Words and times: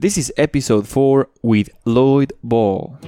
This 0.00 0.16
is 0.16 0.32
episode 0.36 0.86
4 0.86 1.28
with 1.42 1.70
Lloyd 1.84 2.32
Ball. 2.44 3.00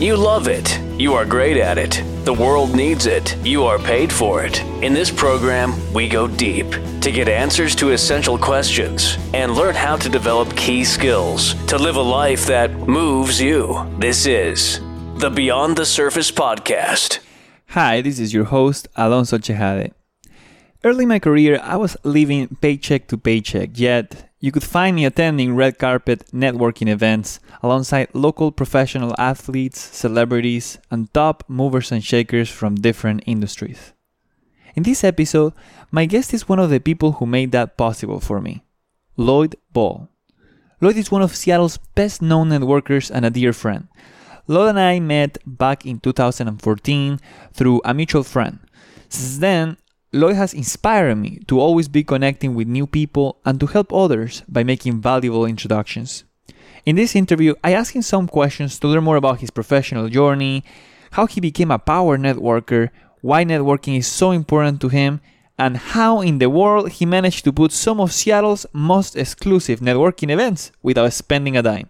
You 0.00 0.16
love 0.16 0.48
it. 0.48 0.80
You 0.98 1.12
are 1.12 1.26
great 1.26 1.58
at 1.58 1.76
it. 1.76 2.02
The 2.24 2.32
world 2.32 2.74
needs 2.74 3.04
it. 3.04 3.36
You 3.44 3.64
are 3.64 3.78
paid 3.78 4.10
for 4.10 4.42
it. 4.42 4.62
In 4.82 4.94
this 4.94 5.10
program, 5.10 5.74
we 5.92 6.08
go 6.08 6.26
deep 6.26 6.70
to 7.02 7.12
get 7.12 7.28
answers 7.28 7.74
to 7.74 7.90
essential 7.90 8.38
questions 8.38 9.18
and 9.34 9.52
learn 9.52 9.74
how 9.74 9.96
to 9.96 10.08
develop 10.08 10.56
key 10.56 10.82
skills 10.82 11.52
to 11.66 11.76
live 11.76 11.96
a 11.96 12.00
life 12.00 12.46
that 12.46 12.70
moves 12.72 13.38
you. 13.38 13.86
This 13.98 14.24
is 14.24 14.80
the 15.16 15.28
Beyond 15.28 15.76
the 15.76 15.84
Surface 15.84 16.30
podcast. 16.30 17.18
Hi, 17.76 18.00
this 18.00 18.18
is 18.18 18.32
your 18.32 18.44
host, 18.44 18.88
Alonso 18.96 19.36
Chejade. 19.36 19.92
Early 20.82 21.02
in 21.02 21.08
my 21.08 21.18
career, 21.18 21.60
I 21.62 21.76
was 21.76 21.98
living 22.02 22.56
paycheck 22.62 23.08
to 23.08 23.18
paycheck, 23.18 23.78
yet 23.78 24.30
you 24.44 24.52
could 24.52 24.62
find 24.62 24.94
me 24.94 25.06
attending 25.06 25.56
red 25.56 25.78
carpet 25.78 26.22
networking 26.30 26.86
events 26.86 27.40
alongside 27.62 28.06
local 28.12 28.52
professional 28.52 29.14
athletes, 29.16 29.80
celebrities, 29.80 30.76
and 30.90 31.10
top 31.14 31.42
movers 31.48 31.90
and 31.90 32.04
shakers 32.04 32.50
from 32.50 32.74
different 32.74 33.22
industries. 33.24 33.94
In 34.74 34.82
this 34.82 35.02
episode, 35.02 35.54
my 35.90 36.04
guest 36.04 36.34
is 36.34 36.46
one 36.46 36.58
of 36.58 36.68
the 36.68 36.78
people 36.78 37.12
who 37.12 37.24
made 37.24 37.52
that 37.52 37.78
possible 37.78 38.20
for 38.20 38.38
me 38.42 38.62
Lloyd 39.16 39.56
Ball. 39.72 40.10
Lloyd 40.78 40.98
is 40.98 41.10
one 41.10 41.22
of 41.22 41.34
Seattle's 41.34 41.78
best 41.94 42.20
known 42.20 42.50
networkers 42.50 43.10
and 43.10 43.24
a 43.24 43.30
dear 43.30 43.54
friend. 43.54 43.88
Lloyd 44.46 44.68
and 44.68 44.78
I 44.78 45.00
met 45.00 45.38
back 45.46 45.86
in 45.86 46.00
2014 46.00 47.18
through 47.54 47.80
a 47.82 47.94
mutual 47.94 48.24
friend. 48.24 48.58
Since 49.08 49.38
then, 49.38 49.78
Lloyd 50.14 50.36
has 50.36 50.54
inspired 50.54 51.16
me 51.16 51.40
to 51.48 51.58
always 51.58 51.88
be 51.88 52.04
connecting 52.04 52.54
with 52.54 52.68
new 52.68 52.86
people 52.86 53.40
and 53.44 53.58
to 53.58 53.66
help 53.66 53.92
others 53.92 54.44
by 54.46 54.62
making 54.62 55.00
valuable 55.00 55.44
introductions. 55.44 56.22
In 56.86 56.94
this 56.94 57.16
interview, 57.16 57.56
I 57.64 57.72
asked 57.72 57.96
him 57.96 58.02
some 58.02 58.28
questions 58.28 58.78
to 58.78 58.86
learn 58.86 59.02
more 59.02 59.16
about 59.16 59.40
his 59.40 59.50
professional 59.50 60.08
journey, 60.08 60.62
how 61.10 61.26
he 61.26 61.40
became 61.40 61.72
a 61.72 61.80
power 61.80 62.16
networker, 62.16 62.90
why 63.22 63.44
networking 63.44 63.98
is 63.98 64.06
so 64.06 64.30
important 64.30 64.80
to 64.82 64.88
him, 64.88 65.20
and 65.58 65.76
how 65.76 66.20
in 66.20 66.38
the 66.38 66.48
world 66.48 66.90
he 66.90 67.04
managed 67.04 67.42
to 67.46 67.52
put 67.52 67.72
some 67.72 68.00
of 68.00 68.12
Seattle's 68.12 68.66
most 68.72 69.16
exclusive 69.16 69.80
networking 69.80 70.30
events 70.30 70.70
without 70.80 71.12
spending 71.12 71.56
a 71.56 71.62
dime. 71.62 71.88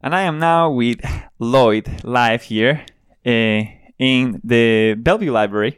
And 0.00 0.14
I 0.14 0.22
am 0.22 0.38
now 0.38 0.70
with 0.70 1.00
Lloyd 1.40 2.04
live 2.04 2.42
here 2.44 2.86
uh, 3.26 3.62
in 3.98 4.40
the 4.44 4.94
Bellevue 4.94 5.32
Library, 5.32 5.76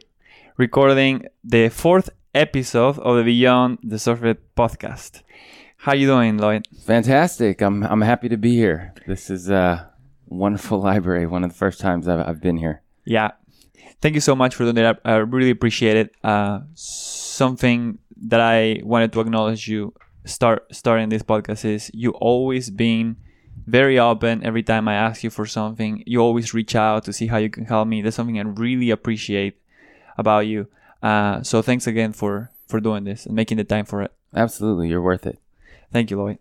recording 0.57 1.25
the 1.43 1.69
fourth 1.69 2.11
episode 2.35 2.99
of 2.99 3.17
the 3.17 3.23
Beyond 3.23 3.79
the 3.81 3.97
Surface 3.97 4.37
podcast. 4.55 5.23
How 5.77 5.93
you 5.93 6.05
doing, 6.05 6.37
Lloyd? 6.37 6.67
Fantastic. 6.85 7.61
I'm 7.61 7.81
I'm 7.83 8.01
happy 8.01 8.29
to 8.29 8.37
be 8.37 8.55
here. 8.55 8.93
This 9.07 9.31
is 9.31 9.49
a 9.49 9.91
wonderful 10.27 10.79
library. 10.79 11.25
One 11.25 11.43
of 11.43 11.49
the 11.49 11.57
first 11.57 11.79
times 11.79 12.07
I've, 12.07 12.19
I've 12.19 12.41
been 12.41 12.57
here. 12.57 12.83
Yeah. 13.05 13.31
Thank 14.01 14.13
you 14.13 14.21
so 14.21 14.35
much 14.35 14.53
for 14.53 14.65
doing 14.65 14.75
that. 14.75 14.99
I 15.03 15.15
really 15.15 15.49
appreciate 15.49 15.97
it. 15.97 16.15
Uh, 16.23 16.59
something 16.75 17.97
that 18.27 18.39
I 18.39 18.81
wanted 18.83 19.13
to 19.13 19.19
acknowledge 19.19 19.67
you 19.67 19.95
start 20.25 20.67
starting 20.71 21.09
this 21.09 21.23
podcast 21.23 21.65
is 21.65 21.89
you 21.91 22.11
always 22.11 22.69
been 22.69 23.17
very 23.67 23.97
open 23.99 24.43
every 24.43 24.63
time 24.63 24.87
I 24.87 24.95
ask 24.95 25.23
you 25.23 25.29
for 25.29 25.45
something. 25.45 26.03
You 26.05 26.19
always 26.19 26.53
reach 26.53 26.75
out 26.75 27.03
to 27.05 27.13
see 27.13 27.27
how 27.27 27.37
you 27.37 27.49
can 27.49 27.65
help 27.65 27.87
me. 27.87 28.01
That's 28.01 28.15
something 28.15 28.39
I 28.39 28.43
really 28.43 28.89
appreciate 28.89 29.55
about 30.17 30.47
you. 30.47 30.67
Uh, 31.01 31.41
so 31.43 31.61
thanks 31.61 31.87
again 31.87 32.13
for 32.13 32.51
for 32.67 32.79
doing 32.79 33.03
this 33.03 33.25
and 33.25 33.35
making 33.35 33.57
the 33.57 33.63
time 33.63 33.85
for 33.85 34.01
it. 34.01 34.11
Absolutely, 34.35 34.87
you're 34.89 35.01
worth 35.01 35.25
it. 35.25 35.39
Thank 35.91 36.09
you, 36.11 36.17
Lloyd. 36.17 36.37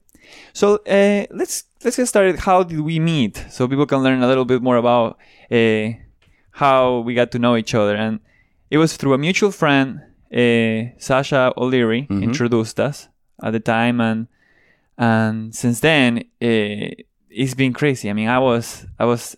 So 0.53 0.77
uh, 0.87 1.27
let's 1.31 1.65
let's 1.85 1.97
get 1.97 2.07
started. 2.07 2.39
How 2.41 2.63
did 2.63 2.81
we 2.81 2.99
meet? 3.01 3.45
So 3.51 3.67
people 3.67 3.87
can 3.87 3.99
learn 4.03 4.23
a 4.23 4.29
little 4.29 4.45
bit 4.45 4.63
more 4.63 4.77
about 4.77 5.19
uh, 5.51 5.89
how 6.53 7.01
we 7.01 7.15
got 7.15 7.31
to 7.33 7.39
know 7.39 7.57
each 7.57 7.75
other. 7.75 7.97
And 7.97 8.21
it 8.71 8.79
was 8.79 8.97
through 8.97 9.15
a 9.15 9.19
mutual 9.19 9.51
friend, 9.51 10.01
uh, 10.33 10.95
Sasha 10.99 11.53
O'Leary, 11.57 12.07
Mhm. 12.09 12.23
introduced 12.23 12.79
us 12.79 13.09
at 13.43 13.53
the 13.53 13.61
time, 13.61 14.01
and 14.01 14.29
and 14.99 15.55
since 15.55 15.81
then 15.81 16.25
uh, 16.43 16.91
it's 17.31 17.55
been 17.55 17.73
crazy. 17.73 18.11
I 18.11 18.13
mean, 18.13 18.29
I 18.29 18.39
was 18.39 18.87
I 18.99 19.05
was 19.07 19.37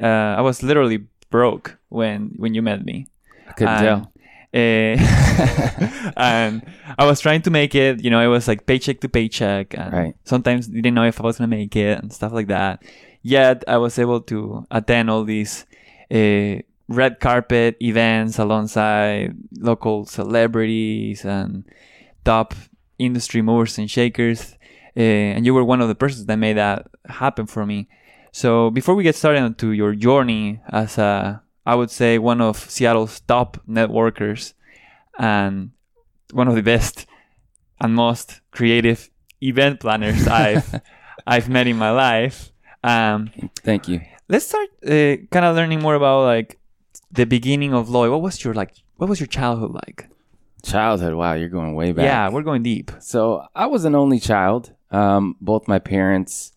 uh, 0.00 0.06
I 0.06 0.40
was 0.40 0.62
literally 0.62 1.06
broke 1.30 1.78
when 1.88 2.32
when 2.36 2.54
you 2.54 2.62
met 2.62 2.84
me. 2.84 3.06
I 3.48 3.52
couldn't 3.52 3.78
tell. 3.80 4.12
uh, 4.52 6.12
and 6.16 6.62
I 6.98 7.04
was 7.06 7.20
trying 7.20 7.42
to 7.42 7.50
make 7.50 7.74
it, 7.74 8.02
you 8.02 8.10
know, 8.10 8.20
it 8.20 8.26
was 8.28 8.48
like 8.48 8.66
paycheck 8.66 9.00
to 9.00 9.08
paycheck, 9.08 9.74
and 9.76 9.92
Right. 9.92 10.14
sometimes 10.24 10.66
didn't 10.68 10.94
know 10.94 11.04
if 11.06 11.20
I 11.20 11.24
was 11.24 11.38
gonna 11.38 11.48
make 11.48 11.76
it 11.76 11.98
and 12.02 12.12
stuff 12.12 12.32
like 12.32 12.48
that. 12.48 12.82
Yet 13.22 13.64
I 13.68 13.76
was 13.76 13.98
able 13.98 14.20
to 14.22 14.66
attend 14.70 15.10
all 15.10 15.24
these 15.24 15.66
uh, 16.10 16.62
red 16.88 17.20
carpet 17.20 17.76
events 17.80 18.38
alongside 18.38 19.34
local 19.58 20.06
celebrities 20.06 21.24
and 21.24 21.64
top 22.24 22.54
industry 22.98 23.42
movers 23.42 23.78
and 23.78 23.90
shakers, 23.90 24.56
and 25.02 25.46
you 25.46 25.54
were 25.54 25.64
one 25.64 25.80
of 25.80 25.88
the 25.88 25.94
persons 25.94 26.26
that 26.26 26.36
made 26.36 26.56
that 26.56 26.86
happen 27.06 27.46
for 27.46 27.66
me. 27.66 27.88
So 28.32 28.70
before 28.70 28.94
we 28.94 29.02
get 29.02 29.16
started 29.16 29.44
into 29.44 29.72
your 29.72 29.94
journey 29.94 30.60
as 30.68 30.98
a, 30.98 31.42
I 31.66 31.74
would 31.74 31.90
say 31.90 32.18
one 32.18 32.40
of 32.40 32.56
Seattle's 32.58 33.20
top 33.20 33.58
networkers 33.68 34.54
and 35.18 35.70
one 36.32 36.48
of 36.48 36.54
the 36.54 36.62
best 36.62 37.06
and 37.80 37.94
most 37.94 38.40
creative 38.50 39.10
event 39.40 39.80
planners 39.80 40.26
I've 40.42 40.80
I've 41.26 41.48
met 41.48 41.66
in 41.66 41.76
my 41.76 41.90
life. 41.90 42.52
Um, 42.82 43.30
Thank 43.62 43.88
you. 43.88 44.00
let's 44.28 44.46
start 44.46 44.68
uh, 44.84 45.16
kind 45.30 45.44
of 45.44 45.56
learning 45.56 45.80
more 45.80 45.94
about 45.94 46.24
like 46.24 46.58
the 47.10 47.26
beginning 47.26 47.74
of 47.74 47.90
Lloyd. 47.90 48.10
What 48.10 48.22
was 48.22 48.42
your 48.44 48.54
like? 48.54 48.74
What 48.96 49.08
was 49.08 49.20
your 49.20 49.26
childhood 49.26 49.72
like? 49.72 50.08
Childhood. 50.62 51.14
Wow, 51.14 51.34
you're 51.34 51.48
going 51.48 51.74
way 51.74 51.92
back. 51.92 52.04
Yeah, 52.04 52.28
we're 52.30 52.42
going 52.42 52.62
deep. 52.62 52.90
So 53.00 53.44
I 53.54 53.66
was 53.66 53.84
an 53.84 53.94
only 53.94 54.20
child. 54.20 54.72
Um, 54.90 55.36
both 55.40 55.68
my 55.68 55.78
parents 55.78 56.52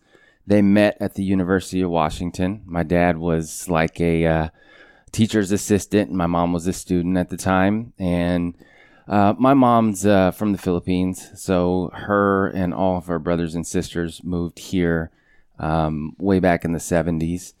they 0.46 0.62
met 0.62 0.96
at 1.00 1.14
the 1.14 1.24
University 1.24 1.80
of 1.80 1.90
Washington. 1.90 2.62
My 2.66 2.82
dad 2.82 3.18
was 3.18 3.68
like 3.68 4.00
a 4.00 4.26
uh, 4.26 4.48
teacher's 5.12 5.52
assistant, 5.52 6.10
and 6.10 6.18
my 6.18 6.26
mom 6.26 6.52
was 6.52 6.66
a 6.66 6.72
student 6.72 7.16
at 7.16 7.30
the 7.30 7.36
time. 7.36 7.92
And 7.98 8.54
uh, 9.08 9.34
my 9.38 9.54
mom's 9.54 10.04
uh, 10.04 10.32
from 10.32 10.52
the 10.52 10.58
Philippines, 10.58 11.30
so 11.34 11.90
her 11.94 12.48
and 12.48 12.74
all 12.74 12.98
of 12.98 13.06
her 13.06 13.18
brothers 13.18 13.54
and 13.54 13.66
sisters 13.66 14.22
moved 14.22 14.58
here 14.58 15.10
um, 15.58 16.14
way 16.18 16.40
back 16.40 16.64
in 16.64 16.72
the 16.72 16.78
'70s, 16.78 17.54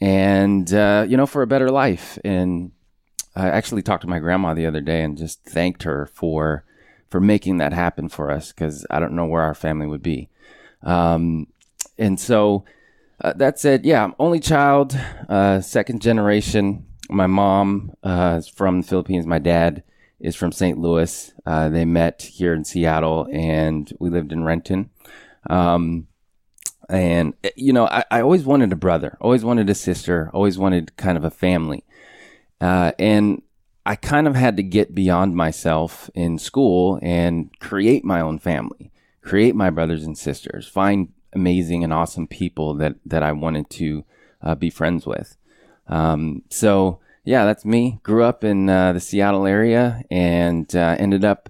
and 0.00 0.72
uh, 0.72 1.06
you 1.08 1.16
know 1.16 1.26
for 1.26 1.42
a 1.42 1.46
better 1.46 1.70
life. 1.70 2.18
And 2.24 2.72
I 3.34 3.48
actually 3.48 3.82
talked 3.82 4.02
to 4.02 4.08
my 4.08 4.18
grandma 4.18 4.54
the 4.54 4.66
other 4.66 4.80
day 4.80 5.02
and 5.02 5.16
just 5.16 5.42
thanked 5.44 5.84
her 5.84 6.06
for 6.06 6.64
for 7.08 7.20
making 7.20 7.58
that 7.58 7.72
happen 7.72 8.08
for 8.08 8.30
us 8.30 8.52
because 8.52 8.86
I 8.90 9.00
don't 9.00 9.12
know 9.12 9.26
where 9.26 9.42
our 9.42 9.54
family 9.54 9.86
would 9.86 10.02
be. 10.02 10.28
Um, 10.82 11.48
and 11.98 12.18
so 12.18 12.64
uh, 13.20 13.32
that 13.34 13.58
said, 13.58 13.84
yeah, 13.84 14.04
I'm 14.04 14.14
only 14.18 14.40
child, 14.40 14.98
uh, 15.28 15.60
second 15.60 16.02
generation. 16.02 16.86
My 17.08 17.26
mom 17.26 17.92
uh, 18.02 18.36
is 18.38 18.48
from 18.48 18.82
the 18.82 18.86
Philippines. 18.86 19.26
My 19.26 19.38
dad 19.38 19.82
is 20.20 20.36
from 20.36 20.52
St. 20.52 20.78
Louis. 20.78 21.32
Uh, 21.44 21.68
they 21.68 21.84
met 21.84 22.22
here 22.22 22.52
in 22.54 22.64
Seattle, 22.64 23.28
and 23.32 23.92
we 23.98 24.10
lived 24.10 24.32
in 24.32 24.44
Renton. 24.44 24.90
Um, 25.48 26.08
and 26.88 27.34
uh, 27.44 27.50
you 27.56 27.72
know, 27.72 27.86
I, 27.86 28.04
I 28.10 28.20
always 28.20 28.44
wanted 28.44 28.72
a 28.72 28.76
brother, 28.76 29.16
always 29.20 29.44
wanted 29.44 29.70
a 29.70 29.74
sister, 29.74 30.30
always 30.32 30.58
wanted 30.58 30.96
kind 30.96 31.16
of 31.16 31.24
a 31.24 31.30
family. 31.30 31.84
Uh, 32.60 32.92
and 32.98 33.42
I 33.86 33.94
kind 33.94 34.26
of 34.26 34.34
had 34.34 34.56
to 34.56 34.64
get 34.64 34.96
beyond 34.96 35.36
myself 35.36 36.10
in 36.12 36.38
school 36.38 36.98
and 37.02 37.56
create 37.60 38.04
my 38.04 38.20
own 38.20 38.40
family, 38.40 38.90
create 39.22 39.54
my 39.54 39.70
brothers 39.70 40.02
and 40.02 40.18
sisters, 40.18 40.66
find 40.66 41.12
amazing 41.32 41.84
and 41.84 41.92
awesome 41.92 42.26
people 42.26 42.74
that 42.74 42.96
that 43.06 43.22
I 43.22 43.30
wanted 43.30 43.70
to 43.70 44.04
uh, 44.42 44.56
be 44.56 44.70
friends 44.70 45.06
with. 45.06 45.36
Um, 45.86 46.42
so 46.50 46.98
yeah, 47.24 47.44
that's 47.44 47.64
me. 47.64 48.00
Grew 48.02 48.24
up 48.24 48.42
in 48.42 48.68
uh, 48.68 48.92
the 48.92 49.00
Seattle 49.00 49.46
area 49.46 50.02
and 50.10 50.74
uh, 50.74 50.96
ended 50.98 51.24
up 51.24 51.48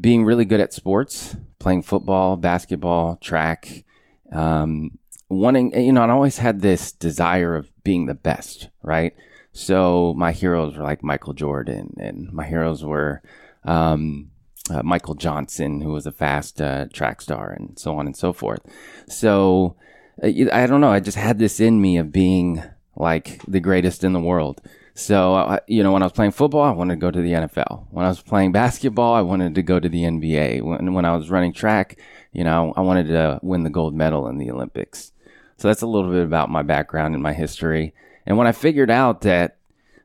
being 0.00 0.24
really 0.24 0.44
good 0.44 0.60
at 0.60 0.72
sports, 0.72 1.36
playing 1.58 1.82
football, 1.82 2.36
basketball, 2.36 3.16
track. 3.16 3.84
Um, 4.30 4.98
wanting, 5.28 5.76
you 5.80 5.92
know, 5.92 6.02
I 6.02 6.10
always 6.10 6.38
had 6.38 6.60
this 6.60 6.92
desire 6.92 7.56
of 7.56 7.70
being 7.82 8.06
the 8.06 8.14
best, 8.14 8.68
right? 8.82 9.14
So 9.54 10.14
my 10.16 10.32
heroes 10.32 10.76
were 10.76 10.82
like 10.82 11.04
Michael 11.04 11.32
Jordan, 11.32 11.94
and 11.98 12.30
my 12.32 12.44
heroes 12.44 12.84
were 12.84 13.22
um, 13.62 14.32
uh, 14.68 14.82
Michael 14.82 15.14
Johnson, 15.14 15.80
who 15.80 15.92
was 15.92 16.06
a 16.06 16.12
fast 16.12 16.60
uh, 16.60 16.86
track 16.92 17.22
star, 17.22 17.52
and 17.52 17.78
so 17.78 17.96
on 17.96 18.06
and 18.06 18.16
so 18.16 18.32
forth. 18.32 18.60
So 19.08 19.76
uh, 20.22 20.26
I 20.52 20.66
don't 20.66 20.80
know. 20.80 20.90
I 20.90 20.98
just 20.98 21.16
had 21.16 21.38
this 21.38 21.60
in 21.60 21.80
me 21.80 21.98
of 21.98 22.10
being 22.10 22.64
like 22.96 23.40
the 23.46 23.60
greatest 23.60 24.02
in 24.02 24.12
the 24.12 24.20
world. 24.20 24.60
So, 24.96 25.60
you 25.68 25.82
know, 25.84 25.92
when 25.92 26.02
I 26.02 26.06
was 26.06 26.12
playing 26.12 26.32
football, 26.32 26.62
I 26.62 26.70
wanted 26.70 26.94
to 26.94 27.00
go 27.00 27.10
to 27.12 27.20
the 27.20 27.32
NFL. 27.32 27.86
When 27.90 28.04
I 28.04 28.08
was 28.08 28.22
playing 28.22 28.52
basketball, 28.52 29.14
I 29.14 29.22
wanted 29.22 29.54
to 29.54 29.62
go 29.62 29.80
to 29.80 29.88
the 29.88 30.02
NBA. 30.02 30.62
When, 30.62 30.94
when 30.94 31.04
I 31.04 31.16
was 31.16 31.30
running 31.30 31.52
track, 31.52 31.98
you 32.32 32.44
know, 32.44 32.72
I 32.76 32.80
wanted 32.80 33.08
to 33.08 33.40
win 33.42 33.62
the 33.62 33.70
gold 33.70 33.94
medal 33.94 34.28
in 34.28 34.38
the 34.38 34.50
Olympics. 34.50 35.12
So 35.56 35.68
that's 35.68 35.82
a 35.82 35.86
little 35.86 36.10
bit 36.10 36.24
about 36.24 36.50
my 36.50 36.62
background 36.62 37.14
and 37.14 37.22
my 37.22 37.32
history. 37.32 37.94
And 38.26 38.36
when 38.36 38.46
I 38.46 38.52
figured 38.52 38.90
out 38.90 39.22
that, 39.22 39.56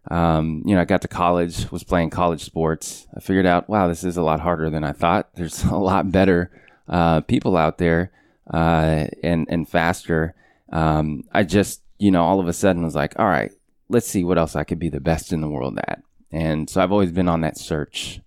um, 0.09 0.63
you 0.65 0.75
know, 0.75 0.81
I 0.81 0.85
got 0.85 1.01
to 1.03 1.07
college, 1.07 1.71
was 1.71 1.83
playing 1.83 2.09
college 2.09 2.43
sports, 2.43 3.07
I 3.15 3.19
figured 3.19 3.45
out, 3.45 3.69
wow, 3.69 3.87
this 3.87 4.03
is 4.03 4.17
a 4.17 4.21
lot 4.21 4.39
harder 4.39 4.69
than 4.69 4.83
I 4.83 4.91
thought. 4.91 5.29
There's 5.35 5.63
a 5.63 5.75
lot 5.75 6.11
better 6.11 6.51
uh, 6.87 7.21
people 7.21 7.55
out 7.55 7.77
there 7.77 8.11
uh, 8.51 9.07
and 9.23 9.47
and 9.49 9.69
faster. 9.69 10.33
Um, 10.71 11.23
I 11.31 11.43
just, 11.43 11.81
you 11.97 12.11
know, 12.11 12.23
all 12.23 12.39
of 12.39 12.47
a 12.47 12.53
sudden 12.53 12.83
was 12.83 12.95
like, 12.95 13.17
all 13.17 13.27
right, 13.27 13.51
let's 13.89 14.07
see 14.07 14.23
what 14.23 14.37
else 14.37 14.55
I 14.55 14.63
could 14.63 14.79
be 14.79 14.89
the 14.89 14.99
best 14.99 15.33
in 15.33 15.41
the 15.41 15.49
world 15.49 15.79
at. 15.87 16.01
And 16.31 16.69
so 16.69 16.81
I've 16.81 16.91
always 16.91 17.11
been 17.11 17.27
on 17.27 17.41
that 17.41 17.57
search. 17.57 18.21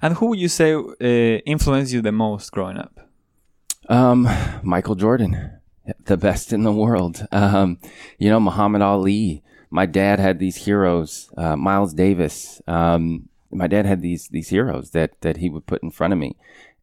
And 0.00 0.14
who 0.14 0.26
would 0.26 0.38
you 0.38 0.48
say 0.48 0.74
uh, 0.74 1.40
influenced 1.44 1.92
you 1.92 2.00
the 2.00 2.12
most 2.12 2.50
growing 2.52 2.78
up? 2.78 3.00
Um, 3.88 4.28
Michael 4.62 4.94
Jordan, 4.94 5.57
the 6.04 6.16
best 6.16 6.52
in 6.52 6.62
the 6.62 6.72
world. 6.72 7.26
Um, 7.32 7.78
you 8.18 8.28
know, 8.30 8.40
Muhammad 8.40 8.82
Ali. 8.82 9.42
My 9.70 9.84
dad 9.84 10.18
had 10.18 10.38
these 10.38 10.56
heroes, 10.56 11.30
uh, 11.36 11.54
Miles 11.54 11.92
Davis. 11.92 12.62
Um, 12.66 13.28
my 13.50 13.66
dad 13.66 13.84
had 13.84 14.00
these 14.00 14.28
these 14.28 14.48
heroes 14.48 14.90
that 14.90 15.20
that 15.20 15.38
he 15.38 15.50
would 15.50 15.66
put 15.66 15.82
in 15.82 15.90
front 15.90 16.12
of 16.12 16.18
me, 16.18 16.36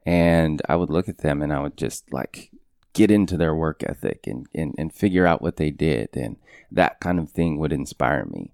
and 0.06 0.62
I 0.70 0.76
would 0.76 0.90
look 0.90 1.10
at 1.10 1.20
them 1.20 1.42
and 1.42 1.52
I 1.52 1.60
would 1.62 1.78
just 1.78 2.14
like 2.14 2.52
get 2.96 3.12
into 3.12 3.38
their 3.38 3.54
work 3.54 3.84
ethic 3.86 4.26
and, 4.26 4.48
and, 4.56 4.74
and 4.78 4.92
figure 4.92 5.28
out 5.28 5.42
what 5.42 5.58
they 5.58 5.70
did. 5.70 6.10
And 6.16 6.38
that 6.72 7.00
kind 7.00 7.20
of 7.20 7.30
thing 7.30 7.60
would 7.60 7.74
inspire 7.74 8.26
me. 8.26 8.52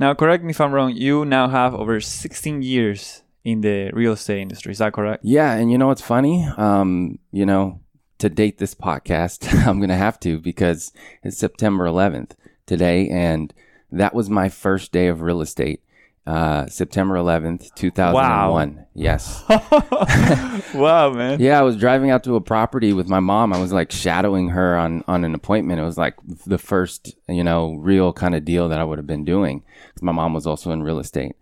Now, 0.00 0.14
correct 0.14 0.42
me 0.42 0.50
if 0.50 0.60
I'm 0.60 0.72
wrong, 0.72 0.96
you 0.96 1.24
now 1.24 1.48
have 1.48 1.74
over 1.74 2.00
16 2.00 2.62
years 2.62 3.22
in 3.44 3.60
the 3.60 3.90
real 3.92 4.12
estate 4.12 4.40
industry. 4.40 4.72
Is 4.72 4.78
that 4.78 4.94
correct? 4.94 5.24
Yeah. 5.24 5.52
And 5.52 5.70
you 5.70 5.78
know 5.78 5.88
what's 5.88 6.02
funny? 6.02 6.48
Um, 6.56 7.18
you 7.30 7.44
know, 7.44 7.80
to 8.18 8.28
date 8.28 8.58
this 8.58 8.74
podcast, 8.74 9.52
I'm 9.66 9.78
going 9.78 9.88
to 9.88 9.96
have 9.96 10.20
to 10.20 10.38
because 10.38 10.92
it's 11.22 11.38
September 11.38 11.84
11th 11.86 12.32
today. 12.66 13.08
And 13.08 13.52
that 13.90 14.14
was 14.14 14.28
my 14.28 14.48
first 14.48 14.92
day 14.92 15.08
of 15.08 15.22
real 15.22 15.40
estate. 15.40 15.82
Uh, 16.26 16.66
September 16.66 17.14
11th, 17.14 17.74
2001. 17.74 18.76
Wow. 18.76 18.86
Yes. 18.94 19.42
wow, 20.74 21.10
man. 21.10 21.40
Yeah, 21.40 21.58
I 21.58 21.62
was 21.62 21.78
driving 21.78 22.10
out 22.10 22.22
to 22.24 22.36
a 22.36 22.40
property 22.42 22.92
with 22.92 23.08
my 23.08 23.20
mom. 23.20 23.54
I 23.54 23.58
was 23.58 23.72
like 23.72 23.90
shadowing 23.90 24.50
her 24.50 24.76
on, 24.76 25.02
on 25.08 25.24
an 25.24 25.34
appointment. 25.34 25.80
It 25.80 25.84
was 25.84 25.96
like 25.96 26.16
the 26.46 26.58
first, 26.58 27.14
you 27.28 27.42
know, 27.42 27.76
real 27.76 28.12
kind 28.12 28.34
of 28.34 28.44
deal 28.44 28.68
that 28.68 28.78
I 28.78 28.84
would 28.84 28.98
have 28.98 29.06
been 29.06 29.24
doing. 29.24 29.64
My 30.02 30.12
mom 30.12 30.34
was 30.34 30.46
also 30.46 30.70
in 30.70 30.82
real 30.82 30.98
estate. 30.98 31.34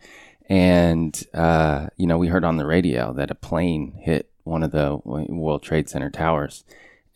And, 0.49 1.21
uh, 1.35 1.89
you 1.97 2.07
know, 2.07 2.19
we 2.19 2.29
heard 2.29 2.45
on 2.45 2.57
the 2.57 2.67
radio 2.67 3.13
that 3.15 3.33
a 3.33 3.35
plane 3.35 3.99
hit 4.01 4.31
one 4.47 4.63
of 4.63 4.71
the 4.71 5.01
World 5.05 5.63
Trade 5.63 5.89
Center 5.89 6.11
towers. 6.11 6.65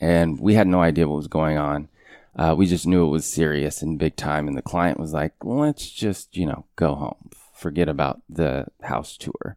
And 0.01 0.41
we 0.41 0.55
had 0.55 0.67
no 0.67 0.81
idea 0.81 1.09
what 1.09 1.17
was 1.17 1.29
going 1.29 1.59
on. 1.59 1.89
Uh, 2.37 2.55
we 2.57 2.67
just 2.67 2.87
knew 2.87 3.05
it 3.05 3.11
was 3.11 3.27
serious 3.27 3.83
and 3.83 3.99
big 3.99 4.17
time. 4.17 4.49
And 4.49 4.57
the 4.57 4.63
client 4.63 4.99
was 4.99 5.13
like, 5.13 5.35
let's 5.43 5.91
just, 5.91 6.37
you 6.37 6.47
know, 6.47 6.65
go 6.77 6.95
home 6.95 7.31
forget 7.61 7.89
about 7.89 8.23
the 8.29 8.67
house 8.83 9.17
tour. 9.17 9.57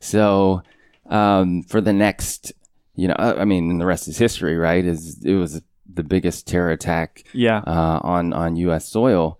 So 0.00 0.62
um, 1.08 1.62
for 1.62 1.80
the 1.80 1.92
next, 1.92 2.52
you 2.96 3.08
know, 3.08 3.14
I 3.18 3.44
mean, 3.44 3.78
the 3.78 3.86
rest 3.86 4.08
is 4.08 4.18
history, 4.18 4.56
right? 4.56 4.84
Is 4.84 5.24
it 5.24 5.34
was 5.34 5.62
the 5.90 6.02
biggest 6.02 6.46
terror 6.46 6.70
attack, 6.70 7.24
yeah, 7.32 7.58
uh, 7.58 8.00
on 8.02 8.32
on 8.32 8.56
U.S. 8.56 8.88
soil, 8.88 9.38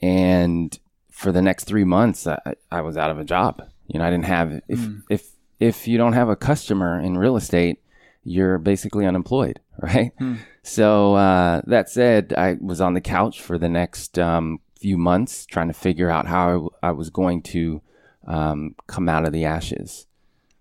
and 0.00 0.78
for 1.10 1.32
the 1.32 1.42
next 1.42 1.64
three 1.64 1.84
months, 1.84 2.26
I, 2.26 2.54
I 2.70 2.80
was 2.80 2.96
out 2.96 3.10
of 3.10 3.18
a 3.18 3.24
job. 3.24 3.62
You 3.86 3.98
know, 3.98 4.06
I 4.06 4.10
didn't 4.10 4.24
have 4.24 4.60
if 4.68 4.78
mm. 4.78 5.02
if 5.10 5.30
if 5.58 5.88
you 5.88 5.98
don't 5.98 6.12
have 6.12 6.28
a 6.28 6.36
customer 6.36 7.00
in 7.00 7.16
real 7.16 7.36
estate, 7.36 7.80
you're 8.24 8.58
basically 8.58 9.06
unemployed, 9.06 9.60
right? 9.82 10.12
Mm. 10.20 10.38
So 10.62 11.14
uh, 11.14 11.62
that 11.66 11.88
said, 11.88 12.34
I 12.36 12.56
was 12.60 12.80
on 12.80 12.94
the 12.94 13.00
couch 13.00 13.40
for 13.40 13.58
the 13.58 13.68
next 13.68 14.18
um, 14.18 14.60
few 14.78 14.98
months 14.98 15.46
trying 15.46 15.68
to 15.68 15.74
figure 15.74 16.10
out 16.10 16.26
how 16.26 16.70
I, 16.82 16.88
I 16.88 16.90
was 16.90 17.10
going 17.10 17.42
to 17.42 17.80
um, 18.26 18.74
come 18.86 19.08
out 19.08 19.26
of 19.26 19.32
the 19.32 19.44
ashes. 19.44 20.06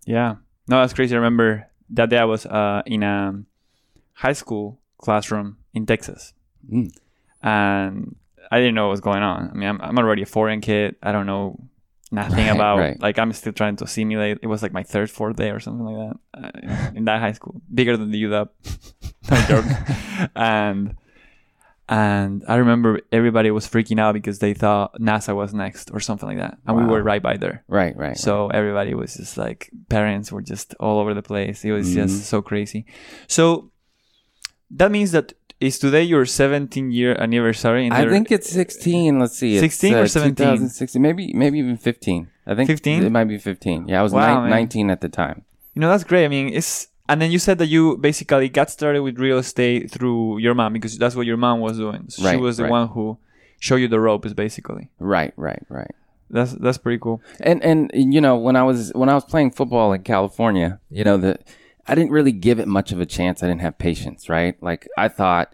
Yeah. 0.06 0.36
No, 0.68 0.82
that's 0.82 0.94
crazy. 0.94 1.16
I 1.16 1.18
remember 1.18 1.68
that 1.90 2.10
day 2.10 2.18
I 2.18 2.26
was 2.26 2.46
uh, 2.46 2.84
in 2.86 3.04
a 3.04 3.42
high 4.14 4.34
school 4.34 4.80
classroom 4.98 5.58
in 5.74 5.86
Texas. 5.86 6.34
Mm. 6.72 6.96
And 7.42 8.16
I 8.52 8.60
didn't 8.60 8.76
know 8.76 8.86
what 8.86 8.92
was 8.92 9.02
going 9.02 9.24
on. 9.24 9.50
I 9.52 9.54
mean, 9.54 9.70
I'm, 9.70 9.82
I'm 9.82 9.98
already 9.98 10.22
a 10.22 10.28
foreign 10.28 10.62
kid. 10.62 10.96
I 11.02 11.12
don't 11.12 11.26
know 11.26 11.60
nothing 12.12 12.48
right, 12.48 12.56
about 12.56 12.78
right. 12.78 13.00
like 13.00 13.20
I'm 13.20 13.34
still 13.34 13.54
trying 13.54 13.76
to 13.78 13.86
assimilate. 13.86 14.40
It 14.42 14.48
was 14.48 14.62
like 14.62 14.74
my 14.74 14.84
third, 14.84 15.10
fourth 15.10 15.36
day 15.36 15.52
or 15.52 15.60
something 15.60 15.86
like 15.86 16.18
that 16.34 16.44
uh, 16.44 16.92
in 16.96 17.06
that 17.06 17.20
high 17.20 17.34
school, 17.34 17.62
bigger 17.74 17.98
than 17.98 18.12
the 18.12 18.24
UW. 18.24 18.50
and 20.36 20.96
and 21.88 22.44
I 22.48 22.56
remember 22.56 23.02
everybody 23.12 23.52
was 23.52 23.68
freaking 23.68 24.00
out 24.00 24.14
because 24.14 24.40
they 24.40 24.56
thought 24.56 25.00
NASA 25.00 25.36
was 25.36 25.54
next 25.54 25.92
or 25.92 26.00
something 26.00 26.28
like 26.28 26.40
that, 26.40 26.58
and 26.66 26.78
wow. 26.78 26.84
we 26.84 26.90
were 26.90 27.04
right 27.04 27.22
by 27.22 27.38
there. 27.38 27.64
Right, 27.68 27.96
right. 27.96 28.18
So 28.18 28.48
right. 28.48 28.56
everybody 28.56 28.96
was 28.96 29.16
just 29.16 29.38
like, 29.38 29.70
parents 29.90 30.32
were 30.32 30.42
just 30.42 30.74
all 30.80 31.00
over 31.00 31.14
the 31.14 31.22
place. 31.22 31.64
It 31.64 31.72
was 31.72 31.88
mm-hmm. 31.88 32.08
just 32.08 32.26
so 32.26 32.42
crazy. 32.42 32.88
So 33.28 33.72
that 34.72 34.92
means 34.92 35.12
that 35.12 35.34
is 35.60 35.80
today 35.80 36.04
your 36.04 36.26
17 36.26 36.92
year 36.92 37.16
anniversary? 37.20 37.90
I 37.92 38.08
think 38.08 38.32
it's 38.32 38.50
16. 38.50 39.20
Let's 39.20 39.38
see, 39.38 39.60
16 39.60 39.94
uh, 39.94 39.98
or 40.00 40.08
17? 40.08 40.70
maybe 41.02 41.34
maybe 41.34 41.60
even 41.60 41.78
15. 41.78 42.28
I 42.48 42.56
think 42.56 42.68
15. 42.68 43.04
It 43.04 43.10
might 43.12 43.26
be 43.26 43.38
15. 43.38 43.88
Yeah, 43.88 44.00
I 44.00 44.04
was 44.04 44.14
wow, 44.14 44.44
ni- 44.44 44.50
19 44.50 44.90
at 44.90 45.02
the 45.02 45.10
time. 45.10 45.44
You 45.74 45.82
know 45.82 45.90
that's 45.90 46.04
great. 46.04 46.26
I 46.26 46.28
mean, 46.28 46.54
it's 46.54 46.88
and 47.08 47.22
then 47.22 47.32
you 47.32 47.40
said 47.40 47.58
that 47.60 47.68
you 47.68 47.98
basically 47.98 48.50
got 48.50 48.70
started 48.70 49.02
with 49.02 49.20
real 49.20 49.38
estate 49.38 49.92
through 49.92 50.40
your 50.40 50.54
mom 50.54 50.74
because 50.74 50.98
that's 50.98 51.16
what 51.16 51.26
your 51.26 51.38
mom 51.38 51.60
was 51.60 51.78
doing. 51.78 52.08
Right, 52.22 52.36
she 52.36 52.38
was 52.38 52.58
the 52.58 52.64
right. 52.64 52.72
one 52.72 52.88
who 52.90 53.18
showed 53.60 53.78
you 53.78 53.88
the 53.88 54.00
ropes, 54.00 54.34
basically. 54.34 54.90
Right, 55.00 55.34
right, 55.36 55.64
right. 55.70 55.92
That's 56.30 56.54
that's 56.54 56.78
pretty 56.78 57.00
cool. 57.00 57.22
And 57.40 57.64
and 57.64 57.92
you 57.94 58.22
know 58.22 58.36
when 58.36 58.56
I 58.56 58.64
was 58.64 58.92
when 58.94 59.10
I 59.10 59.14
was 59.14 59.26
playing 59.26 59.52
football 59.52 59.94
in 59.94 60.04
California, 60.04 60.80
you 60.90 61.04
know 61.04 61.18
the 61.18 61.38
I 61.88 61.96
didn't 61.96 62.12
really 62.12 62.32
give 62.32 62.60
it 62.60 62.68
much 62.68 62.92
of 62.92 63.00
a 63.00 63.06
chance. 63.06 63.44
I 63.44 63.48
didn't 63.48 63.62
have 63.62 63.78
patience, 63.78 64.30
right? 64.30 64.62
Like 64.62 64.88
I 64.98 65.08
thought 65.08 65.54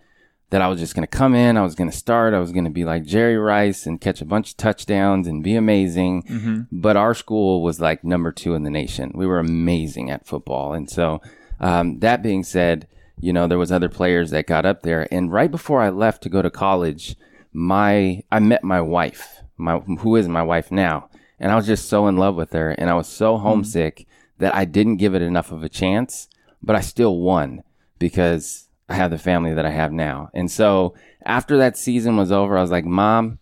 that 0.52 0.62
I 0.62 0.68
was 0.68 0.80
just 0.80 0.96
going 0.96 1.08
to 1.08 1.18
come 1.18 1.34
in, 1.34 1.58
I 1.58 1.64
was 1.64 1.76
going 1.76 1.90
to 1.90 1.96
start, 1.96 2.34
I 2.34 2.40
was 2.40 2.52
going 2.52 2.66
to 2.66 2.70
be 2.70 2.84
like 2.84 3.06
Jerry 3.06 3.38
Rice 3.38 3.86
and 3.86 4.02
catch 4.02 4.22
a 4.22 4.26
bunch 4.26 4.52
of 4.52 4.58
touchdowns 4.58 5.26
and 5.26 5.42
be 5.42 5.56
amazing. 5.56 6.24
Mm-hmm. 6.24 6.62
But 6.74 6.98
our 6.98 7.14
school 7.14 7.64
was 7.64 7.80
like 7.80 8.04
number 8.04 8.34
two 8.34 8.54
in 8.54 8.64
the 8.64 8.70
nation. 8.70 9.14
We 9.16 9.26
were 9.26 9.40
amazing 9.40 10.12
at 10.12 10.28
football, 10.28 10.74
and 10.74 10.90
so 10.90 11.22
um, 11.62 12.00
that 12.00 12.22
being 12.22 12.44
said, 12.44 12.88
you 13.18 13.32
know, 13.32 13.48
there 13.48 13.58
was 13.58 13.72
other 13.72 13.88
players 13.88 14.32
that 14.32 14.46
got 14.46 14.66
up 14.66 14.82
there. 14.82 15.08
And 15.12 15.32
right 15.32 15.50
before 15.50 15.82
I 15.82 15.90
left 15.90 16.24
to 16.24 16.30
go 16.30 16.42
to 16.42 16.50
college, 16.50 17.16
my 17.54 18.22
I 18.30 18.40
met 18.40 18.64
my 18.64 18.82
wife, 18.82 19.42
my 19.56 19.80
who 19.80 20.18
is 20.18 20.28
my 20.28 20.44
wife 20.44 20.70
now, 20.70 21.10
and 21.40 21.50
I 21.50 21.56
was 21.56 21.66
just 21.66 21.88
so 21.88 22.08
in 22.08 22.18
love 22.18 22.36
with 22.36 22.52
her, 22.52 22.72
and 22.72 22.90
I 22.90 22.94
was 22.96 23.08
so 23.08 23.38
hmm. 23.38 23.44
homesick 23.44 24.00
mm. 24.00 24.06
That 24.42 24.54
I 24.54 24.66
didn't 24.66 24.98
give 24.98 25.16
it 25.16 25.22
enough 25.22 25.52
of 25.52 25.64
a 25.64 25.70
chance, 25.70 26.28
but 26.62 26.76
I 26.76 26.82
still 26.82 27.18
won 27.18 27.64
because 27.98 28.68
I 28.90 28.96
have 28.96 29.12
the 29.12 29.18
family 29.18 29.54
that 29.54 29.66
I 29.66 29.72
have 29.72 29.92
now. 29.92 30.30
And 30.34 30.52
so 30.52 30.94
after 31.26 31.58
that 31.58 31.78
season 31.78 32.18
was 32.18 32.32
over, 32.32 32.58
I 32.58 32.62
was 32.62 32.72
like, 32.72 32.86
Mom, 32.86 33.40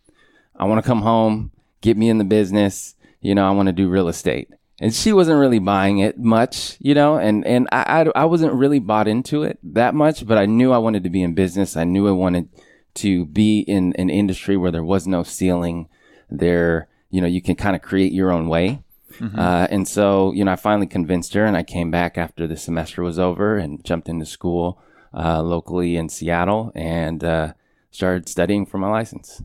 I 0.56 0.66
want 0.66 0.84
to 0.84 0.88
come 0.88 1.02
home, 1.02 1.52
get 1.82 1.98
me 1.98 2.10
in 2.10 2.18
the 2.18 2.24
business. 2.24 2.96
You 3.22 3.36
know, 3.36 3.48
I 3.48 3.52
want 3.52 3.68
to 3.68 3.74
do 3.74 3.90
real 3.90 4.08
estate 4.08 4.50
and 4.80 4.94
she 4.94 5.12
wasn't 5.12 5.40
really 5.40 5.60
buying 5.60 6.00
it 6.00 6.18
much, 6.18 6.78
you 6.80 6.94
know, 6.94 7.18
and, 7.18 7.46
and 7.46 7.68
I, 7.72 8.06
I, 8.16 8.22
I, 8.22 8.26
wasn't 8.26 8.54
really 8.54 8.80
bought 8.80 9.08
into 9.08 9.44
it 9.44 9.60
that 9.62 9.94
much, 9.94 10.26
but 10.26 10.38
I 10.38 10.46
knew 10.46 10.72
I 10.72 10.78
wanted 10.78 11.04
to 11.04 11.10
be 11.10 11.22
in 11.22 11.34
business. 11.34 11.76
I 11.76 11.84
knew 11.84 12.08
I 12.08 12.12
wanted 12.12 12.48
to 12.96 13.26
be 13.26 13.60
in 13.60 13.94
an 13.98 14.10
industry 14.10 14.56
where 14.56 14.72
there 14.72 14.84
was 14.84 15.06
no 15.06 15.24
ceiling 15.24 15.90
there, 16.30 16.88
you 17.10 17.20
know, 17.20 17.28
you 17.28 17.42
can 17.42 17.56
kind 17.56 17.76
of 17.76 17.82
create 17.82 18.14
your 18.14 18.32
own 18.32 18.48
way. 18.48 18.82
Mm-hmm. 19.18 19.40
Uh, 19.40 19.68
and 19.70 19.88
so, 19.88 20.32
you 20.34 20.46
know, 20.46 20.52
I 20.52 20.56
finally 20.56 20.88
convinced 20.88 21.34
her 21.34 21.46
and 21.46 21.58
I 21.58 21.64
came 21.64 21.92
back 21.92 22.18
after 22.18 22.48
the 22.48 22.58
semester 22.58 23.04
was 23.04 23.20
over 23.20 23.58
and 23.58 23.84
jumped 23.84 24.08
into 24.08 24.26
school, 24.26 24.82
uh, 25.14 25.42
locally 25.42 25.96
in 25.96 26.10
Seattle 26.10 26.72
and, 26.76 27.24
uh, 27.24 27.54
started 27.92 28.30
studying 28.30 28.66
for 28.66 28.78
my 28.78 28.90
license. 28.90 29.42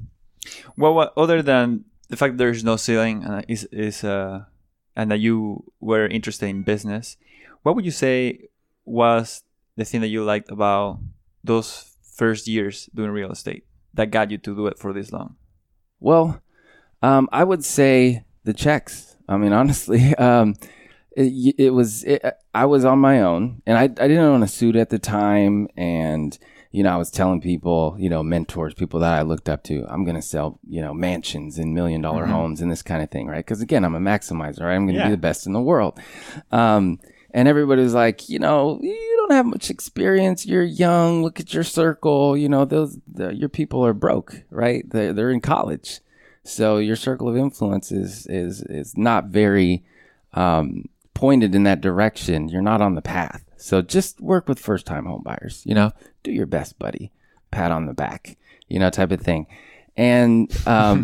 Well, 0.76 0.94
what, 0.94 1.12
other 1.16 1.42
than 1.42 1.84
the 2.08 2.16
fact 2.16 2.36
there's 2.36 2.62
no 2.62 2.76
ceiling, 2.76 3.24
uh, 3.24 3.42
is, 3.48 3.64
is, 3.72 4.04
uh, 4.04 4.44
and 4.94 5.10
that 5.10 5.20
you 5.20 5.64
were 5.80 6.06
interested 6.06 6.48
in 6.48 6.62
business, 6.62 7.16
what 7.62 7.74
would 7.74 7.84
you 7.84 7.90
say 7.90 8.48
was 8.84 9.42
the 9.76 9.84
thing 9.84 10.02
that 10.02 10.08
you 10.08 10.22
liked 10.22 10.50
about 10.50 10.98
those 11.42 11.96
first 12.02 12.46
years 12.46 12.88
doing 12.94 13.10
real 13.10 13.32
estate 13.32 13.64
that 13.94 14.10
got 14.10 14.30
you 14.30 14.38
to 14.38 14.54
do 14.54 14.66
it 14.66 14.78
for 14.78 14.92
this 14.92 15.10
long? 15.10 15.36
Well, 15.98 16.42
um, 17.02 17.28
I 17.32 17.44
would 17.44 17.64
say 17.64 18.24
the 18.44 18.52
checks. 18.52 19.13
I 19.28 19.36
mean, 19.36 19.52
honestly, 19.52 20.14
um, 20.18 20.54
it, 21.16 21.54
it, 21.58 21.70
was 21.70 22.04
it, 22.04 22.24
I 22.52 22.66
was 22.66 22.84
on 22.84 22.98
my 22.98 23.20
own, 23.22 23.62
and 23.66 23.78
I 23.78 23.84
I 23.84 23.86
didn't 24.08 24.18
own 24.18 24.42
a 24.42 24.48
suit 24.48 24.76
at 24.76 24.90
the 24.90 24.98
time, 24.98 25.68
and 25.76 26.36
you 26.72 26.82
know, 26.82 26.92
I 26.92 26.96
was 26.96 27.08
telling 27.12 27.40
people, 27.40 27.94
you 28.00 28.08
know, 28.10 28.24
mentors, 28.24 28.74
people 28.74 28.98
that 28.98 29.16
I 29.16 29.22
looked 29.22 29.48
up 29.48 29.62
to, 29.64 29.86
I'm 29.88 30.02
going 30.04 30.16
to 30.16 30.22
sell, 30.22 30.58
you 30.68 30.80
know, 30.80 30.92
mansions 30.92 31.56
and 31.56 31.72
million 31.72 32.00
dollar 32.00 32.26
homes 32.26 32.60
and 32.60 32.68
this 32.68 32.82
kind 32.82 33.00
of 33.00 33.12
thing, 33.12 33.28
right? 33.28 33.46
Because 33.46 33.60
again, 33.62 33.84
I'm 33.84 33.94
a 33.94 34.00
maximizer, 34.00 34.62
right? 34.62 34.74
I'm 34.74 34.84
going 34.86 34.94
to 34.96 35.02
Yeah. 35.02 35.06
be 35.06 35.12
the 35.12 35.16
best 35.16 35.46
in 35.46 35.52
the 35.52 35.60
world. 35.60 36.00
Um, 36.50 36.98
and 37.32 37.46
everybody's 37.46 37.94
like, 37.94 38.28
you 38.28 38.40
know, 38.40 38.80
you 38.82 39.14
don't 39.18 39.36
have 39.36 39.46
much 39.46 39.70
experience. 39.70 40.46
You're 40.46 40.64
young. 40.64 41.22
Look 41.22 41.38
at 41.38 41.54
your 41.54 41.62
circle. 41.62 42.36
You 42.36 42.48
know, 42.48 42.64
those 42.64 42.98
the, 43.06 43.32
your 43.32 43.48
people 43.48 43.86
are 43.86 43.94
broke, 43.94 44.42
right? 44.50 44.84
They're 44.90 45.12
they're 45.12 45.30
in 45.30 45.40
college, 45.40 46.00
so 46.44 46.76
your 46.76 46.96
circle 46.96 47.28
of 47.28 47.36
influence 47.36 47.90
is 47.90 48.26
is 48.26 48.62
is 48.62 48.96
not 48.96 49.26
very 49.26 49.82
um, 50.34 50.84
pointed 51.14 51.54
in 51.54 51.64
that 51.64 51.80
direction. 51.80 52.48
You're 52.48 52.62
not 52.62 52.82
on 52.82 52.94
the 52.94 53.02
path. 53.02 53.44
So 53.56 53.80
just 53.80 54.20
work 54.20 54.48
with 54.48 54.58
first 54.58 54.86
time 54.86 55.06
homebuyers. 55.06 55.64
You 55.64 55.74
know, 55.74 55.92
do 56.22 56.30
your 56.30 56.46
best, 56.46 56.78
buddy. 56.78 57.10
Pat 57.50 57.72
on 57.72 57.86
the 57.86 57.94
back. 57.94 58.36
You 58.68 58.78
know, 58.78 58.90
type 58.90 59.10
of 59.10 59.20
thing. 59.20 59.46
And 59.96 60.54
um, 60.66 61.02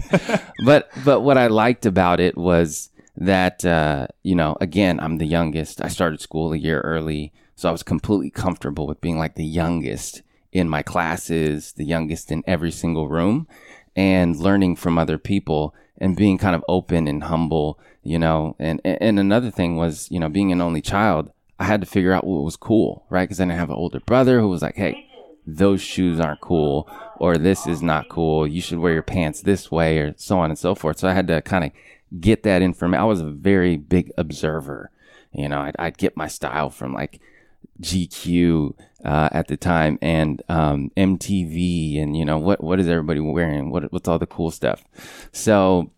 but 0.64 0.90
but 1.04 1.20
what 1.20 1.38
I 1.38 1.46
liked 1.46 1.86
about 1.86 2.18
it 2.18 2.36
was 2.36 2.90
that 3.16 3.64
uh, 3.64 4.08
you 4.22 4.34
know 4.34 4.56
again 4.60 4.98
I'm 4.98 5.18
the 5.18 5.26
youngest. 5.26 5.82
I 5.82 5.88
started 5.88 6.20
school 6.20 6.52
a 6.52 6.56
year 6.56 6.80
early, 6.80 7.32
so 7.54 7.68
I 7.68 7.72
was 7.72 7.82
completely 7.82 8.30
comfortable 8.30 8.86
with 8.86 9.00
being 9.00 9.18
like 9.18 9.36
the 9.36 9.44
youngest 9.44 10.22
in 10.50 10.68
my 10.68 10.82
classes, 10.82 11.72
the 11.72 11.84
youngest 11.84 12.30
in 12.30 12.42
every 12.46 12.70
single 12.70 13.08
room, 13.08 13.48
and 13.96 14.36
learning 14.36 14.76
from 14.76 14.98
other 14.98 15.18
people 15.18 15.74
and 15.98 16.16
being 16.16 16.38
kind 16.38 16.54
of 16.54 16.64
open 16.68 17.08
and 17.08 17.24
humble. 17.24 17.78
You 18.02 18.18
know, 18.18 18.56
and 18.58 18.80
and 18.84 19.18
another 19.18 19.50
thing 19.50 19.76
was 19.76 20.10
you 20.10 20.18
know 20.18 20.28
being 20.28 20.52
an 20.52 20.60
only 20.60 20.82
child. 20.82 21.30
I 21.58 21.64
had 21.64 21.80
to 21.80 21.86
figure 21.86 22.12
out 22.12 22.26
what 22.26 22.42
was 22.42 22.56
cool, 22.56 23.04
right? 23.08 23.22
Because 23.22 23.40
I 23.40 23.44
didn't 23.44 23.58
have 23.58 23.70
an 23.70 23.76
older 23.76 24.00
brother 24.00 24.40
who 24.40 24.48
was 24.48 24.62
like, 24.62 24.74
"Hey, 24.74 25.06
those 25.46 25.80
shoes 25.80 26.20
aren't 26.20 26.40
cool 26.40 26.88
or 27.16 27.36
this 27.36 27.66
is 27.66 27.82
not 27.82 28.08
cool 28.08 28.46
you 28.46 28.60
should 28.60 28.78
wear 28.78 28.92
your 28.92 29.02
pants 29.02 29.40
this 29.42 29.70
way 29.70 29.98
or 29.98 30.14
so 30.16 30.38
on 30.38 30.50
and 30.50 30.58
so 30.58 30.74
forth 30.74 30.98
so 30.98 31.08
i 31.08 31.12
had 31.12 31.26
to 31.26 31.42
kind 31.42 31.64
of 31.64 31.72
get 32.20 32.42
that 32.44 32.62
information 32.62 33.00
i 33.00 33.04
was 33.04 33.20
a 33.20 33.28
very 33.28 33.76
big 33.76 34.12
observer 34.16 34.90
you 35.32 35.48
know 35.48 35.60
i'd, 35.60 35.74
I'd 35.78 35.98
get 35.98 36.16
my 36.16 36.28
style 36.28 36.70
from 36.70 36.92
like 36.94 37.20
gq 37.80 38.74
uh, 39.04 39.28
at 39.32 39.48
the 39.48 39.56
time 39.56 39.98
and 40.00 40.42
um, 40.48 40.90
mtv 40.96 42.00
and 42.00 42.16
you 42.16 42.24
know 42.24 42.38
what 42.38 42.62
what 42.62 42.78
is 42.78 42.88
everybody 42.88 43.20
wearing? 43.20 43.70
What 43.70 43.92
what's 43.92 44.08
all 44.08 44.18
the 44.18 44.26
cool 44.26 44.50
stuff? 44.50 44.84
So 45.32 45.90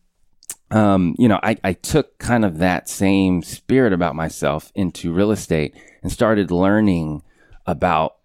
um, 0.71 1.15
you 1.19 1.29
know, 1.29 1.39
I, 1.43 1.57
I 1.63 1.73
took 1.75 2.19
kind 2.19 2.45
of 2.45 2.59
that 2.59 2.89
same 2.89 3.43
spirit 3.43 3.93
about 3.93 4.17
myself 4.17 4.73
into 4.75 5.13
real 5.13 5.31
estate 5.31 5.77
and 6.03 6.11
started 6.11 6.51
learning 6.51 7.23
about, 7.67 8.17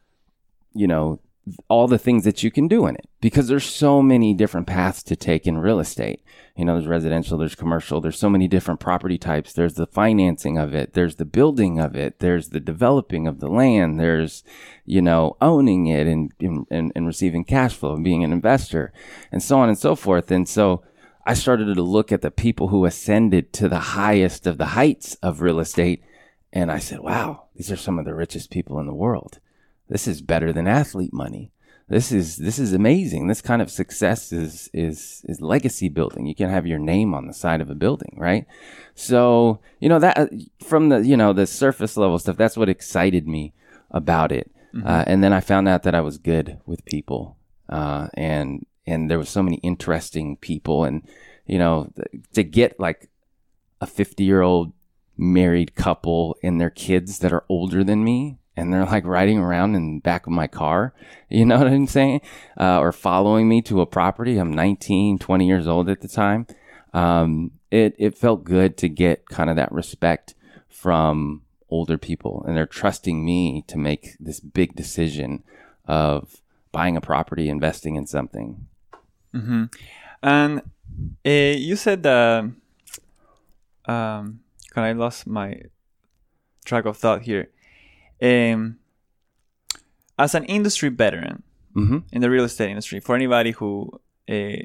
you 0.73 0.87
know, 0.87 1.19
all 1.67 1.87
the 1.87 1.97
things 1.97 2.23
that 2.23 2.43
you 2.43 2.51
can 2.51 2.67
do 2.67 2.85
in 2.85 2.95
it 2.95 3.07
because 3.21 3.47
there's 3.47 3.65
so 3.65 4.01
many 4.01 4.33
different 4.33 4.67
paths 4.67 5.03
to 5.03 5.15
take 5.15 5.47
in 5.47 5.57
real 5.57 5.79
estate. 5.79 6.23
You 6.55 6.65
know, 6.65 6.73
there's 6.73 6.87
residential, 6.87 7.37
there's 7.37 7.55
commercial, 7.55 8.01
there's 8.01 8.19
so 8.19 8.29
many 8.29 8.47
different 8.47 8.79
property 8.79 9.17
types. 9.17 9.53
There's 9.53 9.75
the 9.75 9.87
financing 9.87 10.57
of 10.57 10.73
it, 10.73 10.93
there's 10.93 11.15
the 11.15 11.25
building 11.25 11.79
of 11.79 11.95
it, 11.95 12.19
there's 12.19 12.49
the 12.49 12.59
developing 12.59 13.27
of 13.27 13.39
the 13.39 13.47
land, 13.47 13.99
there's, 13.99 14.43
you 14.85 15.01
know, 15.01 15.37
owning 15.41 15.87
it 15.87 16.07
and, 16.07 16.33
and, 16.39 16.91
and 16.95 17.07
receiving 17.07 17.45
cash 17.45 17.73
flow 17.75 17.93
and 17.93 18.03
being 18.03 18.23
an 18.23 18.33
investor 18.33 18.91
and 19.31 19.41
so 19.41 19.59
on 19.59 19.69
and 19.69 19.77
so 19.77 19.95
forth. 19.95 20.31
And 20.31 20.47
so, 20.47 20.83
I 21.25 21.35
started 21.35 21.75
to 21.75 21.83
look 21.83 22.11
at 22.11 22.23
the 22.23 22.31
people 22.31 22.69
who 22.69 22.85
ascended 22.85 23.53
to 23.53 23.69
the 23.69 23.79
highest 23.79 24.47
of 24.47 24.57
the 24.57 24.65
heights 24.65 25.13
of 25.21 25.41
real 25.41 25.59
estate. 25.59 26.03
And 26.51 26.71
I 26.71 26.79
said, 26.79 27.01
wow, 27.01 27.45
these 27.55 27.71
are 27.71 27.77
some 27.77 27.99
of 27.99 28.05
the 28.05 28.15
richest 28.15 28.49
people 28.49 28.79
in 28.79 28.87
the 28.87 28.95
world. 28.95 29.39
This 29.89 30.07
is 30.07 30.21
better 30.21 30.53
than 30.53 30.67
athlete 30.67 31.13
money. 31.13 31.51
This 31.87 32.11
is, 32.11 32.37
this 32.37 32.59
is 32.59 32.71
amazing. 32.71 33.27
This 33.27 33.41
kind 33.41 33.63
of 33.63 33.71
success 33.71 34.31
is, 34.31 34.69
is, 34.73 35.25
is 35.27 35.41
legacy 35.41 35.89
building. 35.89 36.27
You 36.27 36.35
can 36.35 36.49
have 36.49 36.67
your 36.67 36.77
name 36.77 37.15
on 37.15 37.25
the 37.25 37.33
side 37.33 37.61
of 37.61 37.71
a 37.71 37.75
building, 37.75 38.15
right? 38.15 38.45
So, 38.93 39.59
you 39.79 39.89
know, 39.89 39.97
that 39.97 40.29
from 40.63 40.89
the, 40.89 40.99
you 40.99 41.17
know, 41.17 41.33
the 41.33 41.47
surface 41.47 41.97
level 41.97 42.19
stuff, 42.19 42.37
that's 42.37 42.57
what 42.57 42.69
excited 42.69 43.27
me 43.27 43.53
about 43.89 44.31
it. 44.31 44.51
Uh, 44.85 45.03
and 45.07 45.23
then 45.23 45.33
I 45.33 45.39
found 45.39 45.67
out 45.67 45.81
that 45.83 45.95
I 45.95 46.01
was 46.01 46.19
good 46.19 46.59
with 46.67 46.85
people. 46.85 47.37
Uh, 47.67 48.09
and, 48.13 48.67
and 48.89 49.09
there 49.09 49.19
was 49.19 49.29
so 49.29 49.43
many 49.43 49.57
interesting 49.57 50.37
people 50.37 50.83
and 50.83 51.03
you 51.45 51.57
know 51.57 51.91
th- 51.95 52.23
to 52.33 52.43
get 52.43 52.79
like 52.79 53.09
a 53.81 53.87
50 53.87 54.23
year 54.23 54.41
old 54.41 54.73
married 55.17 55.75
couple 55.75 56.37
and 56.43 56.59
their 56.59 56.69
kids 56.69 57.19
that 57.19 57.33
are 57.33 57.45
older 57.49 57.83
than 57.83 58.03
me 58.03 58.37
and 58.59 58.73
they're 58.73 58.85
like 58.85 59.05
riding 59.05 59.37
around 59.37 59.75
in 59.75 59.95
the 59.95 60.01
back 60.01 60.27
of 60.27 60.33
my 60.33 60.47
car 60.47 60.93
you 61.29 61.45
know 61.45 61.57
what 61.59 61.67
i'm 61.67 61.87
saying 61.87 62.21
uh, 62.59 62.79
or 62.79 62.91
following 62.91 63.47
me 63.47 63.61
to 63.61 63.81
a 63.81 63.85
property 63.85 64.37
i'm 64.37 64.53
19 64.53 65.19
20 65.19 65.47
years 65.47 65.67
old 65.67 65.89
at 65.89 66.01
the 66.01 66.07
time 66.07 66.45
um, 66.91 67.51
it, 67.69 67.93
it 67.99 68.17
felt 68.17 68.43
good 68.43 68.75
to 68.75 68.89
get 68.89 69.29
kind 69.29 69.49
of 69.51 69.55
that 69.55 69.71
respect 69.71 70.33
from 70.67 71.43
older 71.69 71.99
people 71.99 72.43
and 72.47 72.57
they're 72.57 72.65
trusting 72.65 73.23
me 73.23 73.63
to 73.67 73.77
make 73.77 74.15
this 74.19 74.39
big 74.39 74.75
decision 74.75 75.43
of 75.85 76.41
buying 76.71 76.97
a 76.97 77.01
property 77.01 77.47
investing 77.47 77.95
in 77.95 78.07
something 78.07 78.65
Mm-hmm. 79.33 79.65
And 80.23 80.61
uh, 81.25 81.57
you 81.57 81.75
said 81.75 82.03
that. 82.03 82.51
Um, 83.85 84.41
can 84.71 84.83
I 84.83 84.91
lost 84.91 85.25
my 85.25 85.61
track 86.65 86.85
of 86.85 86.97
thought 86.97 87.23
here? 87.23 87.49
Um, 88.21 88.79
as 90.17 90.35
an 90.35 90.45
industry 90.45 90.89
veteran 90.89 91.43
mm-hmm. 91.75 91.99
in 92.11 92.21
the 92.21 92.29
real 92.29 92.43
estate 92.43 92.69
industry, 92.69 92.99
for 92.99 93.15
anybody 93.15 93.51
who 93.51 93.89
uh, 94.29 94.57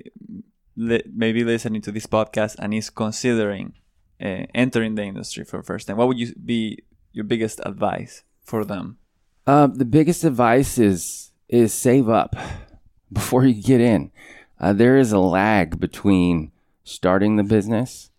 li- 0.77 1.03
may 1.15 1.33
be 1.33 1.45
listening 1.45 1.81
to 1.83 1.93
this 1.93 2.07
podcast 2.07 2.57
and 2.59 2.75
is 2.75 2.91
considering 2.91 3.75
uh, 4.21 4.47
entering 4.55 4.95
the 4.95 5.03
industry 5.03 5.45
for 5.45 5.59
the 5.59 5.63
first 5.63 5.87
time, 5.87 5.97
what 5.97 6.09
would 6.09 6.19
you 6.19 6.35
be 6.35 6.83
your 7.13 7.25
biggest 7.25 7.61
advice 7.65 8.25
for 8.43 8.65
them? 8.65 8.99
Uh, 9.47 9.67
the 9.67 9.85
biggest 9.85 10.25
advice 10.25 10.79
is 10.79 11.31
is 11.49 11.73
save 11.73 12.09
up 12.09 12.35
before 13.13 13.45
you 13.45 13.63
get 13.63 13.81
in. 13.81 14.11
Uh, 14.59 14.73
there 14.73 14.97
is 14.97 15.13
a 15.13 15.19
lag 15.19 15.79
between 15.79 16.51
starting 16.85 17.37
the 17.37 17.43
business 17.43 18.11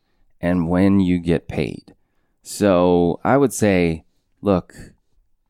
and 0.42 0.70
when 0.70 1.00
you 1.00 1.20
get 1.20 1.48
paid. 1.48 1.96
So 2.44 3.20
I 3.24 3.38
would 3.38 3.54
say, 3.54 4.06
look, 4.42 4.74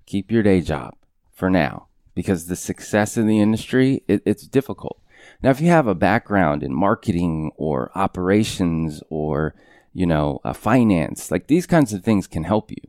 keep 0.05 0.31
your 0.31 0.43
day 0.43 0.61
job 0.61 0.95
for 1.33 1.49
now 1.49 1.87
because 2.13 2.47
the 2.47 2.55
success 2.55 3.17
in 3.17 3.27
the 3.27 3.39
industry 3.39 4.03
it, 4.07 4.21
it's 4.25 4.47
difficult. 4.47 4.99
Now, 5.41 5.49
if 5.49 5.59
you 5.59 5.67
have 5.67 5.87
a 5.87 5.95
background 5.95 6.63
in 6.63 6.73
marketing 6.73 7.51
or 7.57 7.91
operations 7.95 9.01
or 9.09 9.55
you 9.93 10.05
know 10.05 10.41
uh, 10.43 10.53
finance, 10.53 11.31
like 11.31 11.47
these 11.47 11.65
kinds 11.65 11.93
of 11.93 12.03
things 12.03 12.27
can 12.27 12.43
help 12.43 12.71
you 12.71 12.81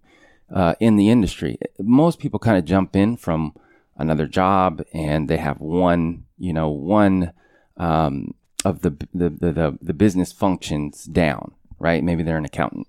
uh, 0.54 0.74
in 0.80 0.96
the 0.96 1.08
industry. 1.08 1.58
Most 1.78 2.18
people 2.18 2.38
kind 2.38 2.58
of 2.58 2.64
jump 2.64 2.94
in 2.94 3.16
from 3.16 3.54
another 3.96 4.26
job 4.26 4.82
and 4.92 5.28
they 5.28 5.38
have 5.38 5.60
one, 5.60 6.24
you 6.38 6.52
know, 6.52 6.68
one 6.68 7.32
um, 7.76 8.34
of 8.64 8.82
the, 8.82 8.90
the 9.14 9.30
the, 9.30 9.52
the 9.52 9.78
the 9.80 9.94
business 9.94 10.32
functions 10.32 11.04
down, 11.04 11.52
right? 11.78 12.02
Maybe 12.02 12.22
they're 12.22 12.38
an 12.38 12.44
accountant, 12.44 12.88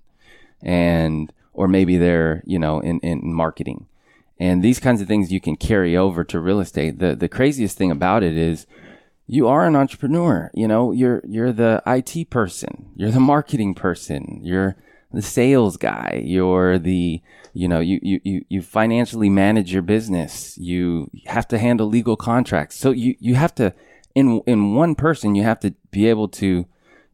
and 0.61 1.31
or 1.53 1.67
maybe 1.67 1.97
they're 1.97 2.43
you 2.45 2.59
know 2.59 2.79
in 2.79 2.99
in 2.99 3.33
marketing, 3.33 3.87
and 4.39 4.63
these 4.63 4.79
kinds 4.79 5.01
of 5.01 5.07
things 5.07 5.31
you 5.31 5.41
can 5.41 5.55
carry 5.55 5.97
over 5.97 6.23
to 6.23 6.39
real 6.39 6.59
estate. 6.59 6.99
The 6.99 7.15
the 7.15 7.29
craziest 7.29 7.77
thing 7.77 7.91
about 7.91 8.23
it 8.23 8.37
is 8.37 8.67
you 9.27 9.47
are 9.47 9.65
an 9.65 9.75
entrepreneur. 9.75 10.49
You 10.53 10.67
know, 10.67 10.91
you're 10.91 11.21
you're 11.25 11.51
the 11.51 11.81
IT 11.85 12.29
person, 12.29 12.91
you're 12.95 13.11
the 13.11 13.19
marketing 13.19 13.75
person, 13.75 14.39
you're 14.43 14.77
the 15.11 15.21
sales 15.21 15.77
guy, 15.77 16.21
you're 16.23 16.79
the 16.79 17.21
you 17.53 17.67
know 17.67 17.79
you 17.79 17.99
you 18.01 18.19
you, 18.23 18.45
you 18.49 18.61
financially 18.61 19.29
manage 19.29 19.73
your 19.73 19.81
business. 19.81 20.57
You 20.57 21.09
have 21.25 21.47
to 21.49 21.57
handle 21.57 21.87
legal 21.87 22.15
contracts. 22.15 22.77
So 22.77 22.91
you 22.91 23.15
you 23.19 23.35
have 23.35 23.53
to 23.55 23.73
in 24.15 24.41
in 24.45 24.75
one 24.75 24.95
person 24.95 25.35
you 25.35 25.43
have 25.43 25.59
to 25.61 25.73
be 25.91 26.07
able 26.07 26.27
to 26.29 26.65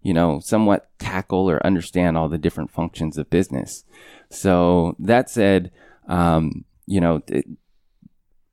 you 0.02 0.14
know 0.14 0.40
somewhat 0.40 0.90
tackle 1.00 1.50
or 1.50 1.66
understand 1.66 2.18
all 2.18 2.30
the 2.30 2.38
different 2.38 2.72
functions 2.72 3.18
of 3.18 3.30
business. 3.30 3.86
So 4.30 4.96
that 5.00 5.30
said, 5.30 5.72
um, 6.08 6.66
you 6.86 7.02
know, 7.02 7.22
it, 7.28 7.46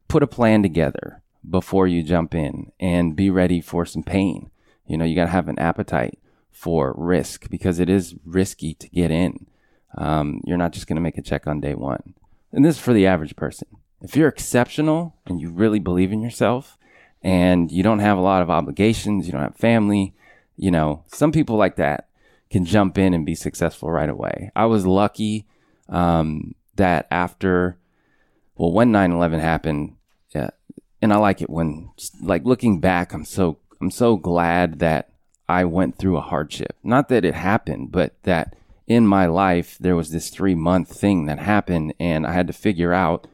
put 0.09 0.23
a 0.23 0.27
plan 0.27 0.63
together 0.63 1.23
before 1.49 1.87
you 1.87 2.03
jump 2.03 2.35
in 2.35 2.73
and 2.79 3.17
be 3.17 3.31
ready 3.31 3.61
for 3.61 3.87
some 3.87 4.03
pain. 4.03 4.51
You 4.87 4.99
know, 4.99 5.05
you 5.05 5.15
got 5.15 5.25
to 5.25 5.31
have 5.31 5.49
an 5.49 5.59
appetite 5.59 6.19
for 6.51 6.95
risk 6.97 7.49
because 7.49 7.79
it 7.79 7.89
is 7.89 8.15
risky 8.25 8.75
to 8.75 8.89
get 8.89 9.11
in. 9.11 9.47
Um, 9.97 10.41
you're 10.45 10.59
not 10.59 10.73
just 10.73 10.87
going 10.87 10.97
to 10.97 11.03
make 11.03 11.19
a 11.19 11.23
check 11.23 11.47
on 11.47 11.61
day 11.61 11.75
one. 11.75 12.15
And 12.53 12.65
this 12.65 12.77
is 12.77 12.83
for 12.83 12.93
the 12.93 13.07
average 13.07 13.37
person. 13.37 13.69
If 14.03 14.17
you're 14.17 14.29
exceptional 14.29 15.15
and 15.27 15.41
you 15.41 15.51
really 15.51 15.79
believe 15.79 16.13
in 16.13 16.21
yourself 16.23 16.77
and 17.23 17.71
you 17.71 17.83
don't 17.83 17.99
have 18.01 18.19
a 18.19 18.23
lot 18.23 18.43
of 18.43 18.51
obligations, 18.51 19.27
you 19.27 19.33
don't 19.33 19.43
have 19.43 19.57
family, 19.57 20.15
you 20.57 20.71
know, 20.71 21.05
some 21.07 21.33
people 21.33 21.57
like 21.57 21.77
that 21.77 22.09
can 22.51 22.65
jump 22.65 22.99
in 22.99 23.15
and 23.15 23.25
be 23.25 23.35
successful 23.35 23.91
right 23.91 24.11
away. 24.11 24.51
I 24.57 24.67
was 24.67 24.85
lucky 24.85 25.47
um, 25.89 26.55
that 26.77 27.07
after, 27.11 27.79
well, 28.61 28.73
when 28.73 28.93
9 28.93 29.13
11 29.13 29.41
happened, 29.41 29.97
yeah, 30.35 30.51
and 31.01 31.15
I 31.15 31.17
like 31.17 31.41
it 31.41 31.49
when 31.49 31.93
like 32.21 32.45
looking 32.45 32.79
back, 32.79 33.15
I'm 33.15 33.25
so 33.25 33.57
I'm 33.81 33.91
so 33.91 34.19
glad 34.19 34.81
that 34.81 35.15
I 35.49 35.65
went 35.65 35.97
through 35.97 36.19
a 36.19 36.21
hardship. 36.21 36.77
Not 36.83 37.09
that 37.09 37.25
it 37.25 37.33
happened, 37.33 37.91
but 37.91 38.23
that 38.25 38.55
in 38.87 39.07
my 39.07 39.25
life 39.25 39.79
there 39.81 39.97
was 39.97 40.11
this 40.11 40.29
3 40.29 40.55
month 40.55 40.93
thing 40.93 41.25
that 41.25 41.39
happened 41.39 41.95
and 41.99 42.27
I 42.27 42.33
had 42.33 42.47
to 42.49 42.53
figure 42.53 42.93
out 42.93 43.27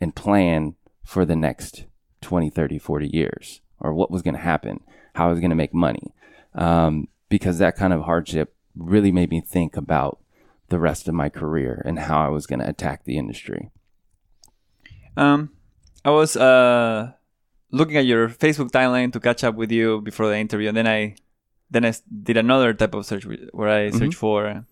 and 0.00 0.14
plan 0.14 0.76
for 1.02 1.24
the 1.24 1.34
next 1.34 1.86
20, 2.20 2.48
30, 2.48 2.78
40 2.78 3.08
years 3.08 3.62
or 3.80 3.92
what 3.92 4.12
was 4.12 4.22
going 4.22 4.36
to 4.36 4.40
happen, 4.40 4.84
how 5.16 5.26
I 5.26 5.30
was 5.30 5.40
going 5.40 5.50
to 5.50 5.56
make 5.56 5.74
money. 5.74 6.14
Um, 6.54 7.08
because 7.28 7.58
that 7.58 7.74
kind 7.74 7.92
of 7.92 8.02
hardship 8.02 8.54
really 8.76 9.10
made 9.10 9.30
me 9.30 9.40
think 9.40 9.76
about 9.76 10.20
the 10.68 10.78
rest 10.78 11.08
of 11.08 11.14
my 11.14 11.28
career 11.28 11.82
and 11.84 11.98
how 11.98 12.24
I 12.24 12.28
was 12.28 12.46
going 12.46 12.60
to 12.60 12.68
attack 12.68 13.02
the 13.02 13.18
industry. 13.18 13.72
Um, 15.16 15.50
I 16.04 16.10
was 16.10 16.36
uh 16.36 17.12
looking 17.70 17.96
at 17.96 18.06
your 18.06 18.28
Facebook 18.28 18.70
timeline 18.70 19.12
to 19.12 19.20
catch 19.20 19.44
up 19.44 19.54
with 19.54 19.70
you 19.70 20.00
before 20.00 20.28
the 20.28 20.36
interview, 20.38 20.68
and 20.68 20.76
then 20.76 20.86
I 20.86 21.16
then 21.70 21.84
I 21.84 21.92
did 22.22 22.36
another 22.36 22.72
type 22.74 22.94
of 22.94 23.06
search 23.06 23.26
where 23.52 23.68
I 23.68 23.90
search 23.90 24.14
for 24.14 24.46
uh, 24.46 24.62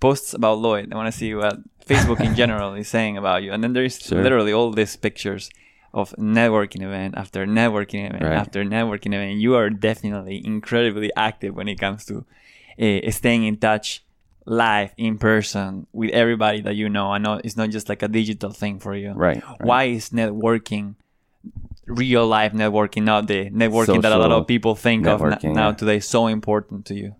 posts 0.00 0.32
about 0.34 0.58
Lloyd. 0.58 0.92
I 0.92 0.96
want 0.96 1.12
to 1.12 1.18
see 1.18 1.34
what 1.34 1.58
Facebook 1.84 2.20
in 2.20 2.34
general 2.42 2.74
is 2.74 2.88
saying 2.88 3.16
about 3.18 3.42
you, 3.42 3.52
and 3.52 3.62
then 3.62 3.72
there's 3.72 4.00
Sure. 4.00 4.22
literally 4.22 4.52
all 4.52 4.70
these 4.72 4.96
pictures 4.96 5.50
of 5.92 6.12
networking 6.18 6.82
event 6.82 7.14
after 7.16 7.46
networking 7.46 8.06
event 8.08 8.22
Right. 8.22 8.32
after 8.38 8.62
networking 8.64 9.14
event. 9.14 9.40
You 9.40 9.54
are 9.56 9.70
definitely 9.70 10.40
incredibly 10.44 11.10
active 11.16 11.54
when 11.54 11.66
it 11.68 11.78
comes 11.80 12.04
to 12.06 12.24
uh, 12.80 13.10
staying 13.10 13.44
in 13.44 13.56
touch 13.56 14.04
live 14.48 14.92
in 14.96 15.18
person 15.18 15.86
with 15.92 16.10
everybody 16.10 16.60
that 16.62 16.74
you 16.74 16.88
know. 16.88 17.12
I 17.12 17.18
know 17.18 17.40
it's 17.44 17.56
not 17.56 17.70
just 17.70 17.88
like 17.88 18.02
a 18.02 18.08
digital 18.08 18.50
thing 18.50 18.78
for 18.80 18.94
you 18.94 19.12
Right. 19.12 19.42
right. 19.44 19.60
why 19.60 19.84
is 19.84 20.10
networking 20.10 20.94
real 21.86 22.26
life 22.26 22.52
networking 22.52 23.04
not 23.04 23.26
the 23.28 23.50
networking 23.50 24.02
that 24.02 24.12
a 24.12 24.16
lot 24.18 24.32
of 24.32 24.46
people 24.46 24.74
think 24.74 25.06
of 25.06 25.22
n- 25.22 25.38
now 25.54 25.68
yeah. 25.68 25.74
today 25.74 26.00
so 26.00 26.26
important 26.26 26.84
to 26.86 26.94
you 26.94 27.14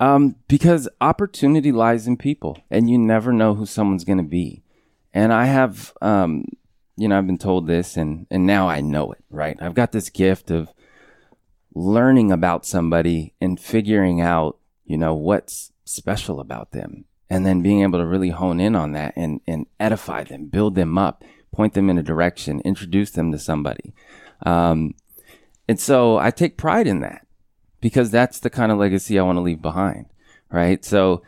Um, 0.00 0.36
because 0.46 0.88
opportunity 1.00 1.72
lies 1.72 2.06
in 2.06 2.16
people, 2.16 2.58
and 2.70 2.88
you 2.88 2.98
never 2.98 3.32
know 3.32 3.54
who 3.54 3.66
someone's 3.66 4.04
going 4.04 4.22
to 4.22 4.30
be. 4.42 4.62
And 5.12 5.32
I 5.32 5.46
have, 5.46 5.92
um, 6.00 6.44
you 6.96 7.08
know, 7.08 7.18
I've 7.18 7.26
been 7.26 7.38
told 7.50 7.66
this, 7.66 7.96
and 7.96 8.26
and 8.30 8.46
now 8.46 8.68
I 8.68 8.80
know 8.80 9.10
it. 9.10 9.24
Right, 9.28 9.56
I've 9.60 9.74
got 9.74 9.90
this 9.90 10.08
gift 10.10 10.52
of 10.52 10.70
learning 11.74 12.30
about 12.32 12.64
somebody 12.64 13.34
and 13.40 13.58
figuring 13.58 14.20
out, 14.20 14.56
you 14.84 14.96
know, 14.96 15.14
what's 15.14 15.72
special 15.88 16.40
about 16.40 16.72
them, 16.72 17.04
and 17.30 17.44
then 17.46 17.62
being 17.62 17.82
able 17.82 17.98
to 17.98 18.06
really 18.06 18.30
hone 18.30 18.60
in 18.60 18.74
on 18.76 18.92
that 18.92 19.12
and 19.16 19.40
and 19.46 19.66
edify 19.80 20.24
them, 20.24 20.46
build 20.46 20.74
them 20.74 20.98
up, 20.98 21.24
point 21.52 21.74
them 21.74 21.88
in 21.90 21.98
a 21.98 22.02
direction, 22.02 22.60
introduce 22.64 23.10
them 23.10 23.32
to 23.32 23.38
somebody. 23.38 23.94
Um, 24.44 24.94
and 25.68 25.78
so 25.80 26.18
I 26.18 26.30
take 26.30 26.56
pride 26.56 26.86
in 26.86 27.00
that 27.00 27.26
because 27.80 28.10
that's 28.10 28.40
the 28.40 28.50
kind 28.50 28.72
of 28.72 28.78
legacy 28.78 29.18
I 29.18 29.22
want 29.22 29.36
to 29.36 29.42
leave 29.42 29.60
behind, 29.62 30.06
right? 30.50 30.84
So 30.84 31.22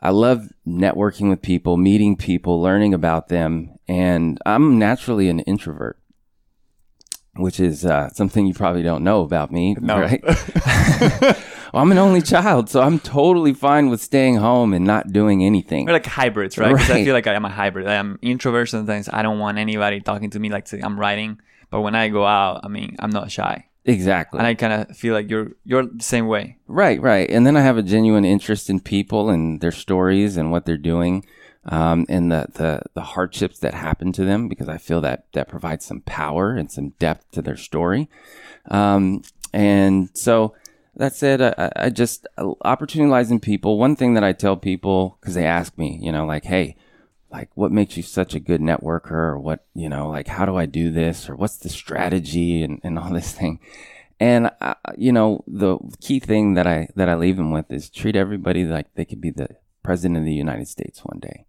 I 0.00 0.10
love 0.10 0.48
networking 0.66 1.30
with 1.30 1.42
people, 1.42 1.76
meeting 1.76 2.16
people, 2.16 2.60
learning 2.60 2.94
about 2.94 3.28
them, 3.28 3.76
and 3.88 4.38
I'm 4.46 4.78
naturally 4.78 5.28
an 5.28 5.40
introvert, 5.40 5.98
which 7.34 7.58
is 7.58 7.84
uh, 7.84 8.10
something 8.10 8.46
you 8.46 8.54
probably 8.54 8.82
don't 8.82 9.04
know 9.04 9.22
about 9.22 9.50
me, 9.50 9.74
No. 9.80 9.98
right? 9.98 10.22
well, 11.72 11.82
I'm 11.82 11.90
an 11.92 11.98
only 11.98 12.22
child, 12.22 12.68
so 12.70 12.80
I'm 12.82 12.98
totally 12.98 13.52
fine 13.54 13.90
with 13.90 14.00
staying 14.00 14.36
home 14.36 14.72
and 14.72 14.84
not 14.84 15.12
doing 15.12 15.44
anything. 15.44 15.86
we're 15.86 15.92
like 15.92 16.06
hybrids 16.06 16.58
right 16.58 16.72
because 16.72 16.90
i 16.90 17.04
feel 17.04 17.12
like 17.14 17.26
i 17.26 17.34
am 17.34 17.44
a 17.44 17.48
hybrid 17.50 17.86
i 17.86 17.94
am 17.94 18.18
introvert 18.22 18.68
sometimes 18.68 19.08
i 19.12 19.22
don't 19.22 19.38
want 19.38 19.58
anybody 19.58 20.00
talking 20.00 20.30
to 20.30 20.38
me 20.38 20.48
like 20.50 20.66
i'm 20.82 20.98
writing 20.98 21.38
but 21.70 21.80
when 21.82 21.94
i 21.94 22.08
go 22.08 22.24
out 22.24 22.60
i 22.64 22.68
mean 22.68 22.96
i'm 23.00 23.10
not 23.10 23.30
shy 23.30 23.64
Exactly. 23.84 24.38
and 24.38 24.46
i 24.46 24.54
kind 24.54 24.72
of 24.72 24.96
feel 24.96 25.14
like 25.14 25.30
you're 25.30 25.52
you're 25.64 25.84
the 25.86 26.02
same 26.02 26.26
way 26.26 26.56
Right, 26.68 27.00
right. 27.00 27.30
And 27.30 27.46
then 27.46 27.56
I 27.56 27.60
have 27.60 27.78
a 27.78 27.82
genuine 27.82 28.24
interest 28.24 28.68
in 28.68 28.80
people 28.80 29.30
and 29.30 29.60
their 29.60 29.70
stories 29.72 30.36
and 30.36 30.50
what 30.50 30.66
they're 30.66 30.76
doing, 30.76 31.24
um, 31.66 32.04
and 32.08 32.30
the, 32.32 32.46
the, 32.54 32.82
the 32.94 33.02
hardships 33.02 33.60
that 33.60 33.72
happen 33.74 34.12
to 34.12 34.24
them 34.24 34.48
because 34.48 34.68
I 34.68 34.78
feel 34.78 35.00
that 35.02 35.26
that 35.34 35.48
provides 35.48 35.84
some 35.86 36.00
power 36.02 36.56
and 36.56 36.70
some 36.70 36.88
depth 36.98 37.30
to 37.32 37.42
their 37.42 37.56
story. 37.56 38.08
Um, 38.68 39.22
and 39.52 40.10
so 40.14 40.54
that 40.96 41.14
said, 41.14 41.40
I, 41.42 41.54
I- 41.58 41.72
I 41.86 41.90
just, 41.90 42.26
opportunity 42.64 43.10
lies 43.10 43.30
in 43.30 43.40
people. 43.40 43.78
One 43.78 43.96
thing 43.96 44.14
that 44.14 44.24
I 44.24 44.32
tell 44.32 44.56
people, 44.56 45.18
because 45.20 45.34
they 45.34 45.44
ask 45.46 45.76
me, 45.78 45.98
you 46.02 46.10
know, 46.12 46.26
like, 46.26 46.44
hey, 46.44 46.76
like 47.30 47.50
what 47.54 47.72
makes 47.72 47.96
you 47.96 48.02
such 48.02 48.34
a 48.34 48.40
good 48.40 48.60
networker? 48.60 49.10
Or 49.10 49.38
what 49.38 49.66
you 49.74 49.88
know 49.88 50.08
like 50.08 50.28
how 50.28 50.46
do 50.46 50.56
i 50.56 50.66
do 50.66 50.90
this? 50.90 51.28
Or 51.28 51.36
what's 51.36 51.56
the 51.58 51.68
strategy? 51.68 52.62
And, 52.62 52.80
and 52.82 52.98
all 52.98 53.12
this 53.12 53.32
thing. 53.32 53.60
And 54.18 54.50
uh, 54.60 54.74
you 54.96 55.12
know 55.12 55.44
the 55.46 55.78
key 56.00 56.20
thing 56.20 56.54
that 56.54 56.66
i 56.66 56.88
that 56.96 57.08
i 57.08 57.14
leave 57.14 57.36
them 57.36 57.50
with 57.50 57.70
is 57.70 57.90
treat 57.90 58.16
everybody 58.16 58.64
like 58.64 58.94
they 58.94 59.04
could 59.04 59.20
be 59.20 59.30
the 59.30 59.48
president 59.82 60.18
of 60.18 60.24
the 60.24 60.32
united 60.32 60.68
states 60.68 61.04
one 61.04 61.18
day. 61.20 61.44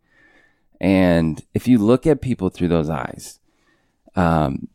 And 0.79 1.43
if 1.53 1.67
you 1.67 1.77
look 1.79 2.05
at 2.05 2.21
people 2.21 2.49
through 2.49 2.67
those 2.67 2.89
eyes 2.89 3.39
um, 4.15 4.67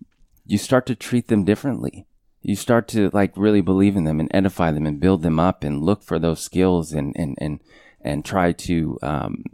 you 0.47 0.57
start 0.59 0.87
to 0.87 0.95
treat 0.95 1.29
them 1.29 1.45
differently 1.45 2.07
you 2.43 2.57
start 2.57 2.89
to 2.89 3.11
like 3.13 3.33
really 3.37 3.61
believe 3.61 3.97
in 3.97 4.05
them 4.05 4.21
and 4.21 4.29
edify 4.35 4.73
them 4.73 4.87
and 4.87 5.01
build 5.01 5.23
them 5.23 5.39
up 5.39 5.65
and 5.65 5.83
look 5.83 6.03
for 6.03 6.19
those 6.19 6.41
skills 6.41 6.93
and 6.93 7.15
and 7.17 7.37
and 7.39 7.61
and 8.01 8.25
try 8.25 8.53
to 8.53 8.99
um, 9.03 9.45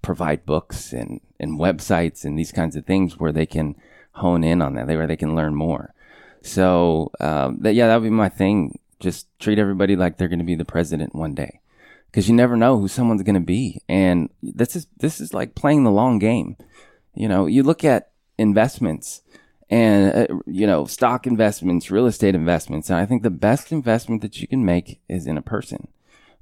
provide 0.00 0.46
books 0.46 0.92
and, 0.92 1.20
and 1.38 1.60
websites 1.60 2.24
and 2.24 2.38
these 2.38 2.52
kinds 2.52 2.74
of 2.74 2.86
things 2.86 3.18
where 3.18 3.32
they 3.32 3.44
can 3.44 3.76
hone 4.12 4.42
in 4.42 4.62
on 4.62 4.74
that, 4.74 4.86
where 4.86 5.06
they 5.06 5.16
can 5.16 5.36
learn 5.36 5.54
more. 5.54 5.92
So 6.40 7.10
um, 7.20 7.58
that 7.60 7.74
yeah, 7.74 7.88
that 7.88 7.96
would 7.96 8.06
be 8.06 8.10
my 8.10 8.30
thing. 8.30 8.78
Just 8.98 9.26
treat 9.38 9.58
everybody 9.58 9.94
like 9.94 10.16
they're 10.16 10.28
going 10.28 10.38
to 10.38 10.44
be 10.44 10.54
the 10.54 10.64
president 10.64 11.14
one 11.14 11.34
day, 11.34 11.60
because 12.06 12.28
you 12.28 12.34
never 12.34 12.56
know 12.56 12.78
who 12.78 12.88
someone's 12.88 13.22
going 13.24 13.34
to 13.34 13.40
be, 13.40 13.82
and 13.88 14.30
this 14.42 14.74
is 14.74 14.86
this 14.96 15.20
is 15.20 15.34
like 15.34 15.54
playing 15.54 15.84
the 15.84 15.90
long 15.90 16.18
game. 16.18 16.56
You 17.14 17.28
know, 17.28 17.44
you 17.44 17.62
look 17.62 17.84
at 17.84 18.10
investments 18.38 19.22
and 19.70 20.30
uh, 20.30 20.34
you 20.46 20.66
know 20.66 20.86
stock 20.86 21.26
investments, 21.26 21.90
real 21.90 22.06
estate 22.06 22.34
investments, 22.34 22.90
and 22.90 22.98
I 22.98 23.06
think 23.06 23.22
the 23.22 23.30
best 23.30 23.72
investment 23.72 24.22
that 24.22 24.40
you 24.40 24.48
can 24.48 24.64
make 24.64 25.00
is 25.08 25.26
in 25.26 25.36
a 25.36 25.42
person, 25.42 25.88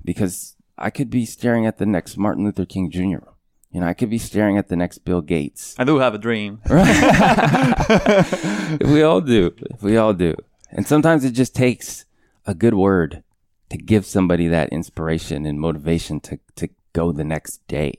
because 0.05 0.57
I 0.77 0.91
could 0.91 1.11
be 1.11 1.25
staring 1.25 1.67
at 1.67 1.79
the 1.79 1.87
next 1.87 2.17
Martin 2.17 2.45
Luther 2.45 2.67
King 2.67 2.91
Jr. 2.91 3.27
You 3.71 3.81
know, 3.81 3.87
I 3.87 3.95
could 3.95 4.11
be 4.11 4.19
staring 4.19 4.57
at 4.57 4.69
the 4.69 4.77
next 4.77 4.99
Bill 4.99 5.21
Gates. 5.21 5.75
i 5.79 5.85
do 5.85 5.99
have 5.99 6.15
a 6.15 6.19
dream 6.19 6.61
right? 6.71 8.79
we 8.85 9.03
all 9.03 9.21
do. 9.21 9.53
We 9.83 9.97
all 9.97 10.13
do. 10.13 10.37
And 10.71 10.87
sometimes 10.87 11.25
it 11.25 11.33
just 11.33 11.57
takes 11.57 12.05
a 12.47 12.55
good 12.55 12.75
word 12.75 13.25
to 13.71 13.77
give 13.77 14.07
somebody 14.07 14.47
that 14.47 14.69
inspiration 14.69 15.45
and 15.45 15.59
motivation 15.59 16.21
to, 16.21 16.39
to 16.55 16.69
go 16.93 17.11
the 17.11 17.25
next 17.25 17.67
day. 17.67 17.95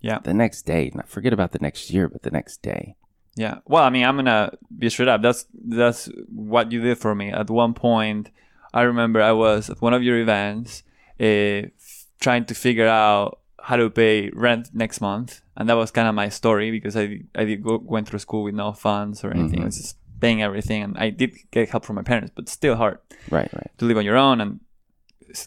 yeah 0.00 0.20
The 0.20 0.34
next 0.34 0.62
day. 0.62 0.92
Not 0.94 1.08
forget 1.08 1.32
about 1.32 1.50
the 1.50 1.58
next 1.60 1.90
year, 1.90 2.08
but 2.08 2.22
the 2.22 2.30
next 2.30 2.62
day. 2.62 2.94
Yeah. 3.38 3.56
Well, 3.66 3.84
I 3.84 3.90
mean, 3.90 4.04
I'm 4.04 4.16
gonna 4.16 4.52
be 4.76 4.88
straight 4.90 5.08
up. 5.08 5.22
That's 5.22 5.46
that's 5.54 6.10
what 6.28 6.72
you 6.72 6.80
did 6.82 6.98
for 6.98 7.14
me. 7.14 7.30
At 7.30 7.48
one 7.50 7.72
point, 7.74 8.30
I 8.74 8.82
remember 8.82 9.22
I 9.22 9.32
was 9.32 9.70
at 9.70 9.80
one 9.80 9.94
of 9.94 10.02
your 10.02 10.18
events, 10.18 10.82
uh, 11.20 11.24
f- 11.24 12.06
trying 12.20 12.44
to 12.46 12.54
figure 12.54 12.88
out 12.88 13.38
how 13.62 13.76
to 13.76 13.90
pay 13.90 14.30
rent 14.46 14.70
next 14.74 15.00
month, 15.00 15.40
and 15.56 15.68
that 15.68 15.76
was 15.76 15.90
kind 15.90 16.08
of 16.08 16.14
my 16.14 16.28
story 16.30 16.70
because 16.70 16.96
I 16.96 17.04
I 17.40 17.44
did 17.44 17.62
go, 17.62 17.78
went 17.94 18.08
through 18.08 18.18
school 18.28 18.42
with 18.42 18.54
no 18.54 18.72
funds 18.72 19.22
or 19.24 19.30
anything. 19.30 19.62
I 19.62 19.66
was 19.66 19.76
just 19.78 19.96
paying 20.20 20.42
everything, 20.42 20.82
and 20.82 20.98
I 20.98 21.10
did 21.10 21.30
get 21.52 21.68
help 21.70 21.84
from 21.84 21.96
my 21.96 22.02
parents, 22.02 22.32
but 22.34 22.48
still 22.48 22.74
hard 22.76 22.98
Right, 23.30 23.50
right. 23.54 23.70
to 23.78 23.84
live 23.84 23.98
on 23.98 24.04
your 24.04 24.16
own 24.16 24.40
and 24.40 24.60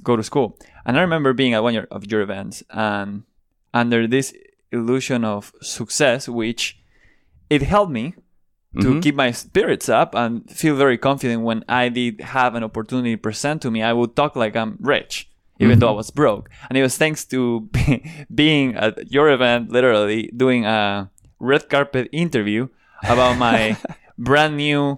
go 0.04 0.16
to 0.16 0.24
school. 0.24 0.58
And 0.86 0.98
I 0.98 1.02
remember 1.02 1.34
being 1.34 1.54
at 1.54 1.64
one 1.64 1.76
of 1.92 2.10
your 2.12 2.22
events 2.22 2.64
and 2.70 3.24
under 3.74 4.08
this 4.08 4.34
illusion 4.72 5.26
of 5.26 5.52
success, 5.62 6.30
which 6.30 6.78
it 7.52 7.62
helped 7.62 7.92
me 7.92 8.16
to 8.80 8.88
Mhm. 8.96 9.02
keep 9.04 9.16
my 9.16 9.32
spirits 9.36 9.90
up 9.92 10.16
and 10.16 10.48
feel 10.50 10.76
very 10.80 10.98
confident 10.98 11.44
when 11.44 11.60
I 11.68 11.90
did 11.92 12.22
have 12.22 12.56
an 12.56 12.64
opportunity 12.64 13.18
present 13.20 13.62
to 13.64 13.70
me. 13.70 13.84
I 13.84 13.92
would 13.92 14.16
talk 14.16 14.36
like 14.40 14.56
I'm 14.56 14.78
rich, 14.80 15.28
even 15.60 15.80
though 15.80 15.92
I 15.92 15.98
was 16.04 16.10
broke. 16.10 16.48
And 16.70 16.78
it 16.80 16.82
was 16.88 16.96
thanks 16.98 17.26
to 17.36 17.68
be- 17.76 18.02
being 18.44 18.76
at 18.80 19.12
your 19.12 19.28
event, 19.30 19.70
literally 19.76 20.32
doing 20.32 20.64
a 20.66 21.10
red 21.40 21.68
carpet 21.68 22.08
interview 22.14 22.70
about 23.04 23.36
my 23.38 23.76
brand 24.18 24.56
new 24.56 24.98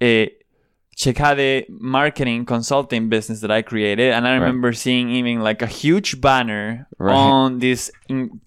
uh, 0.00 0.26
Chejade 1.02 1.66
marketing 1.68 2.46
consulting 2.46 3.08
business 3.08 3.40
that 3.40 3.50
I 3.50 3.62
created. 3.62 4.12
And 4.12 4.26
I 4.26 4.34
remember 4.34 4.72
seeing 4.72 5.10
even 5.10 5.40
like 5.42 5.60
a 5.62 5.66
huge 5.66 6.20
banner 6.20 6.86
Right. 6.98 7.14
on 7.16 7.58
this 7.58 7.90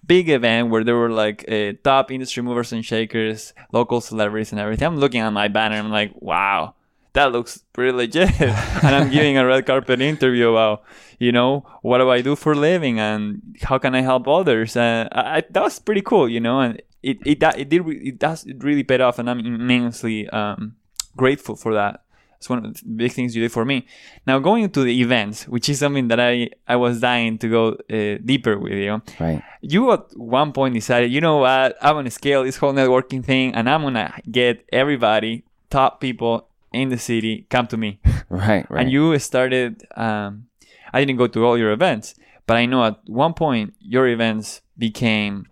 big 0.06 0.30
event 0.30 0.70
where 0.70 0.82
there 0.82 0.96
were 0.96 1.10
like 1.10 1.44
uh, 1.50 1.72
top 1.84 2.10
industry 2.10 2.42
movers 2.42 2.72
and 2.72 2.82
shakers, 2.84 3.52
local 3.72 4.00
celebrities, 4.00 4.52
and 4.52 4.60
everything. 4.60 4.86
I'm 4.86 4.96
looking 4.96 5.20
at 5.20 5.30
my 5.32 5.48
banner. 5.48 5.76
I'm 5.76 5.90
like, 5.90 6.12
wow, 6.16 6.72
that 7.12 7.32
looks 7.32 7.58
pretty 7.74 7.92
legit. 7.92 8.40
and 8.40 8.92
I'm 8.96 9.10
giving 9.10 9.36
a 9.36 9.44
red 9.44 9.66
carpet 9.66 10.00
interview 10.00 10.48
about, 10.56 10.82
you 11.18 11.32
know, 11.32 11.66
what 11.82 11.98
do 11.98 12.08
I 12.10 12.22
do 12.22 12.34
for 12.36 12.52
a 12.52 12.56
living 12.56 12.98
and 12.98 13.42
how 13.62 13.76
can 13.76 13.94
I 13.94 14.00
help 14.00 14.26
others? 14.26 14.76
And 14.76 15.10
I, 15.12 15.36
I, 15.36 15.42
that 15.50 15.62
was 15.62 15.78
pretty 15.78 16.00
cool, 16.02 16.28
you 16.28 16.40
know. 16.40 16.60
And 16.60 16.80
it 17.02 17.18
it 17.26 17.42
it 17.42 17.68
did 17.68 17.86
it 17.86 18.18
does 18.18 18.46
it 18.46 18.64
really 18.64 18.82
paid 18.82 19.02
off, 19.02 19.18
and 19.18 19.28
I'm 19.28 19.40
immensely 19.40 20.26
um 20.30 20.76
grateful 21.16 21.56
for 21.56 21.74
that. 21.74 22.00
It's 22.38 22.48
one 22.48 22.64
of 22.64 22.74
the 22.74 22.82
big 22.84 23.12
things 23.12 23.34
you 23.34 23.42
did 23.42 23.52
for 23.52 23.64
me. 23.64 23.86
Now 24.26 24.38
going 24.38 24.68
to 24.70 24.82
the 24.82 25.00
events, 25.00 25.48
which 25.48 25.68
is 25.68 25.78
something 25.78 26.08
that 26.08 26.20
I 26.20 26.50
I 26.68 26.76
was 26.76 27.00
dying 27.00 27.38
to 27.38 27.48
go 27.48 27.64
uh, 27.90 28.18
deeper 28.24 28.58
with 28.58 28.72
you. 28.72 29.02
Right. 29.18 29.42
You 29.60 29.92
at 29.92 30.16
one 30.16 30.52
point 30.52 30.74
decided, 30.74 31.10
you 31.12 31.20
know 31.20 31.38
what, 31.38 31.76
I'm 31.80 31.94
gonna 31.94 32.10
scale 32.10 32.44
this 32.44 32.56
whole 32.56 32.72
networking 32.72 33.24
thing, 33.24 33.54
and 33.54 33.68
I'm 33.68 33.82
gonna 33.82 34.14
get 34.30 34.64
everybody, 34.72 35.44
top 35.70 36.00
people 36.00 36.48
in 36.72 36.90
the 36.90 36.98
city, 36.98 37.46
come 37.50 37.66
to 37.68 37.76
me. 37.76 38.00
Right. 38.28 38.68
Right. 38.68 38.82
And 38.82 38.90
you 38.90 39.16
started. 39.20 39.86
Um, 39.94 40.48
I 40.92 41.00
didn't 41.00 41.16
go 41.16 41.28
to 41.28 41.44
all 41.44 41.56
your 41.56 41.70
events, 41.70 42.14
but 42.46 42.56
I 42.56 42.66
know 42.66 42.84
at 42.84 42.98
one 43.06 43.34
point 43.34 43.74
your 43.78 44.08
events 44.08 44.62
became 44.76 45.46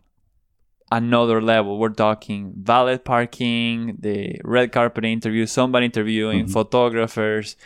another 1.00 1.38
level. 1.42 1.78
We're 1.78 1.98
talking 2.06 2.40
valet 2.56 2.98
parking, 2.98 3.96
the 3.98 4.40
red 4.44 4.68
carpet 4.72 5.04
interview, 5.04 5.44
somebody 5.46 5.86
interviewing, 5.86 6.46
photographers, 6.58 7.56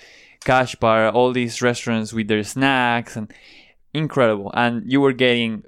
cash 0.45 0.75
bar, 0.83 1.11
all 1.17 1.33
these 1.33 1.61
restaurants 1.62 2.12
with 2.12 2.29
their 2.29 2.45
snacks, 2.45 3.17
and 3.17 3.27
incredible. 3.93 4.51
And 4.55 4.83
you 4.91 5.01
were 5.01 5.12
getting 5.12 5.62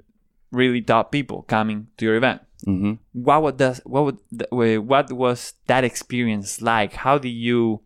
really 0.51 0.81
top 0.81 1.11
people 1.11 1.43
coming 1.55 1.87
to 1.97 2.05
your 2.05 2.15
event. 2.21 2.41
hmm 2.65 2.93
What 3.13 3.39
would 3.43 3.57
that, 3.63 3.79
what 3.85 4.03
would 4.05 4.17
what 4.91 5.11
was 5.11 5.53
that 5.67 5.83
experience 5.83 6.61
like? 6.61 6.91
How 7.05 7.17
did 7.17 7.35
you? 7.47 7.81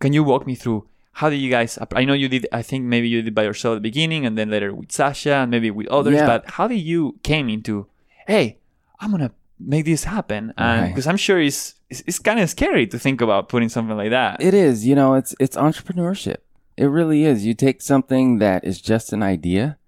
Can 0.00 0.12
you 0.12 0.22
walk 0.24 0.46
me 0.46 0.54
through? 0.54 0.82
How 1.20 1.30
did 1.30 1.40
you 1.44 1.50
guys? 1.50 1.78
I 2.00 2.04
know 2.04 2.12
you 2.12 2.28
did. 2.28 2.44
I 2.52 2.62
think 2.62 2.84
maybe 2.84 3.08
you 3.08 3.22
did 3.22 3.34
by 3.34 3.44
yourself 3.44 3.72
at 3.72 3.78
the 3.80 3.88
beginning, 3.90 4.26
and 4.26 4.36
then 4.36 4.50
later 4.50 4.70
with 4.74 4.92
Sasha, 4.92 5.34
and 5.42 5.50
maybe 5.50 5.70
with 5.70 5.88
others. 5.88 6.16
Yeah. 6.20 6.26
But 6.26 6.40
how 6.56 6.68
did 6.68 6.82
you 6.92 7.16
came 7.22 7.48
into? 7.48 7.86
Hey, 8.26 8.58
I'm 9.00 9.10
gonna 9.10 9.32
make 9.58 9.84
this 9.84 10.04
happen, 10.04 10.52
Right. 10.58 10.88
because 10.88 11.06
I'm 11.06 11.16
sure 11.16 11.40
it's 11.40 11.74
it's, 11.88 12.02
it's 12.06 12.18
kind 12.18 12.40
of 12.40 12.50
scary 12.50 12.86
to 12.88 12.98
think 12.98 13.20
about 13.20 13.48
putting 13.48 13.68
something 13.68 13.96
like 13.96 14.10
that. 14.10 14.42
It 14.42 14.54
is, 14.54 14.86
you 14.86 14.94
know, 14.94 15.14
it's 15.14 15.34
it's 15.40 15.56
entrepreneurship. 15.56 16.38
It 16.76 16.86
really 16.86 17.24
is. 17.24 17.46
You 17.46 17.54
take 17.54 17.80
something 17.80 18.38
that 18.38 18.64
is 18.64 18.80
just 18.80 19.12
an 19.12 19.22
idea. 19.22 19.78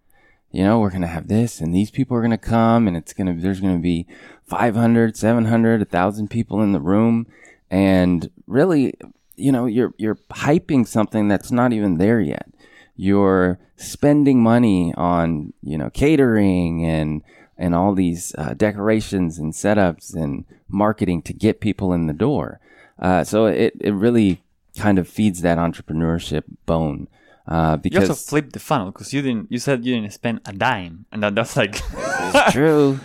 You 0.50 0.64
know, 0.64 0.78
we're 0.80 0.88
going 0.88 1.02
to 1.02 1.06
have 1.08 1.28
this 1.28 1.60
and 1.60 1.74
these 1.74 1.90
people 1.90 2.16
are 2.16 2.22
going 2.22 2.30
to 2.30 2.38
come 2.38 2.88
and 2.88 2.96
it's 2.96 3.12
to 3.12 3.34
there's 3.34 3.60
going 3.60 3.76
to 3.76 3.82
be 3.82 4.06
500, 4.46 5.14
700, 5.14 5.80
1000 5.80 6.28
people 6.30 6.62
in 6.62 6.72
the 6.72 6.80
room 6.80 7.26
and 7.70 8.30
really, 8.46 8.94
you 9.36 9.52
know, 9.52 9.66
you're 9.66 9.92
you're 9.98 10.14
hyping 10.30 10.86
something 10.88 11.28
that's 11.28 11.52
not 11.52 11.74
even 11.74 11.98
there 11.98 12.20
yet. 12.20 12.48
You're 12.96 13.58
spending 13.76 14.42
money 14.42 14.94
on, 14.96 15.52
you 15.62 15.76
know, 15.76 15.90
catering 15.90 16.84
and 16.86 17.22
and 17.58 17.74
all 17.74 17.94
these 17.94 18.34
uh, 18.38 18.54
decorations 18.54 19.38
and 19.38 19.52
setups 19.52 20.14
and 20.14 20.44
marketing 20.68 21.22
to 21.22 21.32
get 21.32 21.60
people 21.60 21.92
in 21.92 22.06
the 22.06 22.12
door. 22.14 22.60
Uh, 22.98 23.24
so 23.24 23.46
it, 23.46 23.74
it 23.80 23.92
really 23.92 24.42
kind 24.76 24.98
of 24.98 25.08
feeds 25.08 25.42
that 25.42 25.58
entrepreneurship 25.58 26.44
bone. 26.66 27.08
Uh, 27.46 27.78
You 27.82 27.98
also 27.98 28.08
because 28.12 28.28
flipped 28.28 28.52
the 28.52 28.58
funnel 28.60 28.90
because 28.92 29.12
you 29.14 29.22
didn't. 29.22 29.50
You 29.50 29.58
said 29.58 29.84
you 29.84 29.94
didn't 29.94 30.12
spend 30.12 30.40
a 30.44 30.52
dime, 30.52 31.06
and 31.10 31.22
that, 31.22 31.34
that's 31.34 31.56
like 31.56 31.80
it's 31.94 32.52
true. 32.52 33.00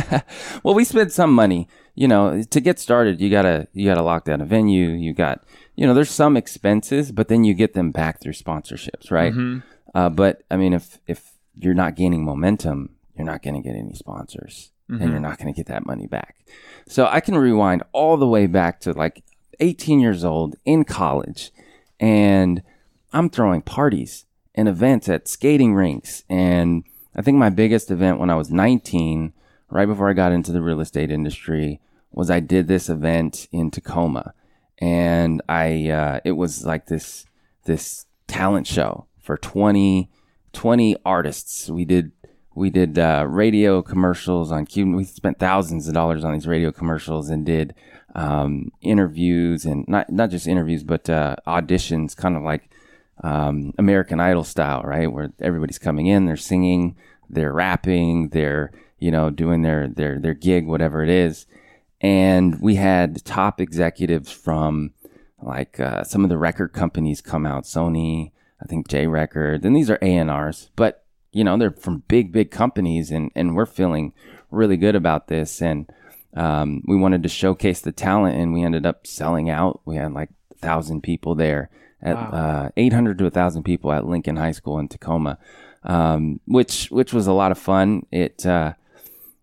well, 0.62 0.74
we 0.74 0.84
spent 0.84 1.12
some 1.12 1.32
money. 1.34 1.68
You 1.96 2.06
know, 2.06 2.42
to 2.44 2.60
get 2.60 2.78
started, 2.78 3.20
you 3.20 3.28
gotta 3.28 3.66
you 3.72 3.86
gotta 3.86 4.02
lock 4.02 4.24
down 4.24 4.40
a 4.40 4.44
venue. 4.46 4.88
You 4.90 5.12
got 5.12 5.42
you 5.74 5.84
know, 5.86 5.94
there's 5.94 6.10
some 6.10 6.36
expenses, 6.36 7.10
but 7.10 7.26
then 7.26 7.42
you 7.42 7.54
get 7.54 7.74
them 7.74 7.90
back 7.90 8.20
through 8.20 8.34
sponsorships, 8.34 9.10
right? 9.10 9.32
Uh, 9.94 10.08
but 10.08 10.42
I 10.48 10.56
mean, 10.56 10.74
if 10.74 10.98
if 11.08 11.32
you're 11.56 11.74
not 11.74 11.96
gaining 11.96 12.24
momentum, 12.24 12.90
you're 13.18 13.26
not 13.26 13.42
going 13.42 13.60
to 13.60 13.66
get 13.66 13.76
any 13.76 13.94
sponsors, 13.94 14.70
and 15.02 15.10
you're 15.10 15.20
not 15.20 15.38
going 15.38 15.52
to 15.52 15.56
get 15.56 15.66
that 15.66 15.84
money 15.86 16.06
back. 16.06 16.36
So 16.86 17.06
I 17.06 17.20
can 17.20 17.36
rewind 17.36 17.82
all 17.92 18.16
the 18.16 18.26
way 18.26 18.46
back 18.46 18.80
to 18.80 18.92
like 18.92 19.22
18 19.60 20.00
years 20.00 20.24
old 20.24 20.56
in 20.64 20.84
college, 20.84 21.50
and 22.00 22.62
I'm 23.12 23.28
throwing 23.28 23.62
parties 23.62 24.24
and 24.54 24.68
events 24.68 25.08
at 25.08 25.28
skating 25.28 25.74
rinks. 25.74 26.24
And 26.28 26.84
I 27.14 27.22
think 27.22 27.36
my 27.36 27.50
biggest 27.50 27.90
event 27.90 28.18
when 28.18 28.30
I 28.30 28.36
was 28.36 28.50
19, 28.50 29.32
right 29.70 29.86
before 29.86 30.08
I 30.08 30.14
got 30.14 30.32
into 30.32 30.52
the 30.52 30.62
real 30.62 30.80
estate 30.80 31.10
industry, 31.10 31.80
was 32.10 32.30
I 32.30 32.40
did 32.40 32.68
this 32.68 32.88
event 32.88 33.48
in 33.52 33.70
Tacoma, 33.70 34.32
and 34.78 35.42
I 35.48 35.90
uh, 35.90 36.20
it 36.24 36.32
was 36.32 36.64
like 36.64 36.86
this 36.86 37.26
this 37.64 38.06
talent 38.26 38.66
show 38.66 39.06
for 39.20 39.36
20, 39.36 40.08
20 40.52 40.96
artists. 41.04 41.68
We 41.68 41.84
did 41.84 42.12
we 42.58 42.70
did 42.70 42.98
uh, 42.98 43.24
radio 43.28 43.82
commercials 43.82 44.50
on 44.50 44.66
Cuban. 44.66 44.96
We 44.96 45.04
spent 45.04 45.38
thousands 45.38 45.86
of 45.86 45.94
dollars 45.94 46.24
on 46.24 46.32
these 46.32 46.46
radio 46.46 46.72
commercials 46.72 47.30
and 47.30 47.46
did 47.46 47.74
um, 48.14 48.72
interviews 48.82 49.64
and 49.64 49.86
not 49.88 50.10
not 50.10 50.30
just 50.30 50.46
interviews, 50.46 50.82
but 50.82 51.08
uh, 51.08 51.36
auditions, 51.46 52.16
kind 52.16 52.36
of 52.36 52.42
like 52.42 52.70
um, 53.22 53.72
American 53.78 54.20
Idol 54.20 54.44
style, 54.44 54.82
right? 54.82 55.10
Where 55.10 55.32
everybody's 55.40 55.78
coming 55.78 56.06
in, 56.06 56.26
they're 56.26 56.36
singing, 56.36 56.96
they're 57.30 57.52
rapping, 57.52 58.30
they're 58.30 58.72
you 58.98 59.10
know 59.10 59.30
doing 59.30 59.62
their 59.62 59.88
their 59.88 60.18
their 60.18 60.34
gig, 60.34 60.66
whatever 60.66 61.02
it 61.02 61.10
is. 61.10 61.46
And 62.00 62.60
we 62.60 62.74
had 62.74 63.24
top 63.24 63.60
executives 63.60 64.30
from 64.30 64.92
like 65.40 65.78
uh, 65.78 66.02
some 66.04 66.24
of 66.24 66.30
the 66.30 66.38
record 66.38 66.72
companies 66.72 67.20
come 67.20 67.46
out, 67.46 67.64
Sony, 67.64 68.32
I 68.60 68.66
think 68.66 68.88
J 68.88 69.06
Record, 69.06 69.64
and 69.64 69.76
these 69.76 69.90
are 69.90 69.98
A&Rs, 70.02 70.70
but 70.74 71.04
you 71.32 71.44
know 71.44 71.56
they're 71.56 71.70
from 71.70 72.04
big 72.08 72.32
big 72.32 72.50
companies, 72.50 73.10
and 73.10 73.30
and 73.34 73.54
we're 73.54 73.66
feeling 73.66 74.12
really 74.50 74.76
good 74.76 74.94
about 74.94 75.28
this, 75.28 75.60
and 75.60 75.90
um, 76.34 76.82
we 76.86 76.96
wanted 76.96 77.22
to 77.22 77.28
showcase 77.28 77.80
the 77.80 77.92
talent, 77.92 78.38
and 78.38 78.52
we 78.52 78.62
ended 78.62 78.86
up 78.86 79.06
selling 79.06 79.50
out. 79.50 79.80
We 79.84 79.96
had 79.96 80.12
like 80.12 80.30
a 80.52 80.54
thousand 80.58 81.02
people 81.02 81.34
there 81.34 81.70
at 82.00 82.16
uh, 82.16 82.68
800 82.76 83.18
to 83.18 83.26
a 83.26 83.30
thousand 83.30 83.64
people 83.64 83.90
at 83.92 84.06
Lincoln 84.06 84.36
High 84.36 84.52
School 84.52 84.78
in 84.78 84.88
Tacoma, 84.88 85.38
um, 85.82 86.40
which 86.46 86.90
which 86.90 87.12
was 87.12 87.26
a 87.26 87.32
lot 87.32 87.50
of 87.50 87.58
fun. 87.58 88.06
It 88.12 88.46
uh, 88.46 88.74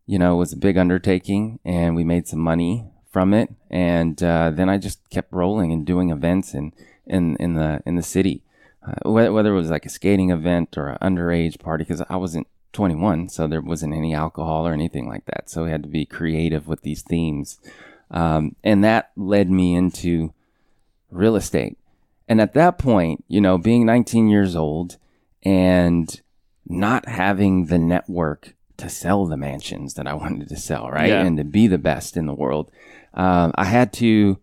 you 0.05 0.19
know, 0.19 0.35
was 0.35 0.53
a 0.53 0.57
big 0.57 0.77
undertaking 0.77 1.59
and 1.65 1.95
we 1.95 2.03
made 2.03 2.27
some 2.27 2.39
money 2.39 2.85
from 3.11 3.33
it. 3.33 3.53
And 3.69 4.21
uh, 4.21 4.51
then 4.51 4.69
I 4.69 4.77
just 4.77 5.09
kept 5.09 5.31
rolling 5.33 5.71
and 5.71 5.85
doing 5.85 6.09
events 6.09 6.53
in, 6.53 6.73
in, 7.05 7.35
in 7.37 7.55
the 7.55 7.81
in 7.85 7.95
the 7.95 8.03
city, 8.03 8.43
uh, 8.85 9.09
whether, 9.09 9.51
it 9.51 9.55
was 9.55 9.69
like 9.69 9.85
a 9.85 9.89
skating 9.89 10.29
event 10.29 10.77
or 10.77 10.89
an 10.89 11.15
underage 11.15 11.59
party, 11.59 11.83
because 11.83 12.03
I 12.09 12.15
wasn't 12.17 12.47
21, 12.73 13.29
so 13.29 13.47
there 13.47 13.61
wasn't 13.61 13.93
any 13.93 14.13
alcohol 14.13 14.67
or 14.67 14.73
anything 14.73 15.07
like 15.07 15.25
that. 15.25 15.49
So 15.49 15.63
we 15.63 15.71
had 15.71 15.83
to 15.83 15.89
be 15.89 16.05
creative 16.05 16.67
with 16.67 16.81
these 16.81 17.01
themes, 17.01 17.59
um, 18.11 18.55
and 18.63 18.83
that 18.83 19.11
led 19.15 19.49
me 19.49 19.75
into 19.75 20.33
real 21.09 21.35
estate. 21.35 21.77
And 22.27 22.41
at 22.41 22.53
that 22.53 22.77
point, 22.77 23.23
you 23.27 23.39
know, 23.39 23.57
being 23.57 23.85
19 23.85 24.29
years 24.29 24.55
old 24.55 24.97
and 25.43 26.21
not 26.67 27.07
having 27.07 27.67
the 27.67 27.77
network 27.77 28.55
to 28.77 28.89
sell 28.89 29.25
the 29.25 29.37
mansions 29.37 29.93
that 29.93 30.07
I 30.07 30.13
wanted 30.13 30.49
to 30.49 30.57
sell, 30.57 30.89
right? 30.89 31.09
Yeah. 31.09 31.23
And 31.23 31.37
to 31.37 31.43
be 31.43 31.67
the 31.67 31.77
best 31.77 32.17
in 32.17 32.25
the 32.25 32.33
world, 32.33 32.71
um, 33.13 33.51
I 33.55 33.65
had 33.65 33.93
to 33.93 34.39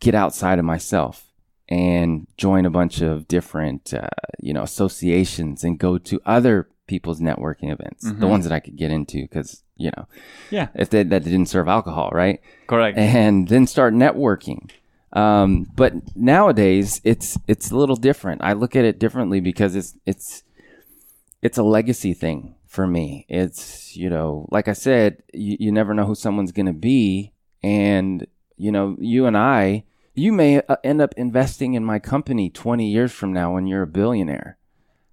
get 0.00 0.14
outside 0.14 0.58
of 0.58 0.64
myself 0.64 1.31
and 1.68 2.26
join 2.36 2.66
a 2.66 2.70
bunch 2.70 3.00
of 3.00 3.28
different, 3.28 3.94
uh, 3.94 4.08
you 4.40 4.52
know, 4.52 4.62
associations 4.62 5.64
and 5.64 5.78
go 5.78 5.98
to 5.98 6.20
other 6.26 6.68
people's 6.86 7.20
networking 7.20 7.72
events, 7.72 8.10
the 8.12 8.26
ones 8.26 8.44
that 8.44 8.52
I 8.52 8.60
could 8.60 8.76
get 8.76 8.90
into 8.90 9.22
because, 9.22 9.62
you 9.76 9.90
know, 9.96 10.06
yeah, 10.50 10.68
if 10.74 10.90
they, 10.90 11.02
that 11.02 11.24
didn't 11.24 11.46
serve 11.46 11.68
alcohol, 11.68 12.10
right? 12.12 12.40
correct. 12.66 12.98
and 12.98 13.48
then 13.48 13.66
start 13.66 13.94
networking. 13.94 14.70
Um, 15.12 15.66
but 15.74 15.94
nowadays, 16.16 17.00
it's 17.04 17.38
it's 17.46 17.70
a 17.70 17.76
little 17.76 17.96
different. 17.96 18.42
I 18.42 18.54
look 18.54 18.74
at 18.76 18.84
it 18.84 18.98
differently 18.98 19.40
because 19.40 19.76
it's 19.76 19.94
it's 20.06 20.42
it's 21.42 21.58
a 21.58 21.62
legacy 21.62 22.14
thing 22.14 22.54
for 22.66 22.86
me. 22.86 23.26
It's 23.28 23.94
you 23.96 24.08
know, 24.08 24.46
like 24.50 24.68
I 24.68 24.72
said, 24.72 25.22
you, 25.34 25.56
you 25.60 25.72
never 25.72 25.92
know 25.92 26.06
who 26.06 26.14
someone's 26.14 26.52
going 26.52 26.66
to 26.66 26.72
be, 26.72 27.32
and 27.62 28.26
you 28.56 28.72
know, 28.72 28.96
you 29.00 29.26
and 29.26 29.36
I, 29.36 29.84
you 30.14 30.32
may 30.32 30.62
uh, 30.68 30.76
end 30.82 31.00
up 31.00 31.14
investing 31.16 31.74
in 31.74 31.84
my 31.84 31.98
company 31.98 32.50
twenty 32.50 32.90
years 32.90 33.12
from 33.12 33.32
now 33.32 33.54
when 33.54 33.66
you're 33.66 33.82
a 33.82 33.86
billionaire, 33.86 34.58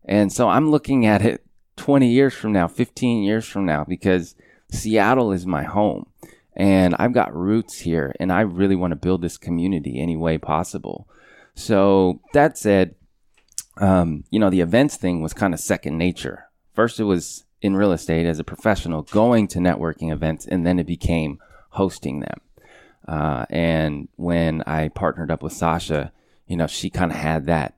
and 0.05 0.31
so 0.31 0.49
I'm 0.49 0.71
looking 0.71 1.05
at 1.05 1.21
it 1.21 1.45
twenty 1.75 2.11
years 2.11 2.33
from 2.33 2.51
now, 2.51 2.67
fifteen 2.67 3.23
years 3.23 3.47
from 3.47 3.65
now, 3.65 3.83
because 3.83 4.35
Seattle 4.71 5.31
is 5.31 5.45
my 5.45 5.63
home 5.63 6.05
and 6.55 6.95
I've 6.99 7.13
got 7.13 7.35
roots 7.35 7.79
here 7.79 8.13
and 8.19 8.31
I 8.31 8.41
really 8.41 8.75
want 8.75 8.91
to 8.91 8.95
build 8.95 9.21
this 9.21 9.37
community 9.37 9.99
any 9.99 10.17
way 10.17 10.37
possible. 10.37 11.07
So 11.55 12.21
that 12.33 12.57
said, 12.57 12.95
um, 13.77 14.25
you 14.29 14.39
know, 14.39 14.49
the 14.49 14.61
events 14.61 14.95
thing 14.97 15.21
was 15.21 15.33
kind 15.33 15.53
of 15.53 15.59
second 15.59 15.97
nature. 15.97 16.49
First, 16.73 16.99
it 16.99 17.05
was 17.05 17.45
in 17.61 17.75
real 17.75 17.91
estate 17.91 18.25
as 18.25 18.39
a 18.39 18.43
professional 18.43 19.01
going 19.01 19.47
to 19.47 19.59
networking 19.59 20.11
events, 20.11 20.45
and 20.45 20.65
then 20.65 20.79
it 20.79 20.85
became 20.85 21.39
hosting 21.71 22.19
them. 22.19 22.39
Uh, 23.09 23.45
and 23.49 24.07
when 24.17 24.61
I 24.67 24.89
partnered 24.89 25.31
up 25.31 25.41
with 25.43 25.53
Sasha, 25.53 26.11
you 26.47 26.55
know, 26.57 26.67
she 26.67 26.89
kind 26.91 27.11
of 27.11 27.17
had 27.17 27.47
that, 27.47 27.73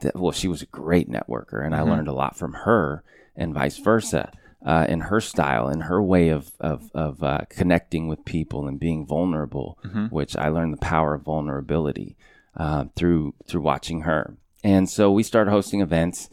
that. 0.00 0.16
Well, 0.16 0.32
she 0.32 0.48
was 0.48 0.62
a 0.62 0.66
great 0.66 1.08
networker, 1.08 1.64
and 1.64 1.74
I 1.74 1.82
learned 1.92 2.08
a 2.08 2.12
lot 2.22 2.36
from 2.36 2.52
her, 2.66 3.02
and 3.36 3.54
vice 3.54 3.78
versa. 3.78 4.32
uh, 4.64 4.86
in 4.88 5.00
her 5.00 5.20
style, 5.20 5.68
in 5.68 5.80
her 5.82 6.00
way 6.00 6.28
of 6.28 6.52
of, 6.60 6.90
of 6.94 7.22
uh, 7.22 7.40
connecting 7.48 8.06
with 8.08 8.24
people 8.24 8.68
and 8.68 8.78
being 8.78 9.04
vulnerable, 9.06 9.76
which 10.10 10.36
I 10.36 10.48
learned 10.48 10.72
the 10.72 10.86
power 10.94 11.14
of 11.14 11.22
vulnerability 11.22 12.16
uh, 12.56 12.84
through 12.96 13.34
through 13.46 13.62
watching 13.62 14.02
her. 14.02 14.36
And 14.64 14.88
so 14.88 15.10
we 15.10 15.24
started 15.24 15.50
hosting 15.50 15.80
events, 15.80 16.30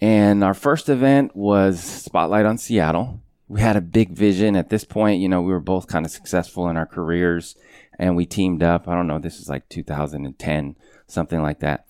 and 0.00 0.42
our 0.42 0.54
first 0.54 0.88
event 0.88 1.36
was 1.36 1.80
Spotlight 1.80 2.46
on 2.46 2.58
Seattle. 2.58 3.20
We 3.48 3.60
had 3.60 3.76
a 3.76 3.80
big 3.80 4.10
vision 4.10 4.56
at 4.56 4.70
this 4.70 4.84
point. 4.84 5.20
You 5.22 5.28
know, 5.28 5.40
we 5.40 5.52
were 5.52 5.60
both 5.60 5.86
kind 5.86 6.04
of 6.04 6.10
successful 6.12 6.68
in 6.68 6.76
our 6.76 6.86
careers, 6.86 7.54
and 7.98 8.16
we 8.16 8.26
teamed 8.26 8.62
up. 8.62 8.88
I 8.88 8.94
don't 8.94 9.06
know, 9.06 9.18
this 9.18 9.40
is 9.40 9.48
like 9.48 9.68
2010, 9.68 10.76
something 11.06 11.42
like 11.42 11.60
that. 11.60 11.86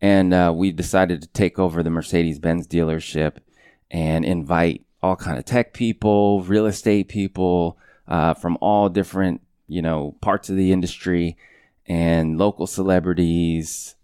And 0.00 0.32
uh, 0.32 0.52
we 0.54 0.70
decided 0.70 1.22
to 1.22 1.28
take 1.28 1.58
over 1.58 1.82
the 1.82 1.90
Mercedes 1.90 2.38
Benz 2.38 2.66
dealership 2.68 3.38
and 3.90 4.24
invite 4.24 4.84
all 5.02 5.16
kind 5.16 5.38
of 5.38 5.44
tech 5.44 5.72
people, 5.72 6.42
real 6.42 6.66
estate 6.66 7.08
people 7.08 7.78
uh, 8.06 8.34
from 8.34 8.56
all 8.60 8.88
different 8.88 9.40
you 9.66 9.82
know 9.82 10.16
parts 10.20 10.48
of 10.48 10.56
the 10.56 10.72
industry, 10.72 11.36
and 11.86 12.38
local 12.38 12.66
celebrities, 12.66 13.96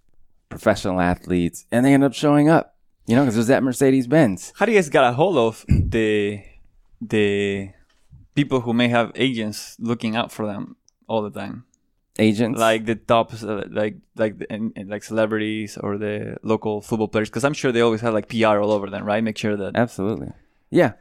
professional 0.48 1.00
athletes, 1.00 1.66
and 1.72 1.84
they 1.84 1.94
end 1.94 2.04
up 2.04 2.14
showing 2.14 2.48
up. 2.48 2.76
You 3.06 3.16
know, 3.16 3.22
because 3.22 3.36
it 3.36 3.40
was 3.40 3.50
at 3.50 3.62
Mercedes 3.62 4.06
Benz. 4.06 4.52
How 4.56 4.64
do 4.64 4.72
you 4.72 4.78
guys 4.78 4.88
get 4.88 5.04
a 5.04 5.12
hold 5.12 5.36
of 5.36 5.64
the 5.68 6.42
the 7.00 7.70
people 8.34 8.60
who 8.62 8.72
may 8.72 8.88
have 8.88 9.12
agents 9.14 9.76
looking 9.78 10.16
out 10.16 10.32
for 10.32 10.46
them 10.46 10.76
all 11.06 11.22
the 11.22 11.30
time? 11.30 11.64
Agents, 12.16 12.60
like 12.60 12.84
the 12.84 12.94
top 12.94 13.34
uh, 13.42 13.64
like 13.68 13.96
like 14.14 14.38
the, 14.38 14.46
and, 14.52 14.72
and 14.76 14.88
like 14.88 15.02
celebrities 15.02 15.76
or 15.76 15.98
the 15.98 16.36
local 16.44 16.80
football 16.80 17.08
players 17.08 17.28
because 17.28 17.42
i'm 17.42 17.52
sure 17.54 17.72
they 17.72 17.80
always 17.80 18.02
have 18.02 18.14
like 18.14 18.28
pr 18.28 18.46
all 18.46 18.70
over 18.70 18.88
them 18.88 19.04
right? 19.04 19.24
Make 19.24 19.36
sure 19.36 19.56
that 19.56 19.74
absolutely, 19.74 20.28
yeah. 20.70 20.92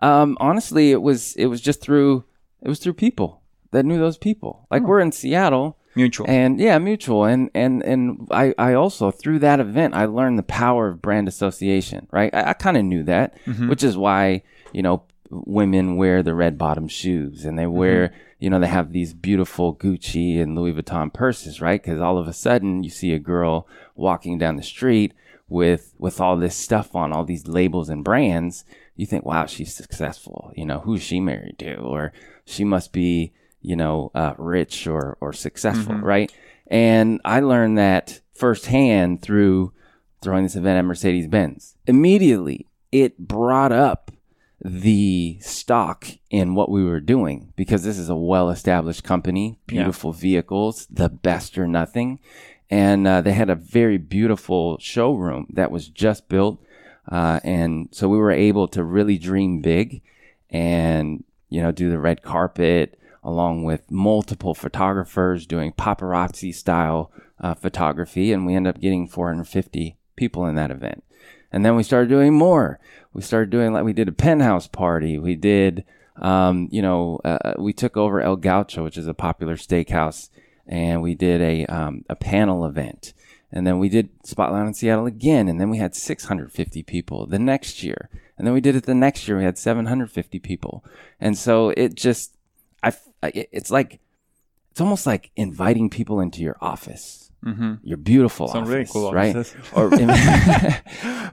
Um, 0.00 0.38
honestly, 0.40 0.90
it 0.90 1.02
was 1.02 1.36
it 1.36 1.46
was 1.46 1.60
just 1.60 1.82
through 1.82 2.24
it 2.62 2.68
was 2.68 2.78
through 2.78 2.94
people 2.94 3.42
that 3.72 3.84
knew 3.84 3.98
those 3.98 4.16
people. 4.16 4.66
Like 4.70 4.82
we're 4.82 5.00
in 5.00 5.12
Seattle, 5.12 5.76
mutual. 5.94 6.24
And 6.26 6.58
yeah 6.58 6.78
mutual. 6.78 7.24
And 7.24 7.50
and 7.54 7.82
and 7.82 8.26
i 8.30 8.54
i 8.56 8.72
also 8.72 9.10
through 9.10 9.40
that 9.40 9.60
event 9.60 9.92
i 9.94 10.06
learned 10.06 10.38
the 10.38 10.42
power 10.42 10.88
of 10.88 11.02
brand 11.02 11.28
association 11.28 12.08
right? 12.10 12.34
I, 12.34 12.50
I 12.50 12.52
kind 12.54 12.78
of 12.78 12.84
knew 12.84 13.02
that 13.02 13.36
which 13.68 13.82
is 13.84 13.94
why 13.94 14.42
you 14.72 14.80
know 14.80 15.02
women 15.30 15.96
wear 15.96 16.22
the 16.22 16.34
red 16.34 16.56
bottom 16.58 16.88
shoes 16.88 17.44
and 17.44 17.58
they 17.58 17.66
wear 17.66 18.12
you 18.42 18.50
know 18.50 18.58
they 18.58 18.66
have 18.66 18.92
these 18.92 19.14
beautiful 19.14 19.74
gucci 19.74 20.40
and 20.40 20.54
louis 20.56 20.72
vuitton 20.72 21.12
purses 21.12 21.60
right? 21.60 21.82
Because 21.82 22.00
all 22.00 22.18
of 22.18 22.28
a 22.28 22.32
sudden 22.32 22.82
you 22.82 22.90
see 22.90 23.12
a 23.12 23.18
girl 23.18 23.66
walking 23.94 24.38
down 24.38 24.56
the 24.56 24.62
street 24.62 25.14
with 25.48 25.94
with 25.98 26.20
all 26.20 26.36
this 26.36 26.56
stuff 26.56 26.94
on 26.94 27.12
all 27.12 27.24
these 27.24 27.46
labels 27.46 27.88
and 27.88 28.04
brands. 28.04 28.64
You 28.96 29.06
think 29.06 29.24
wow 29.24 29.46
she's 29.46 29.74
successful. 29.74 30.52
You 30.56 30.66
know 30.66 30.80
who's 30.80 31.02
she 31.02 31.20
married 31.20 31.58
to? 31.60 31.76
Or 31.76 32.12
she 32.44 32.64
must 32.64 32.92
be 32.92 33.32
you 33.62 33.76
know, 33.76 34.10
uh, 34.14 34.34
rich 34.36 34.86
or, 34.86 35.16
or 35.20 35.32
successful, 35.32 35.94
right? 35.94 36.30
And 36.66 37.20
I 37.24 37.40
learned 37.40 37.78
that 37.78 38.20
firsthand 38.34 39.22
through 39.22 39.72
throwing 40.20 40.42
this 40.42 40.56
event 40.56 40.78
at 40.78 40.84
Mercedes 40.84 41.28
Benz. 41.28 41.76
Immediately, 41.86 42.66
it 42.90 43.18
brought 43.18 43.72
up 43.72 44.10
the 44.64 45.38
stock 45.40 46.06
in 46.30 46.54
what 46.54 46.70
we 46.70 46.84
were 46.84 47.00
doing 47.00 47.52
because 47.56 47.82
this 47.82 47.98
is 47.98 48.08
a 48.08 48.16
well 48.16 48.50
established 48.50 49.02
company, 49.02 49.58
beautiful 49.66 50.12
vehicles, 50.12 50.86
the 50.90 51.08
best 51.08 51.58
or 51.58 51.66
nothing. 51.66 52.18
And 52.70 53.06
uh, 53.06 53.20
they 53.20 53.32
had 53.32 53.50
a 53.50 53.54
very 53.54 53.98
beautiful 53.98 54.78
showroom 54.78 55.46
that 55.50 55.70
was 55.70 55.88
just 55.88 56.28
built. 56.28 56.62
Uh, 57.10 57.40
and 57.42 57.88
so 57.90 58.08
we 58.08 58.16
were 58.16 58.30
able 58.30 58.68
to 58.68 58.84
really 58.84 59.18
dream 59.18 59.60
big 59.60 60.00
and, 60.48 61.24
you 61.48 61.60
know, 61.60 61.72
do 61.72 61.90
the 61.90 61.98
red 61.98 62.22
carpet 62.22 62.98
along 63.24 63.64
with 63.64 63.90
multiple 63.90 64.54
photographers 64.54 65.46
doing 65.46 65.72
paparazzi 65.72 66.54
style 66.54 67.10
uh, 67.40 67.54
photography. 67.54 68.32
And 68.32 68.46
we 68.46 68.54
ended 68.54 68.76
up 68.76 68.80
getting 68.80 69.08
450 69.08 69.96
people 70.16 70.46
in 70.46 70.54
that 70.54 70.70
event. 70.70 71.04
And 71.52 71.64
then 71.64 71.76
we 71.76 71.82
started 71.82 72.08
doing 72.08 72.34
more. 72.34 72.80
We 73.12 73.22
started 73.22 73.50
doing 73.50 73.72
like 73.72 73.84
we 73.84 73.92
did 73.92 74.08
a 74.08 74.12
penthouse 74.12 74.66
party. 74.66 75.18
We 75.18 75.36
did, 75.36 75.84
um, 76.16 76.68
you 76.72 76.80
know, 76.80 77.20
uh, 77.24 77.54
we 77.58 77.74
took 77.74 77.96
over 77.96 78.20
El 78.20 78.36
Gaucho, 78.36 78.82
which 78.82 78.96
is 78.96 79.06
a 79.06 79.14
popular 79.14 79.56
steakhouse, 79.56 80.30
and 80.66 81.02
we 81.02 81.14
did 81.14 81.42
a 81.42 81.66
um, 81.66 82.04
a 82.08 82.16
panel 82.16 82.64
event. 82.64 83.12
And 83.54 83.66
then 83.66 83.78
we 83.78 83.90
did 83.90 84.08
Spotlight 84.24 84.64
on 84.66 84.72
Seattle 84.72 85.04
again, 85.04 85.46
and 85.46 85.60
then 85.60 85.68
we 85.68 85.76
had 85.76 85.94
650 85.94 86.82
people 86.84 87.26
the 87.26 87.38
next 87.38 87.82
year. 87.82 88.08
And 88.38 88.46
then 88.46 88.54
we 88.54 88.62
did 88.62 88.74
it 88.74 88.84
the 88.84 88.94
next 88.94 89.28
year. 89.28 89.36
We 89.36 89.44
had 89.44 89.58
750 89.58 90.38
people, 90.38 90.82
and 91.20 91.36
so 91.36 91.68
it 91.76 91.94
just, 91.94 92.34
I, 92.82 92.94
it's 93.22 93.70
like, 93.70 94.00
it's 94.70 94.80
almost 94.80 95.06
like 95.06 95.30
inviting 95.36 95.90
people 95.90 96.18
into 96.18 96.40
your 96.40 96.56
office, 96.62 97.21
mm-hmm. 97.44 97.74
your 97.82 97.96
beautiful 97.96 98.48
Some 98.48 98.64
office, 98.64 98.72
really 98.72 98.86
cool 98.86 99.12
right? 99.12 99.36
offices. 99.36 99.70
or, 99.72 99.90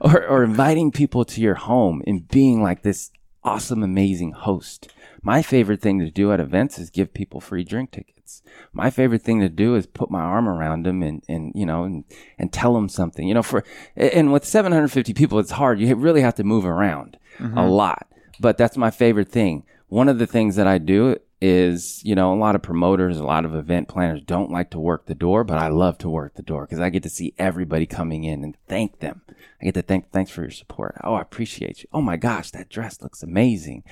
or 0.00 0.26
or 0.26 0.42
inviting 0.44 0.90
people 0.90 1.24
to 1.26 1.40
your 1.40 1.54
home 1.54 2.02
and 2.06 2.26
being 2.28 2.62
like 2.62 2.82
this 2.82 3.10
awesome, 3.42 3.82
amazing 3.82 4.32
host. 4.32 4.92
My 5.22 5.42
favorite 5.42 5.80
thing 5.80 5.98
to 6.00 6.10
do 6.10 6.32
at 6.32 6.40
events 6.40 6.78
is 6.78 6.90
give 6.90 7.12
people 7.12 7.40
free 7.40 7.64
drink 7.64 7.90
tickets. 7.90 8.42
My 8.72 8.90
favorite 8.90 9.22
thing 9.22 9.40
to 9.40 9.48
do 9.48 9.74
is 9.74 9.86
put 9.86 10.10
my 10.10 10.20
arm 10.20 10.48
around 10.48 10.86
them 10.86 11.02
and, 11.02 11.22
and 11.28 11.52
you 11.54 11.66
know 11.66 11.84
and, 11.84 12.04
and 12.38 12.52
tell 12.52 12.74
them 12.74 12.88
something. 12.88 13.26
You 13.26 13.34
know, 13.34 13.42
for 13.42 13.64
and 13.96 14.32
with 14.32 14.44
750 14.44 15.12
people, 15.14 15.38
it's 15.38 15.52
hard. 15.52 15.80
You 15.80 15.94
really 15.94 16.22
have 16.22 16.36
to 16.36 16.44
move 16.44 16.64
around 16.64 17.18
a 17.56 17.66
lot. 17.66 18.06
But 18.38 18.56
that's 18.56 18.76
my 18.76 18.90
favorite 18.90 19.28
thing. 19.28 19.64
One 19.88 20.08
of 20.08 20.18
the 20.18 20.26
things 20.26 20.56
that 20.56 20.66
I 20.66 20.78
do 20.78 21.18
is, 21.40 22.04
you 22.04 22.14
know, 22.14 22.34
a 22.34 22.36
lot 22.36 22.54
of 22.54 22.62
promoters, 22.62 23.18
a 23.18 23.24
lot 23.24 23.44
of 23.44 23.54
event 23.54 23.88
planners 23.88 24.20
don't 24.22 24.50
like 24.50 24.70
to 24.70 24.78
work 24.78 25.06
the 25.06 25.14
door, 25.14 25.42
but 25.42 25.58
I 25.58 25.68
love 25.68 25.96
to 25.98 26.08
work 26.08 26.34
the 26.34 26.42
door 26.42 26.66
because 26.66 26.80
I 26.80 26.90
get 26.90 27.02
to 27.04 27.10
see 27.10 27.34
everybody 27.38 27.86
coming 27.86 28.24
in 28.24 28.44
and 28.44 28.56
thank 28.68 29.00
them. 29.00 29.22
I 29.60 29.64
get 29.64 29.74
to 29.74 29.82
thank, 29.82 30.10
thanks 30.10 30.30
for 30.30 30.42
your 30.42 30.50
support. 30.50 30.96
Oh, 31.02 31.14
I 31.14 31.22
appreciate 31.22 31.82
you. 31.82 31.88
Oh 31.92 32.02
my 32.02 32.16
gosh, 32.16 32.50
that 32.50 32.68
dress 32.68 33.00
looks 33.00 33.22
amazing. 33.22 33.84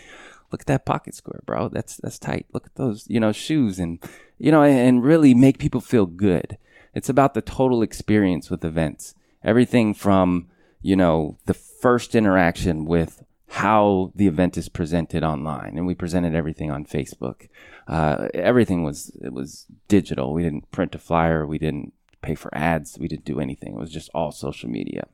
Look 0.50 0.62
at 0.62 0.66
that 0.66 0.86
pocket 0.86 1.14
square, 1.14 1.40
bro. 1.44 1.68
That's 1.68 1.96
that's 1.96 2.18
tight. 2.18 2.46
Look 2.52 2.66
at 2.66 2.74
those, 2.76 3.04
you 3.08 3.20
know, 3.20 3.32
shoes 3.32 3.78
and 3.78 4.02
you 4.38 4.50
know, 4.50 4.62
and, 4.62 5.02
really 5.02 5.34
make 5.34 5.58
people 5.58 5.80
feel 5.80 6.06
good. 6.06 6.56
It's 6.94 7.08
about 7.08 7.34
the 7.34 7.42
total 7.42 7.82
experience 7.82 8.50
with 8.50 8.64
events. 8.64 9.14
Everything 9.44 9.94
from, 9.94 10.48
you 10.80 10.96
know, 10.96 11.38
the 11.46 11.54
first 11.54 12.14
interaction 12.14 12.84
with 12.84 13.24
how 13.48 14.12
the 14.14 14.26
event 14.26 14.58
is 14.58 14.68
presented 14.68 15.24
online, 15.24 15.76
and 15.76 15.86
we 15.86 15.94
presented 15.94 16.34
everything 16.34 16.70
on 16.70 16.84
Facebook. 16.84 17.48
Uh, 17.86 18.28
everything 18.34 18.82
was 18.82 19.10
it 19.22 19.32
was 19.32 19.66
digital. 19.88 20.34
We 20.34 20.42
didn't 20.42 20.70
print 20.70 20.94
a 20.94 20.98
flyer. 20.98 21.46
We 21.46 21.58
didn't 21.58 21.94
pay 22.20 22.34
for 22.34 22.54
ads. 22.54 22.98
We 22.98 23.08
didn't 23.08 23.24
do 23.24 23.40
anything. 23.40 23.74
It 23.74 23.80
was 23.80 23.90
just 23.90 24.10
all 24.14 24.32
social 24.32 24.68
media 24.68 25.06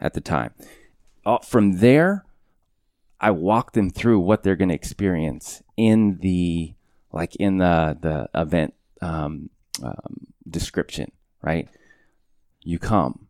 at 0.00 0.14
the 0.14 0.22
time. 0.22 0.54
Uh, 1.26 1.38
from 1.38 1.78
there, 1.78 2.24
I 3.20 3.30
walk 3.30 3.72
them 3.72 3.90
through 3.90 4.20
what 4.20 4.42
they're 4.42 4.56
going 4.56 4.70
to 4.70 4.74
experience 4.74 5.62
in 5.76 6.18
the 6.18 6.74
like 7.12 7.36
in 7.36 7.58
the 7.58 7.98
the 8.00 8.30
event 8.34 8.72
um, 9.02 9.50
um, 9.82 10.28
description. 10.48 11.12
Right, 11.42 11.68
you 12.62 12.78
come, 12.78 13.26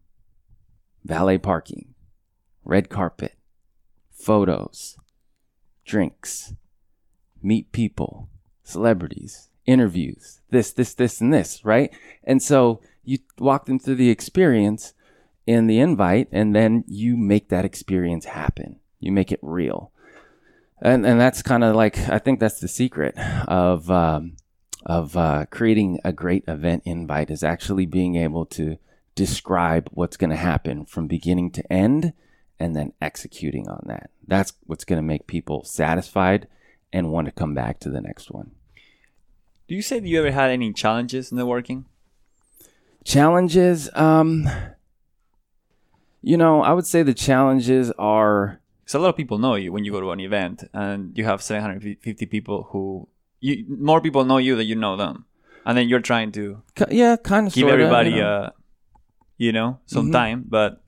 valet 1.04 1.38
parking, 1.38 1.94
red 2.64 2.90
carpet 2.90 3.34
photos, 4.12 4.96
drinks, 5.84 6.54
meet 7.42 7.72
people, 7.72 8.28
celebrities, 8.62 9.48
interviews, 9.66 10.40
this, 10.50 10.72
this, 10.72 10.94
this, 10.94 11.20
and 11.20 11.32
this, 11.32 11.64
right? 11.64 11.92
And 12.24 12.42
so 12.42 12.80
you 13.04 13.18
walk 13.38 13.66
them 13.66 13.78
through 13.78 13.96
the 13.96 14.10
experience 14.10 14.94
in 15.46 15.66
the 15.66 15.80
invite, 15.80 16.28
and 16.30 16.54
then 16.54 16.84
you 16.86 17.16
make 17.16 17.48
that 17.48 17.64
experience 17.64 18.26
happen. 18.26 18.76
You 19.00 19.10
make 19.12 19.32
it 19.32 19.40
real. 19.42 19.90
And, 20.80 21.04
and 21.06 21.20
that's 21.20 21.42
kind 21.42 21.64
of 21.64 21.74
like, 21.74 21.98
I 22.08 22.18
think 22.18 22.40
that's 22.40 22.60
the 22.60 22.68
secret 22.68 23.16
of, 23.48 23.90
um, 23.90 24.36
of 24.86 25.16
uh, 25.16 25.46
creating 25.50 26.00
a 26.04 26.12
great 26.12 26.44
event 26.48 26.82
invite 26.84 27.30
is 27.30 27.44
actually 27.44 27.86
being 27.86 28.16
able 28.16 28.46
to 28.46 28.78
describe 29.14 29.88
what's 29.92 30.16
going 30.16 30.30
to 30.30 30.36
happen 30.36 30.84
from 30.84 31.06
beginning 31.06 31.50
to 31.52 31.72
end 31.72 32.12
and 32.62 32.76
then 32.76 32.92
executing 33.00 33.68
on 33.68 33.82
that. 33.86 34.10
That's 34.26 34.52
what's 34.66 34.84
going 34.84 34.98
to 34.98 35.02
make 35.02 35.26
people 35.26 35.64
satisfied 35.64 36.46
and 36.92 37.10
want 37.10 37.26
to 37.26 37.32
come 37.32 37.54
back 37.54 37.80
to 37.80 37.90
the 37.90 38.00
next 38.00 38.30
one. 38.30 38.52
Do 39.68 39.74
you 39.74 39.82
say 39.82 39.98
that 40.00 40.06
you 40.06 40.18
ever 40.20 40.30
had 40.30 40.50
any 40.50 40.72
challenges 40.72 41.30
networking? 41.30 41.84
Challenges, 43.04 43.90
um, 43.94 44.48
you 46.20 46.36
know, 46.36 46.62
I 46.62 46.72
would 46.72 46.86
say 46.86 47.02
the 47.02 47.14
challenges 47.14 47.90
are 47.98 48.60
Because 48.84 48.94
a 48.94 48.98
lot 49.00 49.08
of 49.08 49.16
people 49.16 49.38
know 49.38 49.56
you 49.56 49.72
when 49.72 49.84
you 49.84 49.90
go 49.90 50.00
to 50.00 50.12
an 50.12 50.20
event, 50.20 50.64
and 50.72 51.16
you 51.18 51.24
have 51.24 51.42
750 51.42 52.26
people 52.26 52.68
who 52.70 53.08
you 53.40 53.64
more 53.68 54.00
people 54.00 54.24
know 54.24 54.38
you 54.38 54.54
than 54.54 54.66
you 54.66 54.76
know 54.76 54.96
them, 54.96 55.24
and 55.66 55.76
then 55.76 55.88
you're 55.88 56.00
trying 56.00 56.30
to 56.32 56.62
yeah, 56.90 57.16
kind 57.16 57.48
of 57.48 57.54
give 57.54 57.62
sorta, 57.66 57.72
everybody 57.74 58.10
you 58.10 58.20
know. 58.22 58.28
uh 58.28 58.50
you 59.36 59.50
know 59.52 59.80
some 59.86 60.08
Mhm. 60.08 60.12
time, 60.12 60.44
but 60.48 60.81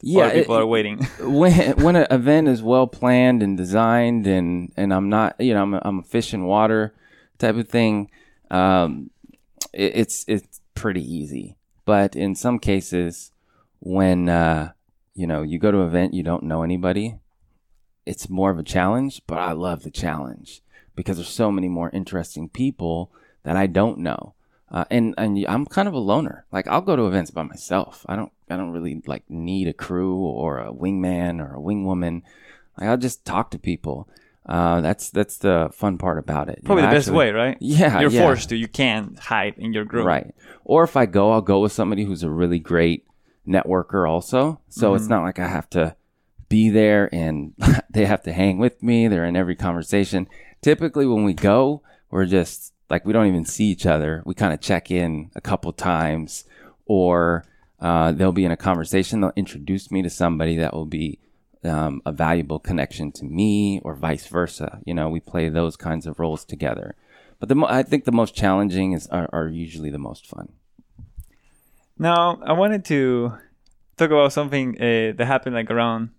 yeah, 0.00 0.32
people 0.32 0.56
it- 0.56 0.60
are 0.60 0.66
waiting. 0.66 0.98
when 1.20 1.76
when 1.82 1.96
an 1.96 2.06
event 2.10 2.48
is 2.48 2.62
well 2.62 2.86
planned 2.86 3.42
and 3.42 3.56
designed 3.56 4.26
and 4.26 4.72
and 4.76 4.92
I'm 4.92 5.08
not 5.08 5.40
you 5.40 5.54
know 5.54 5.62
I'm 5.62 5.74
a, 5.74 5.82
I'm 5.84 5.98
a 6.00 6.02
fish 6.02 6.32
in 6.34 6.44
water 6.44 6.94
type 7.38 7.56
of 7.56 7.68
thing 7.68 8.10
um 8.50 9.10
it, 9.72 9.92
it's 9.96 10.24
it's 10.28 10.60
pretty 10.74 11.02
easy 11.02 11.56
but 11.84 12.14
in 12.16 12.34
some 12.34 12.58
cases 12.58 13.32
when 13.80 14.28
uh 14.28 14.72
you 15.14 15.26
know 15.26 15.42
you 15.42 15.58
go 15.58 15.70
to 15.72 15.80
an 15.80 15.86
event 15.88 16.14
you 16.14 16.22
don't 16.22 16.42
know 16.44 16.62
anybody 16.62 17.18
it's 18.06 18.28
more 18.28 18.50
of 18.50 18.58
a 18.58 18.62
challenge 18.62 19.22
but 19.26 19.38
I 19.38 19.52
love 19.52 19.82
the 19.82 19.90
challenge 19.90 20.62
because 20.94 21.16
there's 21.16 21.28
so 21.28 21.50
many 21.50 21.68
more 21.68 21.90
interesting 21.90 22.48
people 22.48 23.10
that 23.42 23.56
I 23.56 23.66
don't 23.66 23.98
know 23.98 24.34
uh, 24.70 24.84
and 24.90 25.14
and 25.18 25.44
I'm 25.48 25.66
kind 25.66 25.88
of 25.88 25.94
a 25.94 25.98
loner. 25.98 26.46
Like 26.52 26.66
I'll 26.68 26.80
go 26.80 26.96
to 26.96 27.06
events 27.06 27.30
by 27.30 27.42
myself. 27.42 28.04
I 28.08 28.16
don't 28.16 28.32
I 28.50 28.56
don't 28.56 28.72
really 28.72 29.02
like 29.06 29.28
need 29.28 29.68
a 29.68 29.72
crew 29.72 30.16
or 30.16 30.58
a 30.58 30.72
wingman 30.72 31.40
or 31.40 31.56
a 31.56 31.60
wingwoman. 31.60 32.22
Like 32.78 32.88
I'll 32.88 32.96
just 32.96 33.24
talk 33.24 33.50
to 33.52 33.58
people. 33.58 34.08
Uh, 34.46 34.80
that's 34.82 35.10
that's 35.10 35.38
the 35.38 35.70
fun 35.72 35.96
part 35.96 36.18
about 36.18 36.48
it. 36.48 36.58
You 36.62 36.66
Probably 36.66 36.82
know, 36.82 36.90
the 36.90 36.96
best 36.96 37.08
way, 37.08 37.30
right? 37.30 37.56
Yeah, 37.60 38.00
You're 38.00 38.10
yeah. 38.10 38.22
forced 38.22 38.50
to. 38.50 38.56
You 38.56 38.68
can't 38.68 39.18
hide 39.18 39.54
in 39.56 39.72
your 39.72 39.84
group. 39.84 40.04
Right. 40.06 40.34
Or 40.64 40.84
if 40.84 40.96
I 40.96 41.06
go, 41.06 41.32
I'll 41.32 41.40
go 41.40 41.60
with 41.60 41.72
somebody 41.72 42.04
who's 42.04 42.22
a 42.22 42.30
really 42.30 42.58
great 42.58 43.06
networker 43.48 44.08
also. 44.08 44.60
So 44.68 44.94
it's 44.94 45.08
not 45.08 45.22
like 45.22 45.38
I 45.38 45.48
have 45.48 45.70
to 45.70 45.96
be 46.48 46.68
there 46.68 47.08
and 47.12 47.54
they 47.90 48.04
have 48.04 48.22
to 48.24 48.32
hang 48.32 48.58
with 48.58 48.82
me. 48.82 49.08
They're 49.08 49.24
in 49.24 49.36
every 49.36 49.56
conversation. 49.56 50.28
Typically 50.60 51.06
when 51.06 51.24
we 51.24 51.32
go, 51.32 51.82
we're 52.10 52.26
just 52.26 52.73
like 52.90 53.04
we 53.04 53.12
don't 53.12 53.26
even 53.26 53.44
see 53.44 53.66
each 53.66 53.86
other. 53.86 54.22
We 54.24 54.34
kind 54.34 54.52
of 54.52 54.60
check 54.60 54.90
in 54.90 55.30
a 55.34 55.40
couple 55.40 55.72
times 55.72 56.44
or 56.86 57.44
uh, 57.80 58.12
they'll 58.12 58.32
be 58.32 58.44
in 58.44 58.50
a 58.50 58.56
conversation. 58.56 59.20
They'll 59.20 59.32
introduce 59.36 59.90
me 59.90 60.02
to 60.02 60.10
somebody 60.10 60.56
that 60.56 60.74
will 60.74 60.86
be 60.86 61.18
um, 61.64 62.02
a 62.04 62.12
valuable 62.12 62.58
connection 62.58 63.10
to 63.12 63.24
me 63.24 63.80
or 63.84 63.94
vice 63.94 64.26
versa. 64.26 64.80
You 64.84 64.94
know, 64.94 65.08
we 65.08 65.20
play 65.20 65.48
those 65.48 65.76
kinds 65.76 66.06
of 66.06 66.18
roles 66.18 66.44
together. 66.44 66.94
But 67.40 67.48
the 67.48 67.54
mo- 67.54 67.66
I 67.68 67.82
think 67.82 68.04
the 68.04 68.12
most 68.12 68.34
challenging 68.34 68.92
is 68.92 69.06
are, 69.08 69.28
are 69.32 69.48
usually 69.48 69.90
the 69.90 69.98
most 69.98 70.26
fun. 70.26 70.52
Now, 71.98 72.40
I 72.42 72.52
wanted 72.52 72.84
to 72.86 73.34
talk 73.96 74.10
about 74.10 74.32
something 74.32 74.76
uh, 74.76 75.12
that 75.16 75.26
happened 75.26 75.54
like 75.54 75.70
around, 75.70 76.10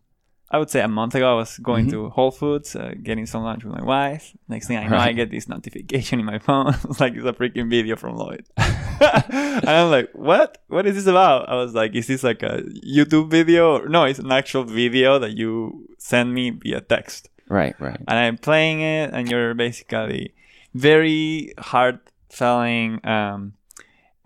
I 0.51 0.59
would 0.59 0.69
say 0.69 0.81
a 0.81 0.87
month 0.87 1.15
ago. 1.15 1.31
I 1.31 1.35
was 1.35 1.57
going 1.57 1.89
to 1.89 2.09
Whole 2.09 2.31
Foods, 2.31 2.75
uh, 2.75 2.93
getting 3.01 3.25
some 3.25 3.43
lunch 3.43 3.63
with 3.63 3.73
my 3.73 3.83
wife. 3.83 4.35
Next 4.47 4.67
thing 4.67 4.77
I 4.77 4.87
know, 4.87 4.97
I 4.97 5.11
get 5.11 5.31
this 5.31 5.49
notification 5.49 6.19
in 6.19 6.25
my 6.25 6.39
phone. 6.39 6.67
it's 6.83 6.99
like 6.99 7.13
it's 7.15 7.25
a 7.25 7.33
freaking 7.33 7.69
video 7.69 7.95
from 7.95 8.15
Lloyd. 8.15 8.45
and 8.57 9.67
I'm 9.69 9.89
like, 9.89 10.11
what? 10.13 10.61
What 10.67 10.85
is 10.85 10.95
this 10.95 11.07
about? 11.07 11.49
I 11.49 11.55
was 11.55 11.73
like, 11.73 11.95
is 11.95 12.07
this 12.07 12.23
like 12.23 12.43
a 12.43 12.61
YouTube 12.85 13.31
video? 13.31 13.79
No, 13.85 14.03
it's 14.03 14.19
an 14.19 14.31
actual 14.31 14.63
video 14.63 15.17
that 15.19 15.31
you 15.31 15.89
send 15.97 16.33
me 16.33 16.51
via 16.51 16.81
text 16.81 17.29
Right, 17.47 17.75
right. 17.79 17.97
and 18.07 18.19
I'm 18.19 18.37
playing 18.37 18.81
it, 18.81 19.13
and 19.13 19.29
you're 19.29 19.53
basically 19.53 20.33
very 20.73 21.53
heartfelt 21.57 23.05
um, 23.05 23.53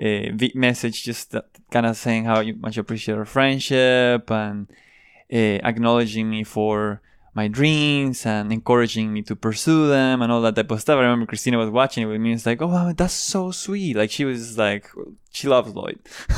a 0.02 0.32
message, 0.56 1.04
just 1.04 1.36
kind 1.72 1.86
of 1.86 1.98
saying 1.98 2.26
how 2.26 2.40
you 2.40 2.56
much 2.56 2.78
appreciate 2.78 3.18
our 3.18 3.26
friendship 3.26 4.32
and 4.32 4.68
uh, 5.32 5.60
acknowledging 5.64 6.30
me 6.30 6.44
for 6.44 7.02
my 7.34 7.48
dreams 7.48 8.26
and 8.26 8.52
encouraging 8.52 9.14
me 9.14 9.22
to 9.22 9.36
pursue 9.36 9.88
them 9.88 10.22
and 10.22 10.32
all 10.32 10.42
that 10.42 10.56
type 10.56 10.72
of 10.72 10.82
stuff. 10.82 10.98
I 10.98 11.02
remember 11.02 11.26
Christina 11.26 11.58
was 11.58 11.70
watching 11.70 12.04
it 12.04 12.08
with 12.08 12.20
me. 12.20 12.34
It's 12.34 12.46
like, 12.46 12.62
oh, 12.62 12.68
wow, 12.68 12.92
that's 12.92 13.14
so 13.14 13.52
sweet. 13.52 13.96
Like 13.96 14.12
she 14.12 14.26
was 14.26 14.58
like, 14.58 14.90
she 15.32 15.48
loves 15.48 15.74
Lloyd. 15.74 16.00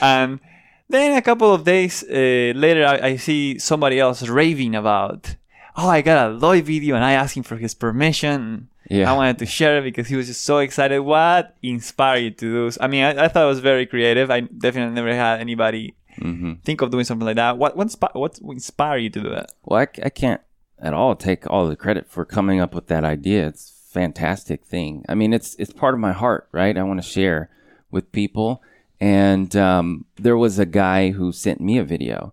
and 0.00 0.40
then 0.88 1.16
a 1.16 1.22
couple 1.22 1.52
of 1.54 1.64
days 1.64 2.02
uh, 2.02 2.52
later, 2.54 2.84
I, 2.86 2.98
I 3.10 3.16
see 3.16 3.58
somebody 3.58 3.98
else 4.00 4.26
raving 4.28 4.74
about, 4.74 5.36
oh, 5.76 5.88
I 5.88 6.02
got 6.02 6.30
a 6.30 6.32
Lloyd 6.32 6.64
video 6.64 6.96
and 6.96 7.04
I 7.04 7.12
asked 7.12 7.36
him 7.36 7.42
for 7.42 7.56
his 7.56 7.74
permission. 7.74 8.68
Yeah. 8.90 9.10
I 9.10 9.16
wanted 9.16 9.38
to 9.38 9.46
share 9.46 9.78
it 9.78 9.82
because 9.82 10.08
he 10.08 10.16
was 10.16 10.26
just 10.26 10.44
so 10.44 10.58
excited. 10.58 11.00
What 11.00 11.56
inspired 11.62 12.18
you 12.18 12.30
to 12.32 12.70
do? 12.70 12.76
I 12.80 12.86
mean, 12.86 13.02
I, 13.02 13.24
I 13.24 13.28
thought 13.28 13.44
it 13.44 13.48
was 13.48 13.60
very 13.60 13.86
creative. 13.86 14.30
I 14.30 14.40
definitely 14.40 14.94
never 14.94 15.14
had 15.14 15.40
anybody 15.40 15.94
hmm 16.18 16.54
think 16.64 16.80
of 16.80 16.90
doing 16.90 17.04
something 17.04 17.26
like 17.26 17.36
that. 17.36 17.58
What 17.58 17.76
what, 17.76 17.88
inspi- 17.88 18.14
what 18.14 18.38
inspired 18.48 18.98
you 18.98 19.10
to 19.10 19.22
do 19.22 19.30
that? 19.30 19.52
Well, 19.64 19.80
I, 19.80 19.88
I 20.04 20.10
can't 20.10 20.40
at 20.78 20.94
all 20.94 21.14
take 21.16 21.48
all 21.50 21.68
the 21.68 21.76
credit 21.76 22.08
for 22.08 22.24
coming 22.24 22.60
up 22.60 22.74
with 22.74 22.88
that 22.88 23.04
idea. 23.04 23.46
It's 23.48 23.70
a 23.70 23.92
fantastic 23.92 24.64
thing. 24.64 25.04
I 25.08 25.14
mean, 25.14 25.32
it's 25.32 25.54
it's 25.56 25.72
part 25.72 25.94
of 25.94 26.00
my 26.00 26.12
heart, 26.12 26.48
right? 26.52 26.76
I 26.76 26.82
want 26.82 27.02
to 27.02 27.08
share 27.08 27.50
with 27.90 28.12
people. 28.12 28.62
And 29.00 29.54
um, 29.56 30.06
there 30.16 30.36
was 30.36 30.58
a 30.58 30.66
guy 30.66 31.10
who 31.10 31.32
sent 31.32 31.60
me 31.60 31.78
a 31.78 31.84
video. 31.84 32.32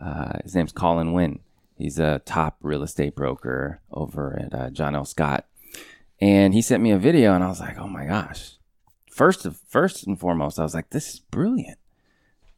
Uh, 0.00 0.38
his 0.44 0.54
name's 0.54 0.72
Colin 0.72 1.12
Wynn. 1.12 1.40
He's 1.76 1.98
a 1.98 2.20
top 2.24 2.56
real 2.62 2.82
estate 2.82 3.14
broker 3.14 3.80
over 3.90 4.38
at 4.38 4.54
uh, 4.54 4.70
John 4.70 4.94
L. 4.94 5.04
Scott. 5.04 5.46
And 6.20 6.54
he 6.54 6.62
sent 6.62 6.82
me 6.82 6.92
a 6.92 6.98
video, 6.98 7.34
and 7.34 7.42
I 7.42 7.48
was 7.48 7.60
like, 7.60 7.78
"Oh 7.78 7.88
my 7.88 8.06
gosh!" 8.06 8.52
First, 9.10 9.46
first 9.68 10.06
and 10.06 10.18
foremost, 10.18 10.60
I 10.60 10.62
was 10.62 10.74
like, 10.74 10.90
"This 10.90 11.14
is 11.14 11.20
brilliant. 11.20 11.78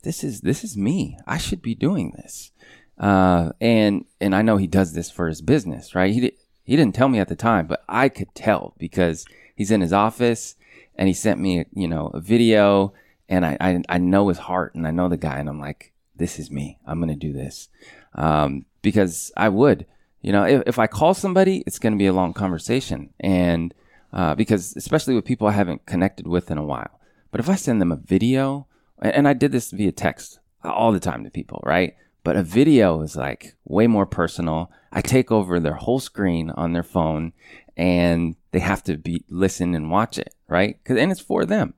This 0.06 0.22
is 0.22 0.40
this 0.42 0.62
is 0.62 0.76
me. 0.76 1.18
I 1.26 1.36
should 1.36 1.60
be 1.60 1.74
doing 1.74 2.12
this." 2.12 2.52
Uh, 2.96 3.50
and 3.60 4.04
and 4.20 4.36
I 4.36 4.42
know 4.42 4.56
he 4.56 4.68
does 4.68 4.92
this 4.92 5.10
for 5.10 5.26
his 5.26 5.42
business, 5.42 5.96
right? 5.96 6.14
He 6.14 6.32
he 6.62 6.76
didn't 6.76 6.94
tell 6.94 7.08
me 7.08 7.18
at 7.18 7.26
the 7.26 7.34
time, 7.34 7.66
but 7.66 7.84
I 7.88 8.08
could 8.08 8.32
tell 8.32 8.74
because 8.78 9.26
he's 9.56 9.72
in 9.72 9.80
his 9.80 9.92
office 9.92 10.54
and 10.94 11.08
he 11.08 11.12
sent 11.14 11.40
me, 11.40 11.66
you 11.72 11.88
know, 11.88 12.06
a 12.14 12.20
video, 12.20 12.94
and 13.28 13.44
I 13.44 13.56
I, 13.60 13.82
I 13.88 13.98
know 13.98 14.28
his 14.28 14.38
heart 14.38 14.76
and 14.76 14.86
I 14.86 14.92
know 14.92 15.08
the 15.08 15.16
guy, 15.16 15.38
and 15.38 15.48
I'm 15.48 15.58
like, 15.60 15.92
this 16.14 16.38
is 16.38 16.52
me. 16.52 16.78
I'm 16.86 17.00
gonna 17.00 17.16
do 17.16 17.32
this 17.32 17.68
um, 18.14 18.64
because 18.82 19.32
I 19.36 19.48
would, 19.48 19.86
you 20.22 20.30
know, 20.30 20.44
if, 20.44 20.62
if 20.66 20.78
I 20.78 20.86
call 20.86 21.14
somebody, 21.14 21.64
it's 21.66 21.80
gonna 21.80 21.96
be 21.96 22.06
a 22.06 22.12
long 22.12 22.32
conversation, 22.32 23.10
and 23.18 23.74
uh, 24.12 24.36
because 24.36 24.76
especially 24.76 25.16
with 25.16 25.24
people 25.24 25.48
I 25.48 25.52
haven't 25.52 25.84
connected 25.84 26.28
with 26.28 26.48
in 26.50 26.58
a 26.58 26.64
while. 26.64 27.00
But 27.32 27.40
if 27.40 27.48
I 27.48 27.56
send 27.56 27.80
them 27.80 27.90
a 27.90 27.96
video, 27.96 28.68
and 29.00 29.26
I 29.28 29.32
did 29.32 29.52
this 29.52 29.70
via 29.70 29.92
text 29.92 30.38
all 30.64 30.92
the 30.92 31.00
time 31.00 31.24
to 31.24 31.30
people, 31.30 31.60
right? 31.64 31.94
But 32.24 32.36
a 32.36 32.42
video 32.42 33.00
is 33.02 33.16
like 33.16 33.54
way 33.64 33.86
more 33.86 34.06
personal. 34.06 34.70
I 34.92 35.00
take 35.00 35.30
over 35.30 35.60
their 35.60 35.74
whole 35.74 36.00
screen 36.00 36.50
on 36.50 36.72
their 36.72 36.82
phone 36.82 37.32
and 37.76 38.36
they 38.52 38.58
have 38.60 38.82
to 38.84 38.96
be 38.96 39.24
listen 39.28 39.74
and 39.74 39.90
watch 39.90 40.18
it, 40.18 40.34
right? 40.48 40.82
'Cause- 40.84 40.96
and 40.96 41.12
it's 41.12 41.20
for 41.20 41.44
them. 41.44 41.74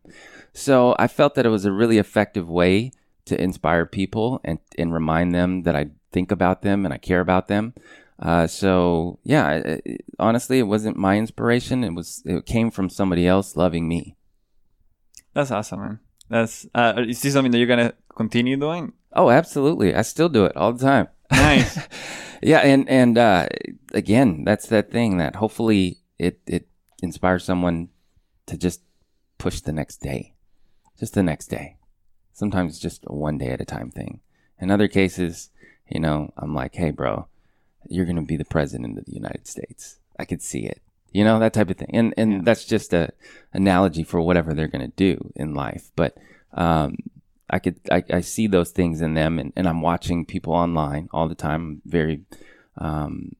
So 0.52 0.94
I 0.98 1.06
felt 1.06 1.34
that 1.34 1.44
it 1.44 1.50
was 1.50 1.64
a 1.66 1.72
really 1.72 1.98
effective 1.98 2.48
way 2.48 2.92
to 3.26 3.40
inspire 3.40 3.84
people 3.84 4.40
and, 4.44 4.58
and 4.78 4.92
remind 4.92 5.34
them 5.34 5.64
that 5.64 5.76
I 5.76 5.90
think 6.12 6.30
about 6.32 6.62
them 6.62 6.84
and 6.86 6.94
I 6.94 6.98
care 6.98 7.20
about 7.20 7.48
them. 7.48 7.74
Uh, 8.18 8.46
so 8.46 9.18
yeah, 9.24 9.50
it, 9.52 9.82
it- 9.84 10.04
honestly, 10.18 10.58
it 10.60 10.62
wasn't 10.66 10.96
my 10.96 11.18
inspiration. 11.18 11.84
It 11.84 11.94
was, 11.94 12.22
it 12.24 12.46
came 12.46 12.70
from 12.70 12.88
somebody 12.88 13.26
else 13.26 13.54
loving 13.56 13.86
me. 13.86 14.16
That's 15.34 15.50
awesome, 15.50 15.80
man. 15.80 15.98
That's 16.28 16.66
uh, 16.74 16.94
is 17.08 17.22
this 17.22 17.32
something 17.32 17.52
that 17.52 17.58
you're 17.58 17.66
gonna 17.66 17.94
continue 18.14 18.56
doing? 18.56 18.92
Oh, 19.12 19.30
absolutely. 19.30 19.94
I 19.94 20.02
still 20.02 20.28
do 20.28 20.44
it 20.44 20.56
all 20.56 20.72
the 20.72 20.84
time. 20.84 21.08
Nice. 21.30 21.78
yeah, 22.42 22.58
and 22.58 22.88
and 22.88 23.16
uh, 23.16 23.48
again, 23.92 24.44
that's 24.44 24.66
that 24.68 24.90
thing 24.90 25.18
that 25.18 25.36
hopefully 25.36 25.98
it 26.18 26.40
it 26.46 26.68
inspires 27.02 27.44
someone 27.44 27.88
to 28.46 28.56
just 28.56 28.82
push 29.38 29.60
the 29.60 29.72
next 29.72 29.98
day, 29.98 30.34
just 30.98 31.14
the 31.14 31.22
next 31.22 31.46
day. 31.46 31.76
Sometimes 32.32 32.72
it's 32.72 32.80
just 32.80 33.04
a 33.06 33.14
one 33.14 33.38
day 33.38 33.48
at 33.48 33.60
a 33.60 33.64
time 33.64 33.90
thing. 33.90 34.20
In 34.60 34.70
other 34.70 34.88
cases, 34.88 35.50
you 35.88 36.00
know, 36.00 36.32
I'm 36.36 36.54
like, 36.54 36.74
hey, 36.74 36.90
bro, 36.90 37.26
you're 37.88 38.06
gonna 38.06 38.22
be 38.22 38.36
the 38.36 38.44
president 38.44 38.98
of 38.98 39.04
the 39.04 39.14
United 39.14 39.46
States. 39.46 39.98
I 40.18 40.24
could 40.24 40.42
see 40.42 40.66
it. 40.66 40.82
You 41.12 41.24
know 41.24 41.38
that 41.38 41.52
type 41.54 41.70
of 41.70 41.76
thing, 41.76 41.90
and 41.92 42.14
and 42.16 42.44
that's 42.44 42.64
just 42.64 42.92
a 42.92 43.10
analogy 43.52 44.02
for 44.04 44.20
whatever 44.20 44.54
they're 44.54 44.68
gonna 44.68 44.88
do 44.88 45.32
in 45.34 45.54
life. 45.54 45.90
But 45.96 46.16
um, 46.52 46.96
I 47.50 47.58
could 47.58 47.80
I, 47.90 48.04
I 48.10 48.20
see 48.20 48.46
those 48.46 48.70
things 48.70 49.00
in 49.00 49.14
them, 49.14 49.38
and, 49.38 49.52
and 49.56 49.66
I'm 49.66 49.80
watching 49.80 50.26
people 50.26 50.52
online 50.52 51.08
all 51.12 51.28
the 51.28 51.34
time. 51.34 51.80
I'm 51.84 51.90
very 51.90 52.22
um, 52.76 53.36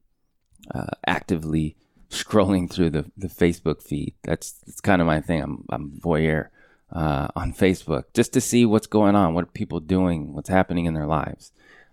uh, 0.73 0.87
actively 1.05 1.75
scrolling 2.09 2.71
through 2.71 2.89
the, 2.89 3.11
the 3.15 3.27
Facebook 3.27 3.81
feed. 3.83 4.15
That's 4.23 4.53
that's 4.65 4.81
kind 4.81 5.01
of 5.01 5.07
my 5.07 5.21
thing. 5.21 5.41
I'm 5.41 5.65
I'm 5.69 5.91
voyeur 5.91 6.49
uh, 6.91 7.27
on 7.35 7.53
Facebook 7.53 8.05
just 8.13 8.33
to 8.33 8.41
see 8.41 8.65
what's 8.65 8.87
going 8.87 9.15
on, 9.15 9.33
what 9.33 9.43
are 9.43 9.47
people 9.47 9.79
doing, 9.79 10.33
what's 10.33 10.49
happening 10.49 10.85
in 10.85 10.95
their 10.95 11.05
lives, 11.05 11.51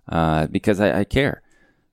uh, 0.08 0.46
because 0.46 0.80
I, 0.80 1.00
I 1.00 1.04
care. 1.04 1.42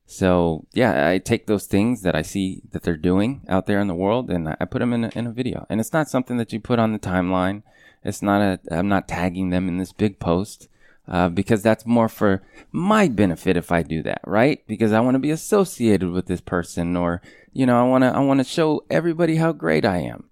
So 0.06 0.66
yeah, 0.74 1.10
I 1.10 1.18
take 1.18 1.48
those 1.48 1.66
things 1.66 2.02
that 2.02 2.16
I 2.16 2.22
see 2.22 2.62
that 2.72 2.84
they're 2.84 2.98
doing 2.98 3.42
out 3.48 3.66
there 3.66 3.80
in 3.80 3.88
the 3.88 3.96
world, 3.96 4.30
and 4.30 4.50
I 4.60 4.66
put 4.66 4.80
them 4.80 4.94
in 4.94 5.06
a, 5.06 5.12
in 5.16 5.28
a 5.28 5.32
video. 5.32 5.66
And 5.70 5.80
it's 5.80 5.94
not 5.94 6.10
something 6.10 6.38
that 6.38 6.54
you 6.54 6.60
put 6.60 6.80
on 6.80 6.92
the 6.92 7.00
timeline. 7.00 7.64
It's 8.04 8.22
not 8.22 8.42
a. 8.42 8.60
I'm 8.72 8.90
not 8.90 9.08
tagging 9.08 9.50
them 9.50 9.68
in 9.68 9.78
this 9.78 9.94
big 9.94 10.20
post 10.20 10.68
uh, 11.08 11.30
because 11.30 11.62
that's 11.62 11.86
more 11.86 12.10
for 12.10 12.44
my 12.72 13.08
benefit 13.08 13.58
if 13.58 13.72
I 13.72 13.84
do 13.84 14.04
that, 14.04 14.22
right? 14.26 14.66
Because 14.68 14.92
I 14.92 15.00
want 15.00 15.16
to 15.16 15.20
be 15.20 15.32
associated 15.32 16.10
with 16.10 16.28
this 16.28 16.42
person, 16.42 16.96
or 16.96 17.22
you 17.52 17.66
know, 17.66 17.80
I 17.80 17.88
want 17.88 18.04
to. 18.04 18.10
I 18.10 18.20
want 18.20 18.40
to 18.40 18.46
show 18.46 18.84
everybody 18.90 19.38
how 19.38 19.52
great 19.52 19.86
I 19.86 19.98
am. 19.98 20.26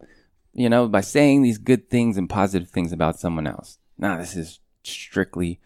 You 0.53 0.69
know, 0.69 0.87
by 0.87 1.01
saying 1.01 1.41
these 1.41 1.57
good 1.57 1.89
things 1.89 2.17
and 2.17 2.29
positive 2.29 2.69
things 2.69 2.91
about 2.91 3.19
someone 3.19 3.47
else. 3.47 3.77
Now, 3.97 4.17
this 4.17 4.35
is 4.35 4.59
strictly 4.83 5.59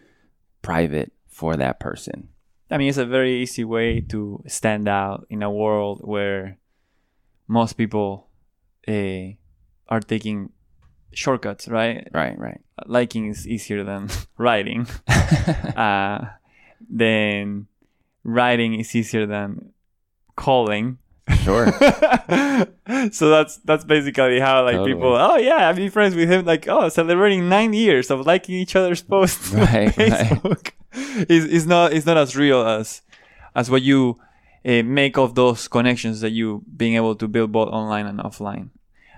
private 0.61 1.11
for 1.27 1.55
that 1.55 1.79
person. 1.79 2.29
I 2.75 2.77
mean, 2.77 2.89
it's 2.89 2.97
a 2.97 3.05
very 3.05 3.41
easy 3.41 3.63
way 3.63 4.01
to 4.09 4.43
stand 4.47 4.89
out 4.89 5.25
in 5.29 5.41
a 5.41 5.49
world 5.49 6.01
where 6.03 6.57
most 7.47 7.77
people 7.77 8.27
uh, 8.85 9.31
are 9.87 10.01
taking 10.01 10.51
shortcuts, 11.13 11.69
right? 11.69 12.05
Right, 12.13 12.37
right. 12.37 12.59
Liking 12.85 13.27
is 13.29 13.47
easier 13.47 13.85
than 13.85 14.09
writing. 14.37 14.87
uh, 15.07 16.25
then 16.89 17.67
writing 18.25 18.77
is 18.77 18.93
easier 18.93 19.25
than 19.25 19.71
calling. 20.35 20.97
Sure. 21.43 21.71
so 23.11 23.29
that's 23.29 23.57
that's 23.57 23.83
basically 23.83 24.39
how 24.39 24.63
like 24.63 24.75
Totally. 24.75 24.93
people. 24.93 25.15
Oh 25.15 25.37
yeah, 25.37 25.67
I've 25.69 25.75
been 25.75 25.89
friends 25.91 26.15
with 26.15 26.29
him. 26.29 26.45
Like 26.45 26.67
oh, 26.67 26.89
celebrating 26.89 27.49
nine 27.49 27.73
years 27.73 28.11
of 28.11 28.25
liking 28.25 28.55
each 28.55 28.75
other's 28.75 29.01
posts 29.01 29.49
Right, 29.53 29.95
right. 29.97 30.11
Facebook. 30.11 30.71
Is 31.29 31.45
is 31.45 31.65
not 31.67 31.93
is 31.93 32.05
not 32.05 32.17
as 32.17 32.35
real 32.35 32.61
as 32.65 33.01
as 33.55 33.69
what 33.69 33.81
you 33.81 34.19
uh, 34.65 34.83
make 34.83 35.17
of 35.17 35.35
those 35.35 35.67
connections 35.67 36.21
that 36.21 36.31
you 36.31 36.63
being 36.75 36.95
able 36.95 37.15
to 37.15 37.27
build 37.27 37.51
both 37.51 37.69
online 37.69 38.05
and 38.05 38.19
offline. 38.19 38.69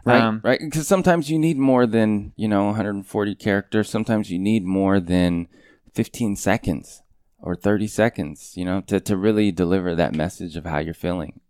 Right, 0.05 0.21
Um, 0.21 0.39
right. 0.43 0.59
Because 0.59 0.87
sometimes 0.87 1.29
you 1.29 1.37
need 1.37 1.57
more 1.57 1.85
than 1.85 2.31
you 2.37 2.47
know 2.47 2.65
140 2.67 3.35
characters. 3.35 3.89
Sometimes 3.89 4.31
you 4.31 4.39
need 4.39 4.63
more 4.63 4.99
than 5.01 5.47
15 5.93 6.35
seconds 6.37 7.01
or 7.39 7.55
30 7.55 7.87
seconds. 7.87 8.53
You 8.55 8.63
know, 8.63 8.81
to 8.87 8.99
to 9.01 9.17
really 9.17 9.51
deliver 9.51 9.93
that 9.95 10.15
message 10.15 10.55
of 10.55 10.65
how 10.65 10.79
you're 10.79 10.93
feeling. 10.93 11.41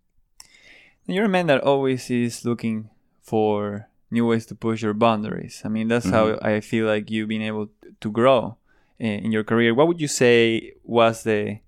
You're 1.08 1.24
a 1.24 1.28
man 1.28 1.46
that 1.46 1.62
always 1.62 2.10
is 2.10 2.44
looking 2.44 2.90
for 3.22 3.88
new 4.10 4.26
ways 4.26 4.44
to 4.46 4.54
push 4.54 4.82
your 4.82 4.92
boundaries. 4.92 5.62
I 5.64 5.68
mean, 5.68 5.88
that's 5.88 6.10
how 6.10 6.26
mm-hmm. 6.26 6.46
I 6.46 6.60
feel 6.60 6.86
like 6.86 7.10
you've 7.10 7.30
been 7.30 7.40
able 7.40 7.70
to 8.00 8.10
grow 8.10 8.58
in, 8.98 9.32
your 9.32 9.42
career. 9.42 9.74
What 9.74 9.88
would 9.88 10.02
you 10.02 10.06
say 10.06 10.74
was 10.84 11.22
the 11.22 11.60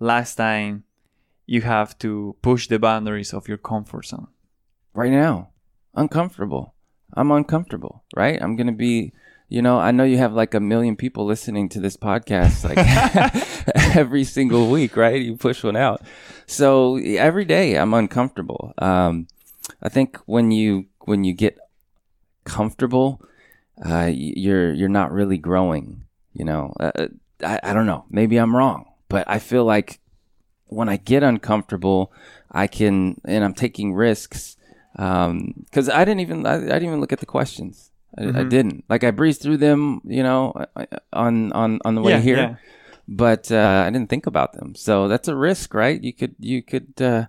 last 0.00 0.36
time 0.36 0.84
you 1.44 1.60
have 1.60 1.98
to 1.98 2.36
push 2.40 2.68
the 2.68 2.78
boundaries 2.78 3.34
of 3.34 3.48
your 3.48 3.58
comfort 3.58 4.06
zone? 4.06 4.28
Right 4.94 5.12
now, 5.12 5.50
uncomfortable. 5.94 6.72
I'm 7.12 7.30
uncomfortable. 7.30 8.02
Right. 8.16 8.40
I'm 8.40 8.56
gonna 8.56 8.72
be. 8.72 9.12
You 9.48 9.62
know, 9.62 9.78
I 9.78 9.92
know 9.92 10.02
you 10.02 10.18
have 10.18 10.32
like 10.32 10.54
a 10.54 10.60
million 10.60 10.96
people 10.96 11.24
listening 11.24 11.68
to 11.68 11.80
this 11.80 11.96
podcast 11.96 12.64
like 12.64 12.78
every 13.96 14.24
single 14.24 14.70
week, 14.70 14.96
right? 14.96 15.20
You 15.20 15.36
push 15.36 15.64
one 15.64 15.76
out. 15.76 16.02
So 16.46 16.96
every 16.98 17.44
day 17.44 17.76
I'm 17.76 17.94
uncomfortable. 17.94 18.72
Um, 18.78 19.26
I 19.82 19.88
think 19.88 20.18
when 20.26 20.50
you 20.50 20.86
when 21.00 21.24
you 21.24 21.32
get 21.32 21.58
comfortable, 22.44 23.20
uh, 23.84 24.10
you're 24.12 24.72
you're 24.72 24.88
not 24.88 25.12
really 25.12 25.38
growing. 25.38 26.04
You 26.34 26.44
know, 26.44 26.72
uh, 26.78 27.08
I 27.42 27.60
I 27.62 27.72
don't 27.72 27.86
know. 27.86 28.04
Maybe 28.10 28.36
I'm 28.36 28.54
wrong, 28.54 28.86
but 29.08 29.24
I 29.28 29.38
feel 29.38 29.64
like 29.64 30.00
when 30.66 30.88
I 30.88 30.96
get 30.96 31.22
uncomfortable, 31.22 32.12
I 32.50 32.66
can 32.66 33.20
and 33.24 33.44
I'm 33.44 33.54
taking 33.54 33.94
risks 33.94 34.56
because 34.92 35.88
I 35.88 36.04
didn't 36.04 36.20
even 36.20 36.46
I, 36.46 36.54
I 36.54 36.58
didn't 36.58 36.84
even 36.84 37.00
look 37.00 37.12
at 37.12 37.20
the 37.20 37.26
questions. 37.26 37.90
I, 38.16 38.40
I 38.40 38.44
didn't 38.44 38.84
like 38.88 39.04
I 39.04 39.10
breezed 39.10 39.42
through 39.42 39.58
them, 39.58 40.00
you 40.04 40.22
know, 40.22 40.52
I- 40.56 40.86
I- 40.92 40.98
on 41.12 41.52
on 41.52 41.80
on 41.84 41.94
the 41.94 42.02
way 42.02 42.12
Yeah, 42.12 42.20
here 42.20 42.36
yeah. 42.36 42.54
But 43.08 43.50
uh, 43.52 43.84
I 43.86 43.90
didn't 43.90 44.10
think 44.10 44.26
about 44.26 44.52
them. 44.54 44.74
So 44.74 45.08
that's 45.08 45.28
a 45.28 45.36
risk, 45.36 45.74
right? 45.74 46.02
You 46.02 46.12
could 46.12 46.34
you 46.38 46.62
could 46.62 47.00
uh, 47.00 47.26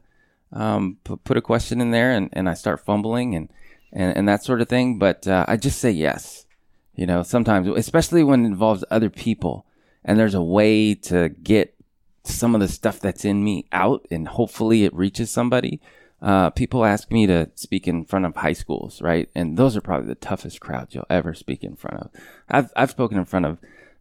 um, 0.52 0.98
put, 1.04 1.24
put 1.24 1.38
a 1.38 1.42
question 1.42 1.82
in 1.82 1.92
there, 1.92 2.12
and, 2.12 2.30
and 2.34 2.50
I 2.50 2.54
start 2.54 2.86
fumbling 2.86 3.36
and, 3.36 3.50
and 3.92 4.16
and 4.18 4.28
that 4.28 4.44
sort 4.44 4.62
of 4.62 4.70
thing. 4.70 5.00
But 5.00 5.28
uh, 5.28 5.46
I 5.48 5.58
just 5.58 5.80
say 5.80 5.92
yes. 5.92 6.46
You 6.96 7.06
know, 7.06 7.22
sometimes, 7.22 7.68
especially 7.68 8.24
when 8.24 8.44
it 8.44 8.48
involves 8.48 8.84
other 8.90 9.12
people, 9.12 9.68
and 10.04 10.20
there's 10.20 10.34
a 10.34 10.42
way 10.42 10.96
to 10.96 11.30
get 11.30 11.76
some 12.24 12.56
of 12.56 12.62
the 12.62 12.68
stuff 12.68 13.00
that's 13.00 13.24
in 13.24 13.44
me 13.44 13.66
out, 13.72 14.06
and 14.10 14.28
hopefully 14.28 14.84
it 14.84 14.94
reaches 14.96 15.30
somebody. 15.30 15.80
Uh, 16.20 16.50
people 16.50 16.84
ask 16.84 17.12
me 17.12 17.28
to 17.28 17.52
speak 17.54 17.88
in 17.88 18.04
front 18.04 18.26
of 18.26 18.36
high 18.36 18.54
schools, 18.54 19.00
right? 19.04 19.30
And 19.36 19.58
those 19.58 19.78
are 19.78 19.82
probably 19.82 20.08
the 20.08 20.16
toughest 20.16 20.60
crowds 20.60 20.96
you'll 20.96 21.06
ever 21.12 21.36
speak 21.36 21.64
in 21.64 21.76
front 21.76 22.02
of. 22.02 22.10
I've 22.50 22.72
I've 22.76 22.90
spoken 22.90 23.20
in 23.20 23.26
front 23.26 23.46
of 23.46 23.60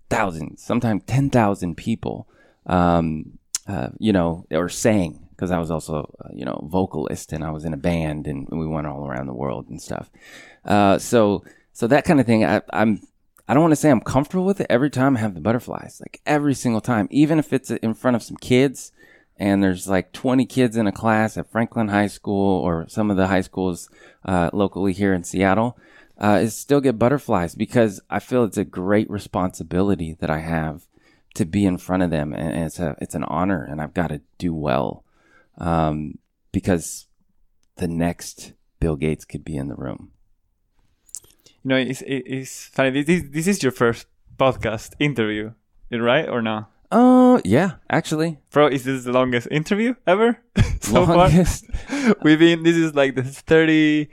thousands, 0.08 0.62
sometimes 0.62 1.02
10,000 1.06 1.76
people, 1.76 2.28
um, 2.66 3.38
uh, 3.66 3.88
you 3.98 4.12
know, 4.12 4.46
or 4.50 4.68
sang 4.68 5.26
because 5.30 5.50
I 5.50 5.58
was 5.58 5.70
also, 5.70 6.14
uh, 6.24 6.28
you 6.32 6.44
know, 6.44 6.60
vocalist 6.64 7.32
and 7.32 7.44
I 7.44 7.50
was 7.50 7.64
in 7.64 7.74
a 7.74 7.78
band 7.78 8.26
and 8.26 8.48
we 8.50 8.66
went 8.66 8.86
all 8.86 9.06
around 9.06 9.26
the 9.26 9.34
world 9.34 9.68
and 9.68 9.80
stuff. 9.80 10.10
Uh, 10.64 10.98
so, 10.98 11.44
so 11.72 11.86
that 11.86 12.04
kind 12.04 12.20
of 12.20 12.26
thing, 12.26 12.44
I, 12.44 12.62
I'm, 12.72 13.02
I 13.46 13.52
don't 13.52 13.62
want 13.62 13.72
to 13.72 13.76
say 13.76 13.90
I'm 13.90 14.00
comfortable 14.00 14.46
with 14.46 14.60
it 14.60 14.66
every 14.70 14.90
time 14.90 15.16
I 15.16 15.20
have 15.20 15.34
the 15.34 15.40
butterflies, 15.40 16.00
like 16.00 16.20
every 16.24 16.54
single 16.54 16.80
time, 16.80 17.06
even 17.10 17.38
if 17.38 17.52
it's 17.52 17.70
in 17.70 17.94
front 17.94 18.16
of 18.16 18.22
some 18.22 18.38
kids 18.38 18.92
and 19.36 19.62
there's 19.62 19.86
like 19.86 20.12
20 20.12 20.46
kids 20.46 20.76
in 20.76 20.86
a 20.86 20.92
class 20.92 21.36
at 21.36 21.50
Franklin 21.50 21.88
High 21.88 22.06
School 22.06 22.60
or 22.60 22.86
some 22.88 23.10
of 23.10 23.16
the 23.16 23.26
high 23.26 23.42
schools 23.42 23.90
uh, 24.24 24.50
locally 24.52 24.94
here 24.94 25.12
in 25.12 25.22
Seattle, 25.22 25.78
uh, 26.18 26.40
is 26.42 26.56
still 26.56 26.80
get 26.80 26.98
butterflies 26.98 27.54
because 27.54 28.00
I 28.10 28.18
feel 28.20 28.44
it's 28.44 28.56
a 28.56 28.64
great 28.64 29.08
responsibility 29.10 30.16
that 30.20 30.30
I 30.30 30.38
have 30.40 30.86
to 31.34 31.44
be 31.44 31.66
in 31.66 31.76
front 31.78 32.02
of 32.02 32.10
them, 32.10 32.32
and 32.32 32.64
it's 32.64 32.78
a 32.78 32.96
it's 33.00 33.14
an 33.14 33.24
honor, 33.24 33.62
and 33.62 33.80
I've 33.82 33.94
got 33.94 34.08
to 34.08 34.20
do 34.38 34.54
well 34.54 35.04
um, 35.58 36.18
because 36.52 37.06
the 37.76 37.88
next 37.88 38.52
Bill 38.80 38.96
Gates 38.96 39.24
could 39.24 39.44
be 39.44 39.56
in 39.56 39.68
the 39.68 39.74
room. 39.74 40.12
You 41.62 41.68
know, 41.70 41.76
it's, 41.76 42.00
it- 42.02 42.24
it's 42.26 42.66
funny. 42.68 43.02
This, 43.02 43.22
this 43.28 43.46
is 43.46 43.62
your 43.62 43.72
first 43.72 44.06
podcast 44.38 44.94
interview, 44.98 45.52
right 45.90 46.28
or 46.28 46.40
no? 46.40 46.66
Oh 46.92 47.40
yeah, 47.44 47.72
actually, 47.90 48.38
Bro, 48.52 48.68
is 48.68 48.84
this 48.84 49.02
the 49.04 49.12
longest 49.12 49.48
interview 49.50 49.94
ever 50.06 50.38
so 50.80 51.02
longest. 51.02 51.66
far? 51.66 52.14
We've 52.22 52.38
been. 52.38 52.62
This 52.62 52.76
is 52.76 52.94
like 52.94 53.16
the 53.16 53.24
thirty, 53.24 54.08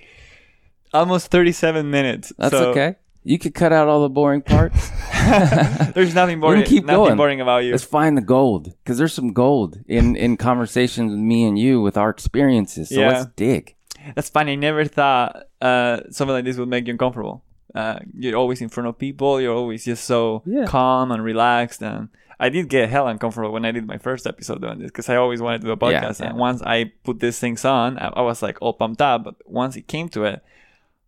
almost 0.94 1.28
thirty-seven 1.32 1.89
minutes. 1.89 2.32
That's 2.38 2.54
so 2.54 2.72
okay. 2.72 2.96
You 3.26 3.39
could 3.39 3.54
cut 3.54 3.72
out 3.72 3.88
all 3.88 4.02
the 4.02 4.10
boring 4.10 4.41
parts. 4.41 4.89
There's 5.94 6.14
nothing 6.14 6.38
We 6.39 6.41
boring. 6.41 6.62
can 6.64 6.70
keep 6.70 6.86
nothing 6.86 7.04
going. 7.06 7.18
boring 7.18 7.41
about 7.41 7.64
you. 7.64 7.72
Let's 7.72 7.84
find 7.84 8.18
the 8.18 8.22
gold 8.22 8.74
because 8.84 8.98
there's 8.98 9.14
some 9.14 9.32
gold 9.34 9.80
in 9.88 10.16
in 10.18 10.36
conversations 10.38 11.12
with 11.12 11.20
me 11.20 11.46
and 11.46 11.58
you 11.58 11.82
with 11.82 11.98
our 11.98 12.10
experiences. 12.10 12.89
So 12.89 13.00
Yeah. 13.00 13.08
let's 13.10 13.26
dig. 13.36 13.76
That's 14.16 14.30
funny. 14.30 14.54
I 14.54 14.56
never 14.56 14.84
thought 14.84 15.44
uh, 15.62 16.02
something 16.12 16.34
like 16.34 16.44
this 16.44 16.58
would 16.58 16.68
make 16.68 16.88
you 16.88 16.91
uncomfortable. 16.91 17.44
Uh, 17.74 18.00
you're 18.14 18.36
always 18.38 18.62
in 18.62 18.68
front 18.70 18.88
of 18.89 18.98
people. 19.00 19.39
You're 19.39 19.56
always 19.56 19.86
just 19.86 20.04
so 20.04 20.44
Yeah. 20.46 20.66
calm 20.66 21.10
and 21.12 21.24
relaxed. 21.24 21.82
And 21.82 22.10
I 22.39 22.50
did 22.50 22.68
get 22.68 22.89
hell 22.89 23.08
uncomfortable 23.08 23.54
when 23.54 23.64
I 23.64 23.72
did 23.72 23.88
my 23.88 23.98
first 23.98 24.28
episode 24.28 24.62
doing 24.62 24.80
this 24.80 24.91
because 24.91 25.08
I 25.08 25.16
always 25.16 25.41
wanted 25.41 25.62
to 25.62 25.68
do 25.68 25.72
a 25.72 25.78
podcast. 25.78 26.20
Yeah, 26.20 26.28
And 26.30 26.38
once 26.38 26.62
I 26.62 26.91
put 27.06 27.22
these 27.22 27.39
things 27.39 27.64
on, 27.64 27.98
I, 27.98 28.08
I 28.10 28.22
was 28.22 28.41
like 28.44 28.58
all 28.62 28.74
pumped 28.74 29.02
up. 29.02 29.24
But 29.24 29.36
once 29.46 29.78
it 29.78 29.88
came 29.88 30.10
to 30.10 30.26
it, 30.26 30.44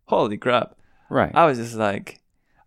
holy 0.06 0.36
crap! 0.38 0.76
Right. 1.10 1.30
I 1.34 1.46
was 1.46 1.58
just 1.58 1.74
like, 1.76 2.20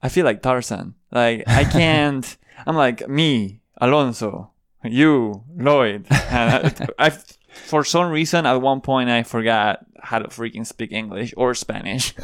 I 0.03 0.09
feel 0.09 0.25
like 0.25 0.41
Tarzan. 0.41 0.95
Like 1.11 1.43
I 1.47 1.63
can't. 1.71 2.37
I'm 2.67 2.75
like 2.75 3.07
me, 3.07 3.61
Alonso, 3.79 4.51
you, 4.83 5.43
Lloyd. 5.57 6.05
And 6.29 6.73
I, 6.99 7.07
I, 7.07 7.09
for 7.09 7.83
some 7.83 8.11
reason, 8.11 8.45
at 8.45 8.61
one 8.61 8.81
point, 8.81 9.09
I 9.09 9.23
forgot 9.23 9.85
how 10.01 10.19
to 10.19 10.27
freaking 10.29 10.65
speak 10.65 10.91
English 10.91 11.33
or 11.37 11.53
Spanish. 11.55 12.13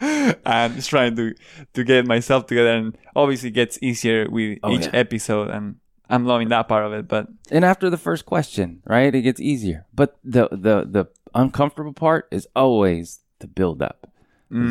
I'm 0.00 0.74
just 0.74 0.90
trying 0.90 1.16
to 1.16 1.34
to 1.74 1.84
get 1.84 2.06
myself 2.06 2.46
together, 2.46 2.72
and 2.74 2.96
obviously, 3.16 3.48
it 3.50 3.52
gets 3.52 3.78
easier 3.82 4.28
with 4.30 4.58
Oh, 4.62 4.72
each 4.72 4.84
yeah. 4.86 4.90
episode, 4.94 5.50
and 5.50 5.76
I'm 6.08 6.26
loving 6.26 6.48
that 6.48 6.68
part 6.68 6.84
of 6.86 6.92
it. 6.92 7.08
But 7.08 7.28
and 7.50 7.64
after 7.64 7.90
the 7.90 7.98
first 7.98 8.24
question, 8.26 8.82
right, 8.86 9.14
it 9.14 9.22
gets 9.22 9.40
easier. 9.40 9.86
But 9.94 10.16
the 10.24 10.48
the 10.50 10.84
the 10.88 11.04
uncomfortable 11.34 11.92
part 11.92 12.28
is 12.30 12.46
always 12.54 13.20
the 13.44 13.48
build 13.60 13.82
up. 13.82 14.10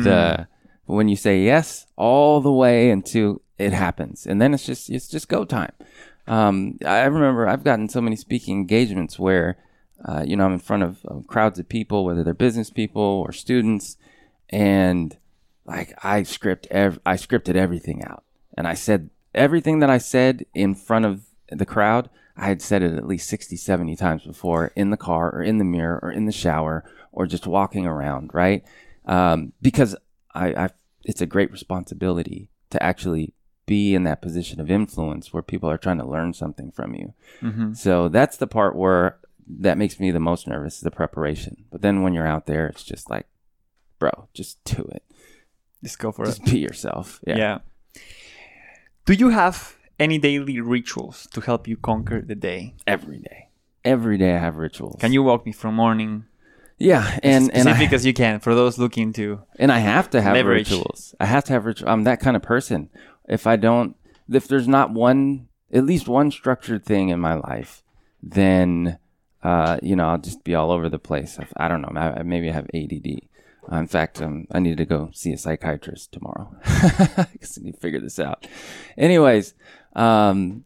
The 0.04 0.48
when 0.86 1.08
you 1.08 1.16
say 1.16 1.42
yes 1.42 1.86
all 1.96 2.40
the 2.40 2.52
way 2.52 2.90
until 2.90 3.40
it 3.58 3.72
happens, 3.72 4.26
and 4.26 4.40
then 4.40 4.52
it's 4.54 4.66
just 4.66 4.90
it's 4.90 5.08
just 5.08 5.28
go 5.28 5.44
time. 5.44 5.72
Um, 6.26 6.78
I 6.84 7.04
remember 7.04 7.46
I've 7.46 7.64
gotten 7.64 7.88
so 7.88 8.00
many 8.00 8.16
speaking 8.16 8.56
engagements 8.56 9.18
where, 9.18 9.58
uh, 10.08 10.24
you 10.26 10.36
know, 10.36 10.44
I'm 10.46 10.54
in 10.54 10.58
front 10.58 10.82
of 10.82 11.26
crowds 11.26 11.58
of 11.58 11.68
people, 11.68 12.04
whether 12.04 12.24
they're 12.24 12.34
business 12.34 12.70
people 12.70 13.02
or 13.02 13.32
students, 13.32 13.96
and 14.50 15.16
like 15.66 15.94
I 16.02 16.22
script 16.24 16.66
ev- 16.70 17.00
I 17.04 17.14
scripted 17.16 17.56
everything 17.56 18.02
out, 18.04 18.24
and 18.56 18.66
I 18.66 18.74
said 18.74 19.10
everything 19.34 19.80
that 19.80 19.90
I 19.90 19.98
said 19.98 20.46
in 20.54 20.74
front 20.74 21.04
of 21.04 21.22
the 21.50 21.66
crowd. 21.66 22.08
I 22.36 22.46
had 22.46 22.60
said 22.62 22.82
it 22.82 22.94
at 22.94 23.06
least 23.06 23.28
60, 23.28 23.56
70 23.56 23.96
times 23.96 24.24
before 24.24 24.72
in 24.74 24.90
the 24.90 24.96
car 24.96 25.30
or 25.32 25.42
in 25.42 25.58
the 25.58 25.64
mirror 25.64 26.00
or 26.02 26.10
in 26.10 26.26
the 26.26 26.32
shower 26.32 26.84
or 27.12 27.26
just 27.26 27.46
walking 27.46 27.86
around, 27.86 28.30
right? 28.34 28.64
Um, 29.06 29.52
because 29.62 29.94
I, 30.34 30.48
I, 30.64 30.68
it's 31.04 31.20
a 31.20 31.26
great 31.26 31.52
responsibility 31.52 32.48
to 32.70 32.82
actually 32.82 33.34
be 33.66 33.94
in 33.94 34.02
that 34.04 34.20
position 34.20 34.60
of 34.60 34.70
influence 34.70 35.32
where 35.32 35.42
people 35.42 35.70
are 35.70 35.78
trying 35.78 35.98
to 35.98 36.04
learn 36.06 36.34
something 36.34 36.70
from 36.72 36.94
you. 36.94 37.14
So 37.74 38.08
that's 38.08 38.36
the 38.36 38.46
part 38.46 38.74
where 38.76 39.18
that 39.46 39.78
makes 39.78 40.00
me 40.00 40.10
the 40.10 40.20
most 40.20 40.48
nervous, 40.48 40.76
is 40.76 40.80
the 40.80 40.90
preparation. 40.90 41.64
But 41.70 41.82
then 41.82 42.02
when 42.02 42.14
you're 42.14 42.26
out 42.26 42.46
there, 42.46 42.66
it's 42.66 42.82
just 42.82 43.08
like, 43.10 43.26
bro, 43.98 44.28
just 44.34 44.62
do 44.64 44.82
it. 44.92 45.02
just 45.82 45.98
go 45.98 46.10
for 46.10 46.24
it. 46.24 46.26
Just 46.26 46.44
be 46.44 46.58
yourself. 46.58 47.20
Yeah. 47.26 47.36
Yeah. 47.36 47.58
Do 49.06 49.12
you 49.14 49.28
have 49.28 49.76
any 49.98 50.18
daily 50.18 50.60
rituals 50.60 51.26
to 51.32 51.40
help 51.40 51.66
you 51.68 51.76
conquer 51.76 52.20
the 52.20 52.34
day? 52.34 52.74
Every 52.86 53.18
day. 53.18 53.48
Every 53.84 54.16
day 54.18 54.34
I 54.34 54.38
have 54.38 54.56
rituals. 54.56 54.96
Can 55.00 55.12
you 55.12 55.22
walk 55.22 55.44
me 55.46 55.52
from 55.52 55.74
morning 55.74 56.24
Yeah, 56.78 57.18
and 57.22 57.50
and 57.52 57.64
specific 57.68 57.92
I, 57.92 57.94
as 57.96 58.06
you 58.06 58.14
can 58.14 58.40
for 58.40 58.54
those 58.54 58.78
looking 58.78 59.12
to? 59.14 59.42
and 59.58 59.70
I 59.70 59.78
have 59.78 60.10
to 60.10 60.22
have 60.22 60.34
Leverage. 60.34 60.70
rituals. 60.70 61.14
I 61.20 61.26
have 61.26 61.44
to 61.44 61.52
have 61.52 61.64
rituals. 61.66 61.88
I'm 61.90 62.04
that 62.04 62.20
kind 62.20 62.36
of 62.36 62.42
person. 62.42 62.88
If 63.28 63.46
I 63.46 63.56
don't, 63.56 63.94
if 64.28 64.48
there's 64.48 64.68
not 64.68 64.90
one, 64.92 65.48
at 65.72 65.84
least 65.84 66.08
one 66.08 66.30
structured 66.30 66.84
thing 66.84 67.10
in 67.10 67.20
my 67.20 67.34
life, 67.34 67.82
then 68.22 68.98
uh, 69.42 69.78
you 69.82 69.94
know 69.96 70.08
I'll 70.08 70.18
just 70.18 70.44
be 70.44 70.54
all 70.54 70.70
over 70.70 70.88
the 70.88 70.98
place. 70.98 71.38
I, 71.38 71.46
I 71.66 71.68
don't 71.68 71.82
know. 71.82 71.92
I- 72.00 72.22
maybe 72.22 72.48
I 72.48 72.52
have 72.52 72.68
ADD. 72.74 73.20
Uh, 73.70 73.76
in 73.76 73.86
fact, 73.86 74.20
um, 74.20 74.46
I 74.52 74.58
need 74.58 74.76
to 74.76 74.84
go 74.84 75.08
see 75.14 75.32
a 75.32 75.38
psychiatrist 75.38 76.12
tomorrow 76.12 76.54
because 77.32 77.56
I 77.58 77.64
need 77.64 77.72
to 77.74 77.80
figure 77.80 78.00
this 78.00 78.18
out. 78.18 78.46
Anyways, 78.98 79.54
um, 79.94 80.64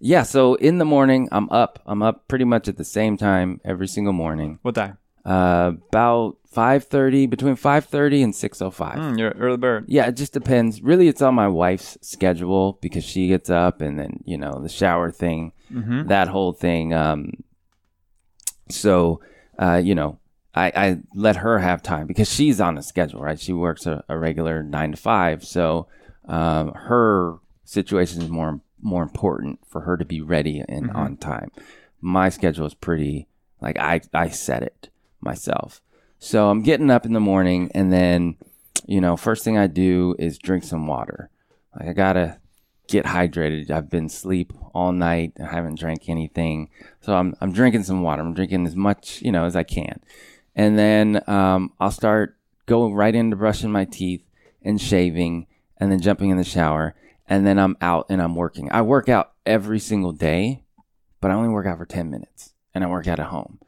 yeah. 0.00 0.22
So 0.22 0.54
in 0.54 0.78
the 0.78 0.84
morning, 0.84 1.28
I'm 1.32 1.50
up. 1.50 1.80
I'm 1.86 2.02
up 2.02 2.28
pretty 2.28 2.44
much 2.44 2.68
at 2.68 2.76
the 2.76 2.84
same 2.84 3.16
time 3.16 3.60
every 3.64 3.88
single 3.88 4.12
morning. 4.12 4.58
What 4.62 4.74
time? 4.74 4.98
Uh, 5.24 5.72
about 5.88 6.36
five 6.50 6.84
thirty, 6.84 7.26
between 7.26 7.56
five 7.56 7.84
thirty 7.84 8.22
and 8.22 8.34
six 8.34 8.62
oh 8.62 8.70
five. 8.70 8.98
Mm, 8.98 9.18
you're 9.18 9.32
early 9.32 9.58
bird. 9.58 9.84
Yeah, 9.88 10.06
it 10.06 10.16
just 10.16 10.32
depends. 10.32 10.80
Really, 10.80 11.08
it's 11.08 11.20
on 11.20 11.34
my 11.34 11.48
wife's 11.48 11.98
schedule 12.00 12.78
because 12.80 13.04
she 13.04 13.28
gets 13.28 13.50
up 13.50 13.82
and 13.82 13.98
then, 13.98 14.22
you 14.24 14.38
know, 14.38 14.60
the 14.62 14.70
shower 14.70 15.10
thing, 15.10 15.52
that 16.08 16.28
whole 16.28 16.52
thing. 16.52 16.94
Um, 16.94 17.32
so, 18.70 19.20
uh, 19.58 19.80
you 19.84 19.94
know, 19.94 20.18
I, 20.54 20.72
I 20.74 20.98
let 21.14 21.36
her 21.36 21.58
have 21.58 21.82
time 21.82 22.06
because 22.06 22.32
she's 22.32 22.58
on 22.60 22.78
a 22.78 22.82
schedule, 22.82 23.20
right? 23.20 23.38
She 23.38 23.52
works 23.52 23.84
a, 23.84 24.02
a 24.08 24.16
regular 24.16 24.62
nine 24.62 24.92
to 24.92 24.96
five. 24.96 25.44
So, 25.44 25.88
um, 26.26 26.72
her 26.72 27.34
situation 27.64 28.22
is 28.22 28.30
more, 28.30 28.60
more 28.80 29.02
important 29.02 29.60
for 29.66 29.82
her 29.82 29.96
to 29.96 30.04
be 30.04 30.20
ready 30.20 30.62
and 30.68 30.90
on 30.90 31.16
time. 31.16 31.50
My 32.00 32.28
schedule 32.28 32.66
is 32.66 32.74
pretty, 32.74 33.26
like, 33.60 33.78
I, 33.78 34.00
I 34.14 34.28
set 34.28 34.62
it 34.62 34.88
myself. 35.20 35.80
So 36.18 36.50
I'm 36.50 36.62
getting 36.62 36.90
up 36.90 37.06
in 37.06 37.12
the 37.12 37.20
morning 37.20 37.70
and 37.74 37.92
then, 37.92 38.36
you 38.86 39.00
know, 39.00 39.16
first 39.16 39.44
thing 39.44 39.58
I 39.58 39.66
do 39.66 40.16
is 40.18 40.38
drink 40.38 40.64
some 40.64 40.86
water. 40.86 41.30
Like 41.78 41.88
I 41.88 41.92
gotta 41.92 42.38
get 42.88 43.04
hydrated. 43.04 43.70
I've 43.70 43.90
been 43.90 44.06
asleep 44.06 44.52
all 44.74 44.92
night. 44.92 45.34
I 45.40 45.46
haven't 45.46 45.78
drank 45.78 46.08
anything, 46.08 46.70
so 47.00 47.14
I'm 47.14 47.34
I'm 47.40 47.52
drinking 47.52 47.84
some 47.84 48.02
water. 48.02 48.22
I'm 48.22 48.34
drinking 48.34 48.66
as 48.66 48.74
much 48.74 49.22
you 49.22 49.30
know 49.30 49.44
as 49.44 49.54
I 49.54 49.62
can, 49.62 50.00
and 50.56 50.78
then 50.78 51.22
um, 51.26 51.72
I'll 51.78 51.90
start 51.90 52.36
go 52.66 52.90
right 52.90 53.14
into 53.14 53.36
brushing 53.36 53.70
my 53.70 53.84
teeth 53.84 54.24
and 54.62 54.80
shaving, 54.80 55.46
and 55.78 55.92
then 55.92 56.00
jumping 56.00 56.30
in 56.30 56.36
the 56.36 56.44
shower, 56.44 56.94
and 57.28 57.46
then 57.46 57.58
I'm 57.58 57.76
out 57.80 58.06
and 58.08 58.20
I'm 58.22 58.34
working. 58.34 58.70
I 58.72 58.82
work 58.82 59.08
out 59.08 59.32
every 59.46 59.78
single 59.78 60.12
day, 60.12 60.62
but 61.20 61.30
I 61.30 61.34
only 61.34 61.48
work 61.50 61.66
out 61.66 61.78
for 61.78 61.86
ten 61.86 62.10
minutes, 62.10 62.54
and 62.74 62.82
I 62.84 62.86
work 62.88 63.06
out 63.06 63.20
at 63.20 63.26
home, 63.26 63.58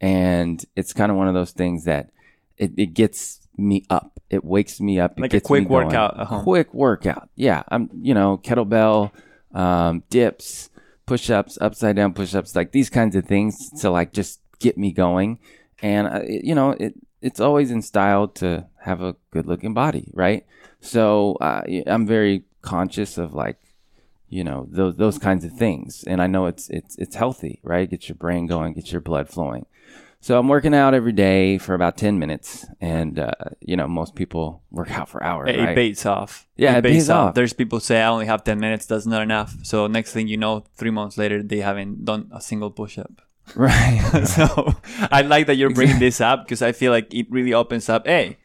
and 0.00 0.64
it's 0.76 0.92
kind 0.92 1.10
of 1.10 1.16
one 1.16 1.28
of 1.28 1.34
those 1.34 1.52
things 1.52 1.84
that 1.84 2.10
it, 2.56 2.72
it 2.76 2.94
gets 2.94 3.40
me 3.56 3.84
up. 3.90 4.20
It 4.30 4.44
wakes 4.44 4.80
me 4.80 4.98
up. 4.98 5.12
It 5.18 5.20
Like 5.22 5.34
a 5.34 5.40
quick 5.40 5.68
workout 5.68 6.18
at 6.20 6.26
home. 6.26 6.42
Quick 6.42 6.74
workout. 6.74 7.28
Yeah. 7.36 7.62
I'm, 7.68 7.88
you 8.00 8.14
know, 8.14 8.38
kettlebell, 8.38 9.12
um, 9.54 10.02
dips, 10.10 10.70
push 11.06 11.30
ups, 11.30 11.56
upside 11.60 11.94
down 11.96 12.14
push 12.14 12.34
ups, 12.34 12.56
like 12.56 12.72
these 12.72 12.90
kinds 12.90 13.14
of 13.14 13.26
things 13.26 13.70
to 13.82 13.90
like 13.90 14.12
just 14.12 14.40
get 14.58 14.76
me 14.76 14.90
going. 14.92 15.38
And, 15.82 16.06
uh, 16.08 16.20
it- 16.24 16.44
you 16.44 16.54
know, 16.54 16.70
it, 16.70 16.94
it's 17.22 17.38
always 17.40 17.70
in 17.70 17.80
style 17.82 18.26
to 18.28 18.66
have 18.80 19.00
a 19.02 19.14
good 19.30 19.46
looking 19.46 19.72
body, 19.74 20.10
right? 20.14 20.46
So 20.80 21.34
uh, 21.40 21.62
I'm 21.86 22.06
very 22.06 22.42
conscious 22.64 23.18
of 23.18 23.34
like, 23.34 23.58
you 24.28 24.42
know, 24.42 24.66
those 24.70 24.96
those 24.96 25.18
kinds 25.18 25.44
of 25.44 25.52
things, 25.52 26.02
and 26.06 26.20
I 26.20 26.26
know 26.26 26.46
it's 26.46 26.68
it's 26.70 26.96
it's 26.96 27.14
healthy, 27.14 27.60
right? 27.62 27.88
Get 27.88 28.08
your 28.08 28.16
brain 28.16 28.46
going, 28.46 28.72
get 28.74 28.90
your 28.90 29.00
blood 29.00 29.28
flowing. 29.28 29.66
So 30.20 30.38
I'm 30.38 30.48
working 30.48 30.74
out 30.74 30.94
every 30.94 31.12
day 31.12 31.58
for 31.58 31.74
about 31.74 31.98
ten 31.98 32.18
minutes, 32.18 32.64
and 32.80 33.18
uh, 33.18 33.30
you 33.60 33.76
know, 33.76 33.86
most 33.86 34.14
people 34.14 34.62
work 34.70 34.90
out 34.90 35.08
for 35.10 35.22
hours, 35.22 35.50
It, 35.50 35.58
right? 35.58 35.68
it 35.68 35.74
pays 35.74 36.06
off. 36.06 36.48
Yeah, 36.56 36.78
it 36.78 36.82
pays 36.82 37.10
off. 37.10 37.34
There's 37.34 37.52
people 37.52 37.78
say 37.78 38.00
I 38.00 38.08
only 38.08 38.24
have 38.26 38.42
ten 38.42 38.58
minutes. 38.58 38.86
That's 38.86 39.04
not 39.06 39.20
enough. 39.20 39.54
So 39.62 39.86
next 39.86 40.12
thing 40.14 40.26
you 40.26 40.38
know, 40.38 40.64
three 40.76 40.90
months 40.90 41.18
later, 41.18 41.42
they 41.42 41.58
haven't 41.58 42.06
done 42.06 42.30
a 42.32 42.40
single 42.40 42.70
push-up. 42.70 43.20
right? 43.54 44.00
so 44.36 44.72
I 45.12 45.20
like 45.20 45.46
that 45.48 45.56
you're 45.56 45.74
bringing 45.74 45.98
this 45.98 46.22
up 46.22 46.44
because 46.44 46.62
I 46.62 46.72
feel 46.72 46.90
like 46.90 47.12
it 47.12 47.26
really 47.30 47.52
opens 47.52 47.90
up. 47.90 48.06
Hey, 48.06 48.38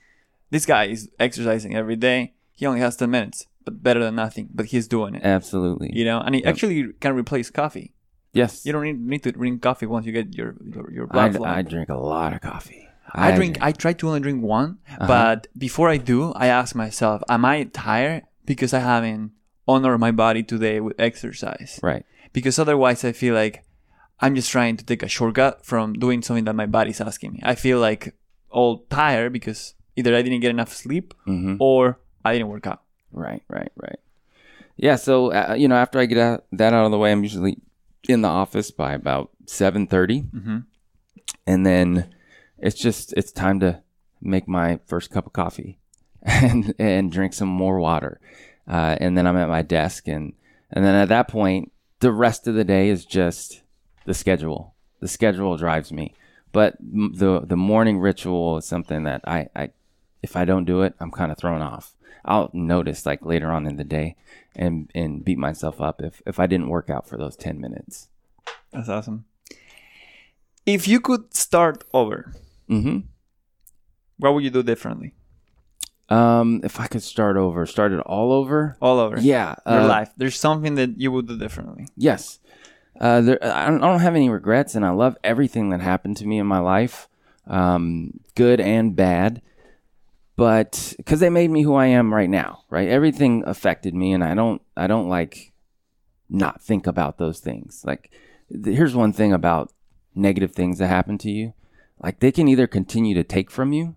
this 0.51 0.65
guy 0.65 0.85
is 0.91 1.09
exercising 1.17 1.75
every 1.75 1.95
day. 1.95 2.33
He 2.51 2.65
only 2.65 2.81
has 2.81 2.97
ten 2.97 3.09
minutes, 3.09 3.47
but 3.69 3.83
better 3.87 4.01
than 4.05 4.15
nothing. 4.15 4.49
But 4.57 4.65
he's 4.71 4.87
doing 4.87 5.13
it. 5.15 5.23
Absolutely. 5.23 5.89
You 5.99 6.05
know, 6.09 6.19
and 6.25 6.35
it 6.35 6.43
actually 6.45 6.93
can 7.03 7.13
replace 7.21 7.49
coffee. 7.61 7.93
Yes. 8.33 8.65
You 8.65 8.71
don't 8.73 8.83
need, 8.89 8.99
need 9.13 9.23
to 9.23 9.31
drink 9.31 9.61
coffee 9.61 9.85
once 9.85 10.05
you 10.07 10.11
get 10.19 10.27
your 10.39 10.55
your, 10.73 10.85
your 10.97 11.07
blood 11.07 11.29
I, 11.35 11.37
flowing. 11.37 11.51
I 11.59 11.61
drink 11.73 11.89
a 11.89 12.01
lot 12.13 12.33
of 12.33 12.41
coffee. 12.41 12.83
I 13.11 13.31
drink. 13.39 13.57
I 13.67 13.71
try 13.83 13.93
to 13.93 14.03
only 14.09 14.19
drink 14.27 14.43
one, 14.43 14.69
Uh-huh. 14.87 15.07
but 15.07 15.47
before 15.57 15.87
I 15.89 15.97
do, 15.97 16.19
I 16.43 16.47
ask 16.59 16.75
myself, 16.75 17.17
"Am 17.27 17.43
I 17.43 17.63
tired 17.87 18.21
because 18.45 18.71
I 18.71 18.81
haven't 18.91 19.31
honored 19.67 19.99
my 19.99 20.11
body 20.25 20.43
today 20.43 20.77
with 20.79 20.93
exercise?" 20.99 21.79
right. 21.81 22.03
Because 22.37 22.59
otherwise, 22.59 22.99
I 23.03 23.11
feel 23.13 23.33
like 23.33 23.55
I'm 24.21 24.35
just 24.35 24.51
trying 24.51 24.77
to 24.77 24.85
take 24.85 25.01
a 25.01 25.07
shortcut 25.17 25.65
from 25.65 25.93
doing 25.93 26.21
something 26.21 26.45
that 26.45 26.53
my 26.61 26.67
body's 26.67 27.01
asking 27.01 27.33
me. 27.33 27.39
I 27.41 27.55
feel 27.55 27.79
like 27.79 28.13
all 28.51 28.85
tired 28.89 29.33
because 29.33 29.73
either 29.97 30.13
I 30.15 30.21
didn't 30.21 30.41
get 30.45 30.51
enough 30.57 30.71
sleep 30.83 31.13
Mm-hmm. 31.25 31.55
or 31.59 31.97
I 32.23 32.33
didn't 32.33 32.49
work 32.53 32.67
out. 32.67 32.81
Right, 33.11 33.43
right, 33.49 33.71
right. 33.75 33.99
Yeah, 34.77 34.95
so 34.95 35.31
uh, 35.31 35.55
you 35.57 35.67
know, 35.67 35.75
after 35.75 35.99
I 35.99 36.05
get 36.05 36.17
out, 36.17 36.45
that 36.53 36.73
out 36.73 36.85
of 36.85 36.91
the 36.91 36.97
way, 36.97 37.11
I'm 37.11 37.23
usually 37.23 37.57
in 38.07 38.21
the 38.21 38.27
office 38.29 38.71
by 38.71 38.93
about 38.93 39.29
seven 39.45 39.87
Mhm. 39.87 40.63
and 41.45 41.65
then 41.65 42.13
it's 42.57 42.77
just 42.79 43.13
it's 43.17 43.31
time 43.31 43.59
to 43.59 43.81
make 44.21 44.47
my 44.47 44.79
first 44.85 45.11
cup 45.11 45.25
of 45.25 45.33
coffee 45.33 45.79
and 46.23 46.73
and 46.79 47.11
drink 47.11 47.33
some 47.33 47.49
more 47.49 47.79
water, 47.79 48.19
uh, 48.67 48.95
and 48.99 49.17
then 49.17 49.27
I'm 49.27 49.37
at 49.37 49.49
my 49.49 49.61
desk, 49.63 50.07
and 50.07 50.33
and 50.71 50.85
then 50.85 50.95
at 50.95 51.09
that 51.09 51.27
point, 51.27 51.71
the 51.99 52.11
rest 52.11 52.47
of 52.47 52.55
the 52.55 52.63
day 52.63 52.89
is 52.89 53.05
just 53.05 53.61
the 54.05 54.13
schedule. 54.13 54.75
The 55.01 55.07
schedule 55.07 55.55
drives 55.57 55.91
me, 55.91 56.13
but 56.51 56.77
the 56.79 57.41
the 57.45 57.57
morning 57.57 57.99
ritual 57.99 58.57
is 58.57 58.65
something 58.65 59.03
that 59.03 59.21
I, 59.25 59.47
I 59.55 59.69
if 60.21 60.35
I 60.35 60.45
don't 60.45 60.65
do 60.65 60.81
it, 60.81 60.93
I'm 60.99 61.11
kind 61.11 61.31
of 61.31 61.37
thrown 61.37 61.61
off. 61.61 61.95
I'll 62.25 62.49
notice 62.53 63.05
like 63.05 63.25
later 63.25 63.51
on 63.51 63.65
in 63.65 63.77
the 63.77 63.83
day 63.83 64.15
and 64.55 64.89
and 64.93 65.23
beat 65.23 65.37
myself 65.37 65.79
up 65.81 66.01
if 66.01 66.21
if 66.25 66.39
I 66.39 66.47
didn't 66.47 66.69
work 66.69 66.89
out 66.89 67.07
for 67.07 67.17
those 67.17 67.35
10 67.35 67.59
minutes. 67.59 68.09
That's 68.71 68.89
awesome. 68.89 69.25
If 70.65 70.87
you 70.87 70.99
could 70.99 71.33
start 71.33 71.83
over, 71.93 72.33
mm-hmm. 72.69 72.99
what 74.17 74.33
would 74.33 74.43
you 74.43 74.49
do 74.49 74.63
differently? 74.63 75.13
Um 76.09 76.61
if 76.63 76.79
I 76.79 76.87
could 76.87 77.03
start 77.03 77.37
over, 77.37 77.65
start 77.65 77.91
it 77.93 78.01
all 78.01 78.31
over? 78.33 78.75
All 78.81 78.99
over 78.99 79.19
Yeah. 79.19 79.55
your 79.65 79.81
uh, 79.81 79.87
life. 79.87 80.11
There's 80.17 80.39
something 80.39 80.75
that 80.75 80.99
you 80.99 81.11
would 81.11 81.27
do 81.27 81.37
differently. 81.37 81.87
Yes. 81.95 82.39
Uh, 82.99 83.21
there, 83.21 83.39
I 83.41 83.67
don't 83.67 83.81
I 83.81 83.87
don't 83.87 84.01
have 84.01 84.15
any 84.15 84.29
regrets, 84.29 84.75
and 84.75 84.85
I 84.85 84.89
love 84.89 85.15
everything 85.23 85.69
that 85.69 85.79
happened 85.79 86.17
to 86.17 86.27
me 86.27 86.37
in 86.37 86.45
my 86.45 86.59
life, 86.59 87.07
um, 87.47 88.19
good 88.35 88.59
and 88.59 88.93
bad. 88.93 89.41
But 90.39 90.93
because 90.97 91.19
they 91.19 91.29
made 91.29 91.51
me 91.51 91.63
who 91.63 91.75
I 91.75 91.87
am 91.87 92.13
right 92.13 92.29
now, 92.29 92.63
right? 92.69 92.87
Everything 92.87 93.43
affected 93.45 93.93
me, 93.93 94.13
and 94.13 94.23
I 94.23 94.33
don't, 94.33 94.61
I 94.75 94.87
don't 94.87 95.09
like 95.09 95.51
not 96.29 96.61
think 96.61 96.87
about 96.87 97.17
those 97.17 97.39
things. 97.39 97.83
Like, 97.85 98.11
th- 98.49 98.75
here's 98.77 98.95
one 98.95 99.11
thing 99.13 99.33
about 99.33 99.73
negative 100.15 100.53
things 100.53 100.79
that 100.79 100.87
happen 100.87 101.17
to 101.19 101.29
you: 101.29 101.53
like 102.01 102.19
they 102.19 102.31
can 102.31 102.47
either 102.47 102.67
continue 102.67 103.13
to 103.15 103.23
take 103.23 103.51
from 103.51 103.73
you, 103.73 103.95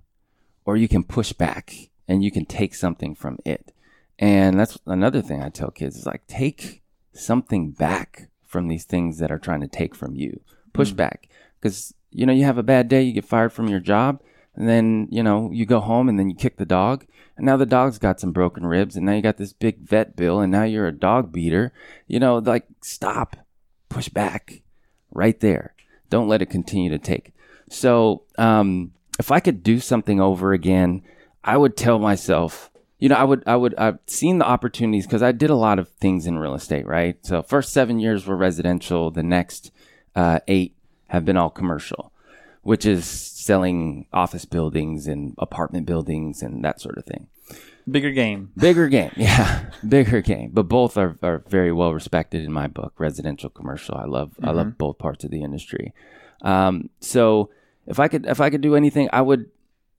or 0.64 0.76
you 0.76 0.88
can 0.88 1.04
push 1.04 1.32
back 1.32 1.74
and 2.08 2.22
you 2.24 2.30
can 2.30 2.44
take 2.44 2.74
something 2.74 3.14
from 3.14 3.38
it. 3.44 3.72
And 4.18 4.58
that's 4.58 4.78
another 4.86 5.22
thing 5.22 5.42
I 5.42 5.48
tell 5.48 5.70
kids 5.70 5.96
is 5.96 6.06
like 6.06 6.26
take 6.26 6.82
something 7.12 7.70
back 7.70 8.28
from 8.44 8.68
these 8.68 8.84
things 8.84 9.18
that 9.18 9.30
are 9.30 9.38
trying 9.38 9.60
to 9.60 9.68
take 9.68 9.94
from 9.94 10.14
you. 10.14 10.40
Push 10.72 10.92
mm. 10.92 10.96
back 10.96 11.28
because 11.60 11.94
you 12.10 12.26
know 12.26 12.32
you 12.32 12.44
have 12.44 12.58
a 12.58 12.62
bad 12.62 12.88
day, 12.88 13.02
you 13.02 13.12
get 13.12 13.24
fired 13.24 13.52
from 13.52 13.68
your 13.68 13.80
job, 13.80 14.20
and 14.54 14.68
then 14.68 15.08
you 15.10 15.22
know 15.22 15.50
you 15.52 15.66
go 15.66 15.80
home 15.80 16.08
and 16.08 16.18
then 16.18 16.28
you 16.28 16.36
kick 16.36 16.56
the 16.56 16.66
dog, 16.66 17.06
and 17.36 17.46
now 17.46 17.56
the 17.56 17.66
dog's 17.66 17.98
got 17.98 18.20
some 18.20 18.32
broken 18.32 18.66
ribs, 18.66 18.96
and 18.96 19.06
now 19.06 19.12
you 19.12 19.22
got 19.22 19.36
this 19.36 19.52
big 19.52 19.80
vet 19.80 20.16
bill, 20.16 20.40
and 20.40 20.52
now 20.52 20.64
you're 20.64 20.86
a 20.86 20.92
dog 20.92 21.32
beater. 21.32 21.72
You 22.06 22.20
know, 22.20 22.38
like 22.38 22.66
stop, 22.82 23.36
push 23.88 24.08
back, 24.08 24.62
right 25.12 25.38
there. 25.40 25.74
Don't 26.10 26.28
let 26.28 26.42
it 26.42 26.50
continue 26.50 26.90
to 26.90 26.98
take. 26.98 27.32
So, 27.70 28.24
um, 28.36 28.92
if 29.18 29.30
I 29.30 29.40
could 29.40 29.62
do 29.62 29.80
something 29.80 30.20
over 30.20 30.52
again, 30.52 31.02
I 31.44 31.56
would 31.56 31.76
tell 31.76 31.98
myself, 31.98 32.70
you 32.98 33.08
know, 33.08 33.14
I 33.14 33.24
would, 33.24 33.42
I 33.46 33.56
would, 33.56 33.74
I've 33.76 33.98
seen 34.06 34.38
the 34.38 34.46
opportunities 34.46 35.06
because 35.06 35.22
I 35.22 35.32
did 35.32 35.50
a 35.50 35.56
lot 35.56 35.78
of 35.78 35.88
things 35.88 36.26
in 36.26 36.38
real 36.38 36.54
estate, 36.54 36.86
right? 36.86 37.16
So, 37.22 37.42
first 37.42 37.72
seven 37.72 37.98
years 37.98 38.26
were 38.26 38.36
residential. 38.36 39.10
The 39.10 39.22
next 39.22 39.70
uh, 40.14 40.40
eight 40.48 40.76
have 41.08 41.24
been 41.24 41.36
all 41.36 41.50
commercial. 41.50 42.11
Which 42.62 42.86
is 42.86 43.04
selling 43.04 44.06
office 44.12 44.44
buildings 44.44 45.06
and 45.06 45.34
apartment 45.38 45.86
buildings 45.86 46.42
and 46.42 46.64
that 46.64 46.80
sort 46.80 46.96
of 46.96 47.04
thing. 47.04 47.28
Bigger 47.90 48.12
game. 48.12 48.52
Bigger 48.56 48.88
game, 48.88 49.10
yeah, 49.16 49.70
bigger 49.86 50.20
game. 50.20 50.50
But 50.52 50.68
both 50.68 50.96
are, 50.96 51.18
are 51.22 51.44
very 51.48 51.72
well 51.72 51.92
respected 51.92 52.44
in 52.44 52.52
my 52.52 52.68
book, 52.68 52.94
residential, 52.98 53.50
commercial. 53.50 53.96
I 53.96 54.04
love 54.04 54.32
I 54.42 54.52
love 54.52 54.78
both 54.78 54.98
parts 54.98 55.24
of 55.24 55.30
the 55.30 55.42
industry. 55.42 55.92
Um, 56.42 56.90
so 57.00 57.50
if 57.86 57.98
I 57.98 58.06
could 58.06 58.26
if 58.26 58.40
I 58.40 58.50
could 58.50 58.60
do 58.60 58.76
anything, 58.76 59.08
I 59.12 59.22
would 59.22 59.50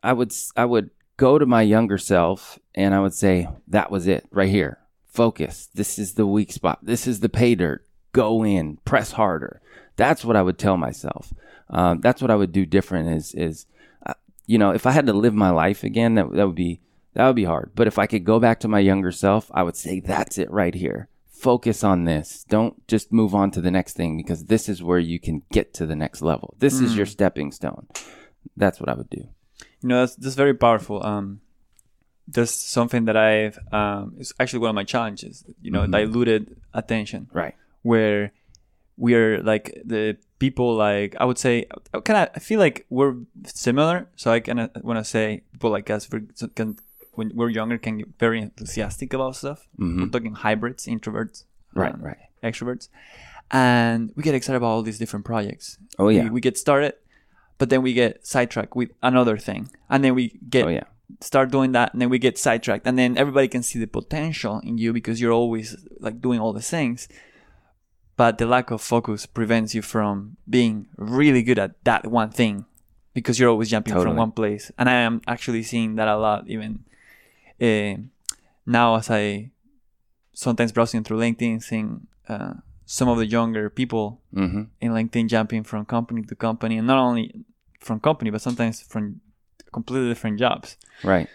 I 0.01 0.14
would 0.14 0.34
I 0.55 0.64
would 0.64 0.91
go 1.18 1.38
to 1.38 1.45
my 1.45 1.61
younger 1.61 1.97
self 1.97 2.57
and 2.74 2.95
I 2.95 3.01
would 3.01 3.14
say 3.14 3.49
that 3.68 3.91
was 3.91 4.07
it 4.07 4.26
right 4.32 4.49
here. 4.49 4.80
Focus. 5.05 5.70
This 5.74 5.99
is 5.99 6.14
the 6.14 6.26
weak 6.26 6.53
spot. 6.53 6.80
This 6.82 7.05
is 7.05 7.20
the 7.20 7.30
pay 7.30 7.53
dirt. 7.55 7.86
Go 8.14 8.45
in. 8.45 8.78
Press 8.86 9.11
harder. 9.11 9.61
That's 9.96 10.26
what 10.26 10.36
I 10.36 10.41
would 10.41 10.58
tell 10.58 10.78
myself. 10.78 11.34
Um, 11.70 12.02
that's 12.02 12.22
what 12.22 12.32
I 12.32 12.36
would 12.36 12.52
do 12.52 12.66
different. 12.66 13.10
Is 13.10 13.34
is 13.34 13.66
uh, 14.06 14.14
you 14.46 14.58
know 14.58 14.72
if 14.72 14.86
I 14.86 14.91
had 14.91 15.06
to 15.08 15.14
live 15.14 15.34
my 15.34 15.50
life 15.50 15.84
again, 15.84 16.16
that 16.16 16.32
that 16.34 16.46
would 16.46 16.56
be 16.56 16.82
that 17.14 17.28
would 17.28 17.36
be 17.36 17.46
hard. 17.46 17.72
But 17.76 17.88
if 17.88 17.98
I 18.00 18.08
could 18.08 18.26
go 18.26 18.39
back 18.39 18.60
to 18.62 18.68
my 18.68 18.80
younger 18.80 19.12
self, 19.12 19.52
I 19.54 19.64
would 19.64 19.76
say 19.76 20.00
that's 20.00 20.38
it 20.38 20.50
right 20.52 20.74
here. 20.74 21.08
Focus 21.32 21.84
on 21.84 22.06
this. 22.06 22.46
Don't 22.48 22.88
just 22.88 23.12
move 23.12 23.36
on 23.36 23.52
to 23.52 23.62
the 23.62 23.70
next 23.72 23.94
thing 23.96 24.16
because 24.18 24.46
this 24.46 24.70
is 24.70 24.82
where 24.82 25.00
you 25.00 25.20
can 25.20 25.44
get 25.52 25.74
to 25.76 25.86
the 25.86 25.96
next 25.96 26.22
level. 26.22 26.56
This 26.60 26.80
is 26.80 26.96
your 26.96 27.06
stepping 27.06 27.52
stone. 27.52 27.88
That's 28.56 28.80
what 28.80 28.88
I 28.89 28.94
would 28.94 29.10
do. 29.10 29.28
You 29.82 29.89
know, 29.89 30.00
that's, 30.00 30.16
that's 30.16 30.36
very 30.36 30.54
powerful. 30.54 31.06
Um, 31.06 31.41
that's 32.30 32.52
something 32.54 33.04
that 33.06 33.18
I've, 33.18 33.60
um, 33.74 34.16
it's 34.20 34.32
actually 34.39 34.60
one 34.60 34.70
of 34.70 34.76
my 34.76 34.86
challenges, 34.86 35.44
you 35.62 35.70
know, 35.70 35.86
diluted 35.86 36.56
attention. 36.74 37.28
Right. 37.34 37.56
where 37.82 38.32
we 38.98 39.14
are 39.16 39.41
like 39.41 39.82
the 39.86 40.18
people 40.39 40.76
like 40.76 41.16
I 41.20 41.26
would 41.26 41.38
say 41.38 41.66
kind 42.04 42.18
of 42.22 42.30
I 42.36 42.39
feel 42.39 42.60
like 42.60 42.86
we're 42.89 43.16
similar 43.46 44.08
so 44.16 44.32
I 44.32 44.39
kind 44.39 44.60
of 44.60 44.70
want 44.84 45.00
to 45.00 45.04
say 45.06 45.41
people 45.52 45.72
like 45.72 45.89
us 45.89 46.10
we 46.12 46.22
can 46.56 46.78
when 47.14 47.32
we're 47.36 47.50
younger 47.50 47.78
can 47.78 47.98
get 48.00 48.08
very 48.20 48.39
enthusiastic 48.41 49.14
about 49.14 49.36
stuff 49.36 49.68
we're 49.78 50.08
talking 50.08 50.34
hybrids 50.36 50.86
introverts 50.86 51.44
Mm-hmm. 51.76 51.80
Right. 51.82 51.94
um, 51.96 52.02
Right. 52.02 52.18
extroverts 52.44 52.88
and 53.52 54.12
we 54.16 54.22
get 54.24 54.36
excited 54.36 54.58
about 54.58 54.68
all 54.68 54.82
these 54.84 55.00
different 55.00 55.26
projects 55.26 55.78
Oh, 56.00 56.10
yeah. 56.10 56.24
we, 56.26 56.30
we 56.32 56.41
get 56.41 56.58
started 56.58 56.94
but 57.58 57.70
then 57.70 57.82
we 57.82 57.94
get 57.94 58.26
sidetracked 58.26 58.76
with 58.76 58.89
another 59.02 59.38
thing 59.38 59.70
and 59.89 60.04
then 60.04 60.14
we 60.16 60.39
get 60.50 60.66
Oh 60.66 60.70
yeah. 60.70 60.84
start 61.22 61.52
doing 61.52 61.72
that 61.74 61.94
and 61.94 62.02
then 62.02 62.10
we 62.10 62.20
get 62.20 62.38
sidetracked 62.38 62.86
and 62.88 62.98
then 62.98 63.18
everybody 63.18 63.48
can 63.48 63.64
see 63.64 63.80
the 63.80 63.88
potential 63.88 64.60
in 64.64 64.78
you 64.78 64.94
because 64.94 65.20
you're 65.22 65.32
always 65.32 65.76
like 66.00 66.22
doing 66.22 66.39
all 66.39 66.54
the 66.54 66.62
things 66.62 67.08
but 68.16 68.38
the 68.38 68.45
lack 68.45 68.72
of 68.72 68.82
focus 68.82 69.26
prevents 69.26 69.74
you 69.76 69.82
from 69.82 70.38
being 70.49 70.88
really 70.97 71.41
good 71.43 71.59
at 71.59 71.72
that 71.84 72.05
one 72.07 72.30
thing 72.30 72.66
because 73.14 73.39
you're 73.39 73.49
always 73.49 73.70
jumping 73.70 73.93
Totally. 73.93 74.11
from 74.11 74.18
one 74.18 74.32
place 74.32 74.72
and 74.78 74.89
i 74.89 74.93
am 74.93 75.22
actually 75.28 75.64
seeing 75.64 75.95
that 75.95 76.07
a 76.07 76.18
lot 76.18 76.45
even 76.47 76.84
uh, 77.61 77.95
now 78.66 78.95
as 78.95 79.09
i 79.09 79.49
sometimes 80.34 80.72
browsing 80.72 81.03
through 81.03 81.20
linkedin 81.20 81.61
seeing 81.61 82.07
uh, 82.28 82.53
some 82.86 83.07
of 83.07 83.18
the 83.18 83.26
younger 83.26 83.70
people 83.70 84.20
Mm-hmm. 84.36 84.64
in 84.82 84.91
LinkedIn 84.91 85.28
jumping 85.30 85.64
from 85.64 85.86
company 85.86 86.24
to 86.24 86.36
company, 86.36 86.76
and 86.80 86.88
not 86.88 86.97
only 86.97 87.45
from 87.80 87.99
company, 87.99 88.32
but 88.32 88.41
sometimes 88.41 88.82
from 88.82 89.22
completely 89.72 90.09
different 90.09 90.39
jobs. 90.39 90.76
Right. 91.03 91.30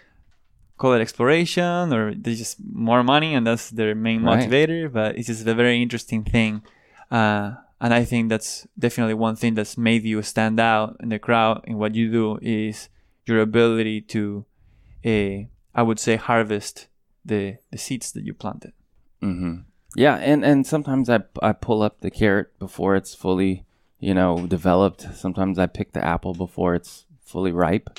Call 0.79 0.95
it 0.95 1.01
exploration, 1.01 1.93
or 1.93 2.15
they 2.15 2.35
just 2.35 2.57
more 2.73 3.03
money, 3.03 3.35
and 3.35 3.47
that's 3.47 3.71
their 3.71 3.95
main 3.95 4.23
Right. 4.23 4.49
motivator. 4.49 4.91
But 4.93 5.17
it's 5.19 5.27
just 5.27 5.47
a 5.47 5.55
very 5.55 5.83
interesting 5.83 6.23
thing, 6.25 6.63
uh, 7.11 7.55
and 7.81 7.93
I 7.93 8.05
think 8.05 8.29
that's 8.29 8.67
definitely 8.79 9.15
one 9.15 9.37
thing 9.37 9.55
that's 9.55 9.77
made 9.77 10.05
you 10.05 10.23
stand 10.23 10.59
out 10.61 10.97
in 11.01 11.09
the 11.11 11.19
crowd. 11.19 11.63
In 11.67 11.79
what 11.79 11.95
you 11.95 12.11
do 12.11 12.39
is 12.43 12.89
your 13.27 13.41
ability 13.41 14.01
to, 14.15 14.45
uh, 15.05 15.47
I 15.75 15.83
would 15.83 15.99
say, 15.99 16.17
harvest 16.17 16.87
the 17.25 17.57
the 17.73 17.79
seeds 17.79 18.13
that 18.13 18.25
you 18.25 18.33
planted. 18.35 18.73
Mm-hmm. 19.23 19.55
Yeah, 19.97 20.17
and 20.17 20.45
and 20.45 20.67
sometimes 20.67 21.09
I 21.11 21.21
I 21.43 21.53
pull 21.53 21.83
up 21.83 22.01
the 22.01 22.11
carrot 22.11 22.57
before 22.59 22.95
it's 22.97 23.15
fully 23.15 23.65
you 23.99 24.15
know 24.15 24.47
developed. 24.47 25.03
Sometimes 25.15 25.59
I 25.59 25.67
pick 25.67 25.93
the 25.93 26.05
apple 26.05 26.35
before 26.35 26.75
it's 26.77 27.05
fully 27.25 27.53
ripe. 27.53 27.91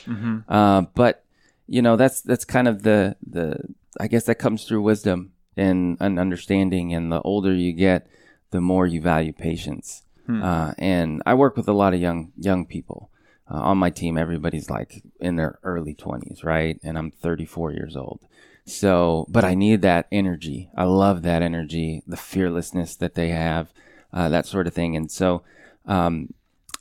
Uh, 0.47 0.81
but 0.95 1.23
you 1.69 1.81
know 1.81 1.95
that's 1.95 2.21
that's 2.21 2.45
kind 2.45 2.67
of 2.67 2.83
the 2.83 3.15
the 3.25 3.57
I 3.99 4.07
guess 4.07 4.25
that 4.25 4.35
comes 4.35 4.65
through 4.65 4.81
wisdom 4.81 5.33
and 5.55 5.97
an 5.99 6.17
understanding. 6.17 6.93
And 6.93 7.11
the 7.11 7.21
older 7.21 7.53
you 7.53 7.73
get, 7.73 8.07
the 8.51 8.61
more 8.61 8.87
you 8.87 9.01
value 9.01 9.33
patience. 9.33 10.03
Uh, 10.43 10.73
and 10.77 11.21
I 11.25 11.33
work 11.33 11.55
with 11.57 11.67
a 11.67 11.73
lot 11.73 11.93
of 11.93 11.99
young 11.99 12.31
young 12.37 12.65
people 12.65 13.11
uh, 13.49 13.57
on 13.57 13.77
my 13.77 13.89
team. 13.89 14.17
Everybody's 14.17 14.69
like 14.69 15.03
in 15.19 15.35
their 15.35 15.59
early 15.63 15.93
twenties, 15.93 16.43
right? 16.43 16.79
And 16.83 16.97
I'm 16.97 17.11
34 17.11 17.73
years 17.73 17.95
old. 17.95 18.21
So, 18.65 19.25
but 19.29 19.43
I 19.43 19.55
need 19.55 19.81
that 19.81 20.07
energy. 20.11 20.69
I 20.75 20.83
love 20.83 21.23
that 21.23 21.41
energy, 21.41 22.03
the 22.05 22.17
fearlessness 22.17 22.95
that 22.97 23.15
they 23.15 23.29
have, 23.29 23.73
uh, 24.13 24.29
that 24.29 24.45
sort 24.45 24.67
of 24.67 24.73
thing. 24.73 24.95
And 24.95 25.09
so, 25.11 25.41
um, 25.87 26.33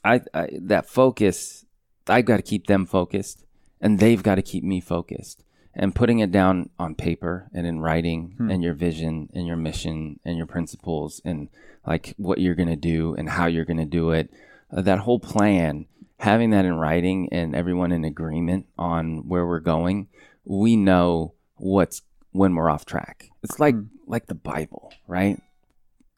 I, 0.05 0.21
I 0.35 0.51
that 0.61 0.87
focus, 0.87 1.65
I've 2.07 2.27
got 2.27 2.37
to 2.37 2.43
keep 2.43 2.67
them 2.67 2.85
focused, 2.85 3.45
and 3.81 3.99
they've 3.99 4.23
got 4.23 4.37
to 4.37 4.43
keep 4.43 4.65
me 4.65 4.81
focused. 4.81 5.45
And 5.75 5.95
putting 5.95 6.19
it 6.19 6.33
down 6.33 6.71
on 6.79 6.97
paper 6.97 7.49
and 7.55 7.65
in 7.65 7.79
writing, 7.79 8.35
and 8.51 8.65
your 8.65 8.75
vision 8.75 9.29
and 9.33 9.47
your 9.47 9.57
mission 9.57 10.19
and 10.25 10.37
your 10.37 10.47
principles, 10.47 11.21
and 11.25 11.49
like 11.87 12.15
what 12.17 12.39
you're 12.39 12.57
gonna 12.57 12.75
do 12.75 13.15
and 13.15 13.29
how 13.29 13.47
you're 13.47 13.65
gonna 13.65 13.87
do 13.87 14.11
it, 14.11 14.31
uh, 14.73 14.83
that 14.83 15.01
whole 15.01 15.21
plan, 15.21 15.87
having 16.19 16.51
that 16.51 16.65
in 16.65 16.75
writing 16.75 17.29
and 17.31 17.55
everyone 17.55 17.93
in 17.93 18.05
agreement 18.05 18.67
on 18.77 19.29
where 19.29 19.47
we're 19.47 19.61
going, 19.61 20.09
we 20.45 20.75
know 20.77 21.35
what's 21.57 22.03
when 22.33 22.55
we're 22.55 22.71
off 22.71 22.85
track. 22.85 23.31
It's 23.43 23.61
like 23.61 23.77
like 24.07 24.27
the 24.27 24.35
Bible, 24.35 24.93
right? 25.07 25.41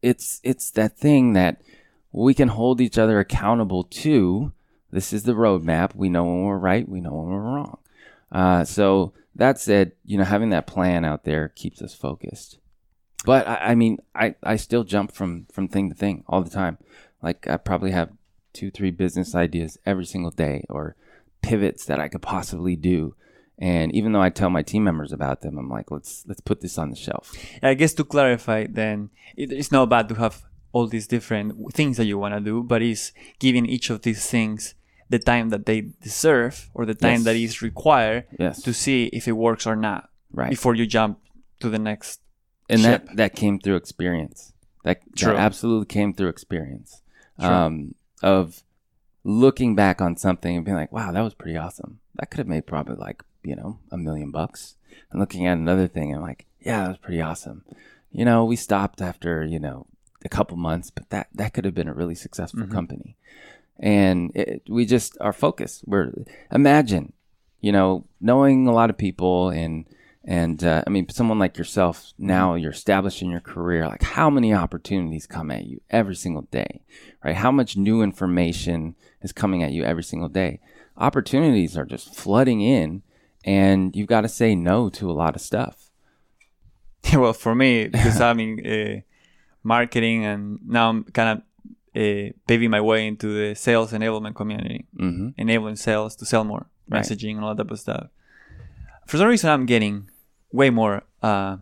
It's 0.03 0.41
it's 0.43 0.71
that 0.73 0.97
thing 0.97 1.35
that 1.35 1.61
we 2.13 2.35
can 2.35 2.49
hold 2.49 2.81
each 2.81 2.99
other 2.99 3.19
accountable 3.19 3.85
to. 3.85 4.53
This 4.91 5.12
is 5.12 5.22
the 5.22 5.32
roadmap. 5.32 5.95
We 5.95 6.09
know 6.09 6.24
when 6.24 6.43
we're 6.43 6.59
right. 6.59 6.88
We 6.88 7.01
know 7.01 7.12
when 7.12 7.28
we're 7.28 7.41
wrong. 7.41 7.78
Uh, 8.32 8.64
so 8.64 9.12
that 9.34 9.59
said, 9.59 9.93
you 10.05 10.18
know, 10.18 10.24
having 10.24 10.51
that 10.51 10.66
plan 10.66 11.05
out 11.05 11.24
there 11.24 11.49
keeps 11.49 11.82
us 11.82 11.95
focused. 11.95 12.59
But 13.24 13.47
I, 13.47 13.57
I 13.57 13.74
mean, 13.74 13.99
I, 14.14 14.34
I 14.43 14.57
still 14.57 14.84
jump 14.84 15.12
from 15.12 15.47
from 15.53 15.68
thing 15.68 15.91
to 15.91 15.95
thing 15.95 16.24
all 16.26 16.43
the 16.43 16.51
time. 16.51 16.78
Like 17.22 17.47
I 17.47 17.57
probably 17.57 17.91
have 17.91 18.11
two, 18.53 18.70
three 18.70 18.91
business 18.91 19.34
ideas 19.34 19.78
every 19.84 20.07
single 20.07 20.30
day, 20.30 20.64
or 20.68 20.97
pivots 21.43 21.84
that 21.86 22.01
I 22.01 22.09
could 22.09 22.22
possibly 22.22 22.76
do. 22.76 23.14
And 23.59 23.95
even 23.95 24.12
though 24.12 24.22
I 24.22 24.30
tell 24.30 24.49
my 24.49 24.62
team 24.62 24.84
members 24.84 25.12
about 25.12 25.43
them, 25.43 25.59
I'm 25.59 25.68
like, 25.68 25.91
let's 25.91 26.24
let's 26.26 26.41
put 26.41 26.62
this 26.62 26.78
on 26.78 26.91
the 26.91 26.97
shelf. 26.97 27.32
I 27.62 27.74
guess 27.74 27.93
to 27.95 28.05
clarify, 28.05 28.66
then 28.68 29.11
it, 29.36 29.53
it's 29.53 29.70
not 29.70 29.91
bad 29.91 30.09
to 30.09 30.14
have 30.14 30.43
all 30.72 30.86
these 30.86 31.07
different 31.07 31.74
things 31.74 31.97
that 31.99 32.07
you 32.07 32.16
want 32.16 32.34
to 32.34 32.41
do, 32.41 32.62
but 32.62 32.80
it's 32.80 33.12
giving 33.38 33.66
each 33.66 33.91
of 33.91 34.03
these 34.03 34.24
things 34.30 34.74
the 35.11 35.19
time 35.19 35.51
that 35.51 35.67
they 35.67 35.81
deserve 36.03 36.71
or 36.73 36.87
the 36.87 36.95
time 36.95 37.21
Yes. 37.21 37.25
that 37.25 37.37
is 37.37 37.63
required 37.63 38.25
Yes. 38.39 38.63
to 38.63 38.73
see 38.73 39.05
if 39.13 39.27
it 39.29 39.33
works 39.33 39.67
or 39.67 39.77
not 39.77 40.09
Right. 40.33 40.51
before 40.51 40.75
you 40.75 40.87
jump 40.87 41.19
to 41.61 41.69
the 41.69 41.79
next. 41.79 42.21
and 42.71 42.81
ship. 42.81 43.07
that 43.07 43.17
that 43.17 43.35
came 43.35 43.59
through 43.59 43.75
experience. 43.77 44.53
That, 44.85 45.03
that 45.17 45.35
absolutely 45.37 45.87
came 45.87 46.15
through 46.15 46.29
experience. 46.29 47.03
Um, 47.39 47.95
of 48.23 48.63
looking 49.25 49.75
back 49.75 50.01
on 50.01 50.17
something 50.17 50.55
and 50.57 50.65
being 50.65 50.77
like, 50.77 50.93
"Wow, 50.93 51.11
that 51.13 51.21
was 51.23 51.35
pretty 51.35 51.57
awesome. 51.57 51.99
That 52.15 52.31
could 52.31 52.39
have 52.39 52.47
made 52.47 52.67
probably 52.67 52.95
like 52.97 53.23
you 53.43 53.57
know 53.57 53.79
a 53.91 53.97
million 53.99 54.31
bucks." 54.31 54.77
And 55.11 55.19
looking 55.21 55.47
at 55.47 55.59
another 55.59 55.89
thing, 55.89 56.13
and 56.13 56.23
like, 56.23 56.47
"Yeah, 56.61 56.83
that 56.83 56.89
was 56.89 56.99
pretty 56.99 57.21
awesome." 57.21 57.65
You 58.13 58.25
know, 58.25 58.45
we 58.45 58.57
stopped 58.57 59.03
after 59.03 59.45
you 59.45 59.59
know 59.59 59.87
a 60.25 60.29
couple 60.29 60.57
months, 60.57 60.91
but 60.91 61.11
that 61.11 61.27
that 61.35 61.53
could 61.53 61.65
have 61.65 61.75
been 61.75 61.89
a 61.89 61.95
really 61.95 62.15
successful 62.15 62.67
company. 62.69 63.17
And 63.81 64.31
it, 64.37 64.62
we 64.68 64.85
just 64.85 65.16
our 65.20 65.33
focus. 65.33 65.83
We're 65.87 66.12
imagine, 66.53 67.12
you 67.61 67.72
know, 67.72 68.07
knowing 68.20 68.68
a 68.68 68.72
lot 68.72 68.91
of 68.91 68.99
people 68.99 69.49
and 69.49 69.87
and 70.22 70.62
uh, 70.62 70.85
I 70.87 70.91
mean, 70.91 71.09
someone 71.09 71.39
like 71.39 71.57
yourself 71.57 72.12
now, 72.18 72.55
you're 72.55 72.72
established 72.72 73.22
in 73.22 73.31
your 73.31 73.41
career. 73.41 73.87
Like, 73.87 74.03
how 74.03 74.28
many 74.28 74.53
opportunities 74.53 75.26
come 75.26 75.51
at 75.51 75.64
you 75.64 75.81
every 75.89 76.14
single 76.14 76.43
day, 76.43 76.83
right? 77.24 77.35
How 77.35 77.51
much 77.51 77.76
new 77.76 78.03
information 78.03 78.97
is 79.22 79.33
coming 79.33 79.62
at 79.62 79.72
you 79.72 79.83
every 79.83 80.03
single 80.03 80.28
day? 80.28 80.61
Opportunities 80.99 81.76
are 81.78 81.87
just 81.87 82.14
flooding 82.14 82.61
in, 82.61 83.03
and 83.47 83.97
you've 83.97 84.09
got 84.09 84.20
to 84.20 84.28
say 84.28 84.55
no 84.55 84.91
to 84.91 85.11
a 85.11 85.12
lot 85.12 85.35
of 85.35 85.41
stuff. 85.41 85.91
well, 87.14 87.33
for 87.33 87.55
me, 87.55 87.89
because 87.89 88.20
I'm 88.20 88.41
in 88.41 88.66
uh, 88.66 89.01
marketing 89.62 90.24
and 90.24 90.59
now 90.66 90.89
I'm 90.91 91.05
kind 91.05 91.39
of 91.39 91.45
uh, 91.97 92.30
paving 92.47 92.70
my 92.70 92.80
way 92.80 93.07
into 93.07 93.26
the 93.32 93.55
sales 93.55 93.93
enablement 93.93 94.34
community, 94.34 94.86
hmm 94.97 95.28
enabling 95.36 95.76
sales 95.76 96.14
to 96.16 96.24
sell 96.26 96.45
more, 96.45 96.66
Right. 96.88 97.03
messaging 97.03 97.36
and 97.36 97.45
all 97.45 97.55
that 97.55 97.62
type 97.64 97.70
of 97.72 97.78
stuff. 97.80 98.07
For 99.07 99.16
some 99.18 99.28
reason, 99.28 99.51
I'm 99.51 99.66
getting 99.66 100.09
way 100.53 100.70
more 100.70 101.03
uh, 101.22 101.57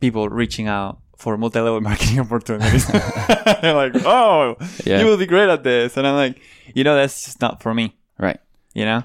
people 0.00 0.28
reaching 0.28 0.68
out 0.68 0.98
for 1.16 1.36
multi-level 1.36 1.80
marketing 1.90 2.20
opportunities. 2.20 2.86
They're 3.62 3.74
like, 3.74 3.94
oh, 4.04 4.56
Yeah. 4.84 5.00
you 5.00 5.06
will 5.06 5.16
be 5.18 5.26
great 5.26 5.48
at 5.48 5.62
this, 5.64 5.96
and 5.96 6.06
I'm 6.06 6.16
like, 6.16 6.40
you 6.74 6.82
know, 6.84 6.96
that's 6.96 7.24
just 7.24 7.40
not 7.40 7.62
for 7.62 7.72
me. 7.74 7.94
Right. 8.18 8.40
You 8.74 8.84
know, 8.86 9.04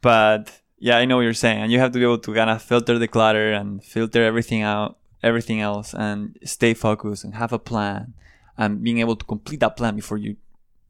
but 0.00 0.60
yeah, 0.78 0.96
I 0.96 1.04
know 1.04 1.16
what 1.16 1.22
you're 1.22 1.34
saying, 1.34 1.60
and 1.62 1.70
you 1.70 1.78
have 1.78 1.92
to 1.92 1.98
be 1.98 2.04
able 2.04 2.18
to 2.18 2.34
kind 2.34 2.50
of 2.50 2.62
filter 2.62 2.98
the 2.98 3.06
clutter 3.08 3.52
and 3.52 3.84
filter 3.84 4.24
everything 4.24 4.62
out, 4.62 4.96
everything 5.22 5.60
else, 5.60 5.94
and 5.94 6.36
stay 6.44 6.74
focused 6.74 7.22
and 7.24 7.34
have 7.34 7.52
a 7.52 7.58
plan, 7.58 8.14
and 8.58 8.82
being 8.82 8.98
able 8.98 9.16
to 9.16 9.24
complete 9.24 9.60
that 9.60 9.76
plan 9.76 9.94
before 9.96 10.18
you 10.18 10.36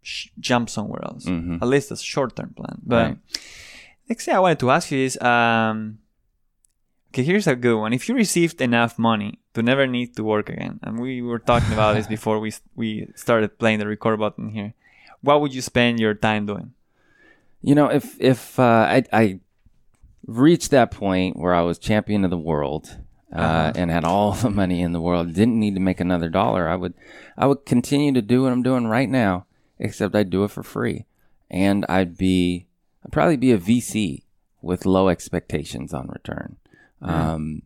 sh- 0.02 0.28
jump 0.40 0.68
somewhere 0.68 1.02
else. 1.04 1.26
Mhm. 1.26 1.62
At 1.62 1.68
least 1.68 1.90
a 1.90 1.96
short-term 1.96 2.54
plan. 2.56 2.78
But 2.84 3.06
Right. 3.06 3.18
next 4.08 4.24
thing 4.24 4.34
I 4.34 4.40
wanted 4.40 4.58
to 4.60 4.70
ask 4.70 4.90
you 4.90 4.98
is, 4.98 5.16
um, 5.22 5.98
okay, 7.10 7.22
here's 7.22 7.46
a 7.46 7.54
good 7.56 7.78
one. 7.78 7.92
If 7.92 8.08
you 8.08 8.14
received 8.14 8.60
enough 8.60 8.98
money 8.98 9.38
to 9.54 9.62
never 9.62 9.86
need 9.86 10.16
to 10.16 10.24
work 10.24 10.48
again, 10.48 10.80
and 10.82 10.98
we 11.00 11.22
were 11.22 11.38
talking 11.38 11.72
about 11.72 11.94
this 11.94 12.06
before 12.16 12.40
we 12.40 12.52
we 12.74 13.08
started 13.14 13.58
playing 13.58 13.78
the 13.78 13.86
record 13.86 14.18
button 14.18 14.50
here, 14.50 14.74
what 15.20 15.40
would 15.40 15.54
you 15.54 15.62
spend 15.62 16.00
your 16.00 16.14
time 16.14 16.46
doing? 16.46 16.72
You 17.62 17.74
know, 17.76 17.86
if 17.88 18.16
if 18.20 18.58
uh, 18.58 18.86
I, 18.96 19.04
I 19.12 19.38
reached 20.26 20.70
that 20.70 20.90
point 20.90 21.36
where 21.36 21.54
I 21.54 21.62
was 21.62 21.78
champion 21.78 22.24
of 22.24 22.30
the 22.30 22.38
world 22.38 22.98
Uh-huh. 23.32 23.72
and 23.74 23.90
had 23.90 24.04
all 24.04 24.32
the 24.32 24.50
money 24.50 24.82
in 24.82 24.92
the 24.92 25.00
world, 25.00 25.32
didn't 25.32 25.58
need 25.58 25.74
to 25.74 25.80
make 25.80 26.00
another 26.00 26.28
dollar, 26.28 26.68
I 26.68 26.76
would 26.76 26.94
I 27.36 27.46
would 27.46 27.64
continue 27.64 28.12
to 28.12 28.22
do 28.22 28.42
what 28.42 28.52
I'm 28.52 28.62
doing 28.62 28.86
right 28.86 29.08
now, 29.08 29.46
except 29.78 30.14
I'd 30.14 30.30
do 30.30 30.44
it 30.44 30.50
for 30.50 30.62
free, 30.62 31.06
and 31.50 31.86
I'd 31.88 32.16
be 32.16 32.66
I'd 33.04 33.12
probably 33.12 33.36
be 33.36 33.52
a 33.52 33.58
VC 33.58 34.22
with 34.60 34.86
low 34.86 35.08
expectations 35.08 35.94
on 35.94 36.08
return, 36.08 36.56
um, 37.00 37.62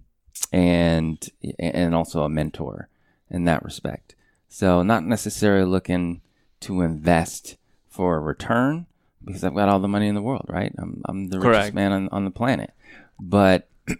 and 0.53 1.29
and 1.59 1.95
also 1.95 2.23
a 2.23 2.29
mentor 2.29 2.89
in 3.29 3.45
that 3.45 3.65
respect. 3.65 4.15
So 4.49 4.83
not 4.83 5.05
necessarily 5.05 5.67
looking 5.67 6.23
to 6.61 6.81
invest 6.81 7.57
for 7.89 8.17
a 8.17 8.21
return 8.21 8.87
because 9.25 9.43
I've 9.45 9.55
got 9.55 9.69
all 9.69 9.81
the 9.81 9.89
money 9.89 10.07
in 10.07 10.15
the 10.15 10.23
world, 10.23 10.47
right? 10.49 10.73
I'm, 10.79 11.03
I'm 11.07 11.29
the 11.29 11.39
Correct. 11.39 11.57
richest 11.57 11.75
man 11.75 11.93
on, 11.93 12.09
on 12.11 12.25
the 12.25 12.31
planet, 12.31 12.73
but 13.19 13.69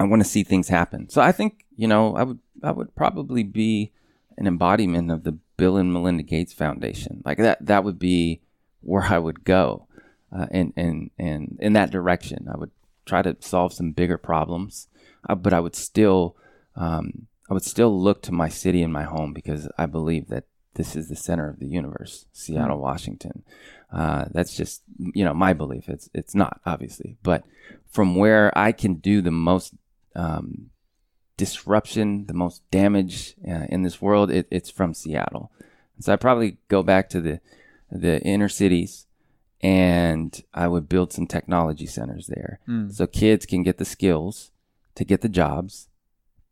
I 0.00 0.04
want 0.04 0.22
to 0.22 0.28
see 0.28 0.42
things 0.42 0.68
happen. 0.68 1.10
So 1.10 1.20
I 1.20 1.30
think 1.30 1.66
you 1.76 1.86
know 1.86 2.16
I 2.16 2.22
would 2.22 2.38
I 2.62 2.72
would 2.72 2.94
probably 2.94 3.42
be 3.42 3.92
an 4.38 4.46
embodiment 4.46 5.10
of 5.10 5.24
the 5.24 5.32
Bill 5.58 5.76
and 5.76 5.92
Melinda 5.92 6.22
Gates 6.22 6.54
Foundation. 6.54 7.22
Like 7.24 7.36
that 7.36 7.64
that 7.66 7.84
would 7.84 7.98
be 7.98 8.40
where 8.80 9.02
I 9.02 9.18
would 9.18 9.44
go, 9.44 9.86
uh, 10.34 10.46
and 10.50 10.72
and 10.74 11.10
and 11.18 11.58
in 11.60 11.74
that 11.74 11.90
direction. 11.90 12.48
I 12.52 12.56
would 12.56 12.70
try 13.04 13.20
to 13.20 13.36
solve 13.40 13.74
some 13.74 13.92
bigger 13.92 14.16
problems, 14.16 14.88
uh, 15.28 15.34
but 15.34 15.52
I 15.52 15.60
would 15.60 15.76
still 15.76 16.34
um, 16.76 17.26
I 17.50 17.54
would 17.54 17.64
still 17.64 18.00
look 18.00 18.22
to 18.22 18.32
my 18.32 18.48
city 18.48 18.82
and 18.82 18.92
my 18.92 19.02
home 19.02 19.34
because 19.34 19.68
I 19.76 19.84
believe 19.84 20.28
that 20.28 20.44
this 20.74 20.96
is 20.96 21.08
the 21.10 21.16
center 21.16 21.50
of 21.50 21.58
the 21.58 21.66
universe, 21.66 22.24
Seattle, 22.32 22.78
Washington. 22.78 23.42
Uh, 23.92 24.26
that's 24.30 24.56
just 24.56 24.80
you 24.96 25.26
know 25.26 25.34
my 25.34 25.52
belief. 25.52 25.90
It's 25.90 26.08
it's 26.14 26.34
not 26.34 26.62
obviously, 26.64 27.18
but 27.22 27.44
from 27.90 28.14
where 28.14 28.56
I 28.56 28.72
can 28.72 28.94
do 28.94 29.20
the 29.20 29.30
most 29.30 29.74
um, 30.14 30.70
disruption, 31.36 32.26
the 32.26 32.34
most 32.34 32.62
damage 32.70 33.34
uh, 33.48 33.66
in 33.68 33.82
this 33.82 34.00
world, 34.02 34.30
it, 34.30 34.46
it's 34.50 34.70
from 34.70 34.94
Seattle. 34.94 35.50
So 36.00 36.12
I 36.12 36.16
probably 36.16 36.56
go 36.68 36.82
back 36.82 37.08
to 37.10 37.20
the 37.20 37.40
the 37.92 38.20
inner 38.22 38.48
cities, 38.48 39.06
and 39.60 40.42
I 40.54 40.68
would 40.68 40.88
build 40.88 41.12
some 41.12 41.26
technology 41.26 41.86
centers 41.86 42.28
there, 42.28 42.60
Mm. 42.68 42.92
so 42.92 43.06
kids 43.06 43.46
can 43.46 43.62
get 43.64 43.78
the 43.78 43.84
skills 43.84 44.52
to 44.94 45.04
get 45.04 45.20
the 45.22 45.28
jobs 45.28 45.88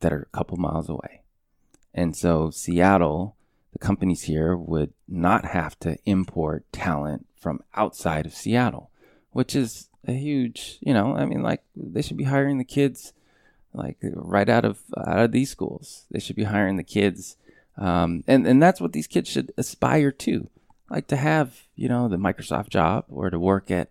that 0.01 0.13
are 0.13 0.23
a 0.33 0.37
couple 0.37 0.57
miles 0.57 0.89
away. 0.89 1.23
And 1.95 2.17
so 2.17 2.51
Seattle, 2.51 3.37
the 3.73 3.79
companies 3.79 4.23
here 4.23 4.57
would 4.57 4.93
not 5.07 5.45
have 5.47 5.79
to 5.81 5.97
import 6.05 6.65
talent 6.73 7.27
from 7.37 7.61
outside 7.75 8.27
of 8.27 8.35
Seattle, 8.35 8.91
which 9.31 9.55
is 9.55 9.89
a 10.07 10.13
huge, 10.13 10.79
you 10.81 10.93
know, 10.93 11.15
I 11.17 11.25
mean 11.25 11.43
like 11.43 11.63
they 11.77 12.03
should 12.03 12.17
be 12.17 12.25
hiring 12.25 12.59
the 12.59 12.65
kids 12.65 13.13
like 13.73 13.99
right 14.03 14.49
out 14.49 14.65
of 14.65 14.81
out 14.97 15.19
of 15.19 15.33
these 15.33 15.51
schools. 15.51 16.07
They 16.11 16.21
should 16.21 16.37
be 16.37 16.45
hiring 16.45 16.77
the 16.77 16.85
kids 16.85 17.37
um, 17.79 18.25
and 18.27 18.47
and 18.47 18.61
that's 18.61 18.81
what 18.81 18.93
these 18.93 19.07
kids 19.07 19.31
should 19.31 19.53
aspire 19.57 20.11
to. 20.11 20.51
Like 20.91 21.07
to 21.09 21.17
have, 21.17 21.63
you 21.77 21.89
know, 21.89 22.09
the 22.09 22.17
Microsoft 22.17 22.71
job 22.71 23.05
or 23.09 23.31
to 23.31 23.39
work 23.39 23.71
at 23.71 23.91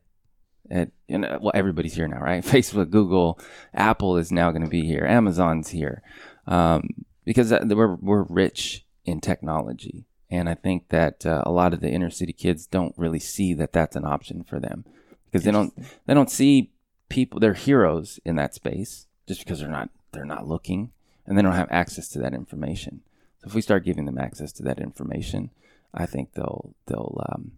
at 0.70 0.92
you 1.08 1.20
know, 1.20 1.40
well 1.42 1.52
everybody's 1.56 1.94
here 1.96 2.08
now, 2.08 2.20
right? 2.20 2.44
Facebook, 2.46 2.90
Google, 2.90 3.40
Apple 3.74 4.18
is 4.18 4.32
now 4.32 4.52
going 4.52 4.64
to 4.64 4.70
be 4.70 4.86
here. 4.86 5.06
Amazon's 5.06 5.70
here. 5.70 6.02
Um, 6.46 7.06
because 7.24 7.50
that- 7.50 7.68
we're 7.68 7.96
we're 7.96 8.24
rich 8.24 8.86
in 9.06 9.22
technology, 9.22 10.06
and 10.30 10.50
I 10.50 10.56
think 10.56 10.90
that 10.90 11.26
uh, 11.26 11.44
a 11.46 11.52
lot 11.52 11.74
of 11.74 11.80
the 11.80 11.90
inner 11.90 12.10
city 12.10 12.34
kids 12.34 12.68
don't 12.68 12.94
really 12.98 13.20
see 13.20 13.54
that 13.54 13.72
that's 13.72 13.96
an 13.96 14.06
option 14.06 14.44
for 14.44 14.60
them 14.60 14.84
because 15.26 15.46
they 15.46 15.52
don't 15.52 15.74
they 16.06 16.14
don't 16.14 16.32
see 16.32 16.72
people 17.10 17.40
they're 17.40 17.54
heroes 17.54 18.20
in 18.26 18.36
that 18.36 18.54
space 18.54 19.07
just 19.28 19.42
because 19.42 19.60
they're 19.60 19.70
not 19.70 19.90
they're 20.12 20.26
not 20.26 20.48
looking 20.48 20.92
and 21.26 21.38
they 21.38 21.42
don't 21.42 21.54
have 21.54 21.68
access 21.70 22.08
to 22.10 22.20
that 22.20 22.34
information. 22.34 23.02
So 23.42 23.48
if 23.48 23.54
we 23.54 23.62
start 23.62 23.86
giving 23.86 24.06
them 24.06 24.18
access 24.18 24.52
to 24.54 24.64
that 24.64 24.80
information, 24.80 25.52
I 25.94 26.06
think 26.06 26.34
they'll 26.34 26.74
they'll 26.88 27.24
um, 27.30 27.54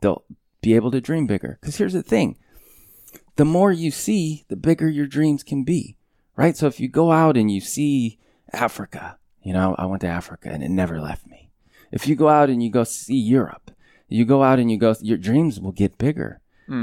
they'll 0.00 0.24
be 0.60 0.74
able 0.74 0.90
to 0.90 1.00
dream 1.00 1.26
bigger. 1.26 1.58
Because 1.60 1.76
here's 1.76 1.92
the 1.92 2.02
thing: 2.02 2.38
the 3.36 3.44
more 3.44 3.72
you 3.72 3.90
see, 3.90 4.44
the 4.48 4.56
bigger 4.56 4.88
your 4.88 5.06
dreams 5.06 5.42
can 5.42 5.64
be, 5.64 5.96
right? 6.36 6.56
So 6.56 6.66
if 6.66 6.80
you 6.80 6.88
go 6.88 7.12
out 7.12 7.36
and 7.36 7.50
you 7.50 7.60
see 7.60 8.18
Africa, 8.52 9.18
you 9.42 9.52
know, 9.52 9.74
I 9.78 9.86
went 9.86 10.02
to 10.02 10.08
Africa 10.08 10.50
and 10.50 10.62
it 10.62 10.70
never 10.70 11.00
left 11.00 11.26
me. 11.26 11.50
If 11.90 12.06
you 12.06 12.14
go 12.14 12.28
out 12.28 12.48
and 12.48 12.62
you 12.62 12.70
go 12.70 12.84
see 12.84 13.18
Europe, 13.18 13.70
you 14.08 14.24
go 14.24 14.42
out 14.42 14.58
and 14.58 14.70
you 14.70 14.78
go, 14.78 14.94
your 15.00 15.18
dreams 15.18 15.60
will 15.60 15.72
get 15.72 15.98
bigger. 15.98 16.40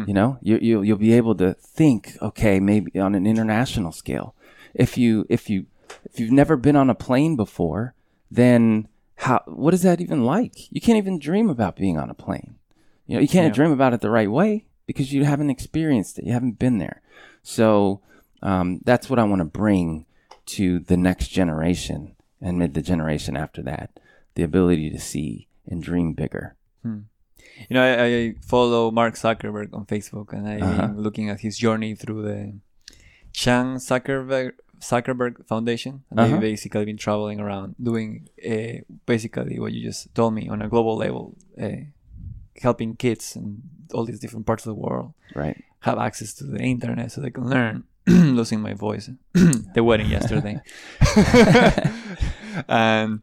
You 0.07 0.13
know, 0.13 0.37
you, 0.41 0.57
you 0.61 0.81
you'll 0.83 0.97
be 0.97 1.13
able 1.13 1.35
to 1.35 1.53
think, 1.55 2.15
okay, 2.21 2.59
maybe 2.59 2.99
on 2.99 3.15
an 3.15 3.25
international 3.25 3.91
scale. 3.91 4.35
If 4.73 4.97
you 4.97 5.25
if 5.29 5.49
you 5.49 5.65
if 6.05 6.19
you've 6.19 6.31
never 6.31 6.55
been 6.55 6.75
on 6.75 6.89
a 6.89 6.95
plane 6.95 7.35
before, 7.35 7.95
then 8.29 8.87
how 9.15 9.41
what 9.47 9.73
is 9.73 9.81
that 9.81 9.99
even 9.99 10.23
like? 10.23 10.71
You 10.71 10.79
can't 10.79 10.97
even 10.97 11.17
dream 11.19 11.49
about 11.49 11.75
being 11.75 11.97
on 11.97 12.09
a 12.09 12.13
plane. 12.13 12.55
You 13.07 13.15
know, 13.15 13.21
you 13.21 13.27
can't 13.27 13.47
Yeah. 13.47 13.53
dream 13.53 13.71
about 13.71 13.93
it 13.93 14.01
the 14.01 14.11
right 14.11 14.29
way 14.29 14.65
because 14.85 15.11
you 15.11 15.25
haven't 15.25 15.49
experienced 15.49 16.19
it. 16.19 16.25
You 16.25 16.33
haven't 16.33 16.59
been 16.59 16.77
there. 16.77 17.01
So 17.41 18.01
um, 18.43 18.81
that's 18.85 19.09
what 19.09 19.19
I 19.19 19.23
want 19.23 19.39
to 19.39 19.45
bring 19.45 20.05
to 20.57 20.79
the 20.79 20.97
next 20.97 21.29
generation 21.29 22.15
and 22.41 22.57
mid 22.59 22.73
the 22.75 22.81
generation 22.81 23.35
after 23.35 23.61
that. 23.63 23.99
The 24.35 24.43
ability 24.43 24.89
to 24.91 24.99
see 24.99 25.47
and 25.67 25.81
dream 25.81 26.13
bigger. 26.13 26.55
You 27.67 27.73
know, 27.75 27.83
I, 27.83 28.05
I 28.05 28.35
follow 28.41 28.91
Mark 28.91 29.15
Zuckerberg 29.15 29.73
on 29.73 29.85
Facebook, 29.85 30.31
and 30.33 30.47
I'm 30.47 30.63
Uh-huh. 30.63 30.93
looking 30.95 31.29
at 31.29 31.41
his 31.41 31.57
journey 31.57 31.95
through 31.95 32.21
the 32.23 32.53
Chan 33.33 33.77
Zuckerberg 33.77 34.51
Zuckerberg 34.79 35.45
Foundation. 35.47 36.03
And 36.09 36.19
Uh-huh. 36.19 36.31
they've 36.31 36.39
basically 36.41 36.85
been 36.85 36.97
traveling 36.97 37.39
around 37.41 37.75
doing 37.81 38.29
uh, 38.53 38.81
basically 39.05 39.59
what 39.59 39.73
you 39.73 39.81
just 39.83 40.13
told 40.15 40.33
me 40.33 40.47
on 40.47 40.61
a 40.61 40.69
global 40.69 40.95
level, 40.95 41.35
uh, 41.61 41.83
helping 42.61 42.95
kids 42.95 43.35
in 43.35 43.61
all 43.93 44.05
these 44.05 44.19
different 44.19 44.45
parts 44.45 44.65
of 44.65 44.69
the 44.75 44.79
world 44.81 45.13
Right. 45.35 45.57
have 45.81 45.97
access 45.99 46.33
to 46.35 46.43
the 46.45 46.59
internet 46.61 47.11
so 47.11 47.19
they 47.21 47.29
can 47.31 47.49
learn. 47.49 47.83
Losing 48.07 48.61
my 48.61 48.73
voice. 48.73 49.09
the 49.75 49.83
wedding 49.83 50.09
yesterday. 50.09 50.61
and 52.67 53.21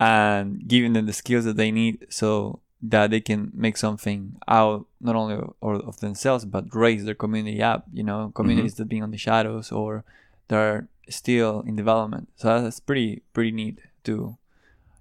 and 0.00 0.66
giving 0.66 0.92
them 0.92 1.06
the 1.06 1.12
skills 1.12 1.44
that 1.44 1.56
they 1.56 1.70
need 1.70 2.06
so 2.10 2.60
that 2.82 3.10
they 3.10 3.20
can 3.20 3.50
make 3.54 3.76
something 3.76 4.36
out 4.48 4.86
not 5.00 5.16
only 5.16 5.36
or 5.60 5.74
of 5.76 6.00
themselves 6.00 6.44
but 6.44 6.64
raise 6.74 7.04
their 7.04 7.14
community 7.14 7.62
up 7.62 7.86
you 7.92 8.02
know 8.02 8.30
communities 8.34 8.74
that 8.74 8.86
being 8.88 9.02
on 9.02 9.10
the 9.10 9.16
shadows 9.16 9.72
or 9.72 10.04
that 10.48 10.56
are 10.58 10.88
still 11.08 11.60
in 11.66 11.76
development 11.76 12.28
so 12.36 12.60
that's 12.60 12.80
pretty 12.80 13.22
pretty 13.32 13.50
neat 13.50 13.78
too 14.02 14.36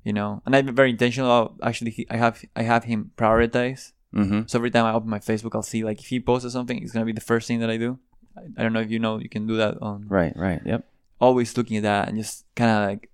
you 0.03 0.13
know 0.13 0.41
and 0.45 0.55
i've 0.55 0.65
been 0.65 0.76
very 0.76 0.91
intentional 0.91 1.30
of 1.32 1.51
actually 1.63 1.91
he- 1.91 2.07
i 2.09 2.17
have 2.17 2.43
i 2.55 2.63
have 2.63 2.84
him 2.86 3.11
prioritize 3.17 3.91
Mm-hmm. 4.13 4.41
so 4.45 4.59
every 4.59 4.69
time 4.69 4.86
i 4.86 4.93
open 4.93 5.09
my 5.09 5.17
facebook 5.17 5.55
i'll 5.55 5.63
see 5.63 5.84
like 5.84 5.99
if 5.99 6.05
he 6.05 6.19
posted 6.19 6.51
something 6.51 6.78
it's 6.82 6.91
going 6.91 7.01
to 7.01 7.11
be 7.11 7.11
the 7.17 7.19
first 7.26 7.47
thing 7.47 7.59
that 7.61 7.71
i 7.71 7.78
do 7.78 7.97
I, 8.38 8.41
I 8.57 8.61
don't 8.63 8.71
know 8.71 8.82
if 8.82 8.91
you 8.91 8.99
know 8.99 9.17
you 9.17 9.28
can 9.28 9.47
do 9.47 9.57
that 9.57 9.82
on 9.82 10.05
Right. 10.07 10.34
Right. 10.38 10.61
Yep. 10.63 10.86
always 11.19 11.57
looking 11.57 11.78
at 11.78 11.84
that 11.84 12.09
and 12.09 12.17
just 12.19 12.45
kind 12.55 12.69
of 12.69 12.88
like 12.88 13.09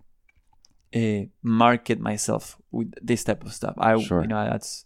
uh, 0.95 1.25
market 1.43 1.99
myself 1.99 2.57
with 2.71 2.93
this 3.01 3.23
type 3.23 3.43
of 3.45 3.53
stuff. 3.53 3.75
I, 3.77 3.97
Sure. 4.01 4.21
you 4.21 4.27
know, 4.27 4.43
that's 4.49 4.85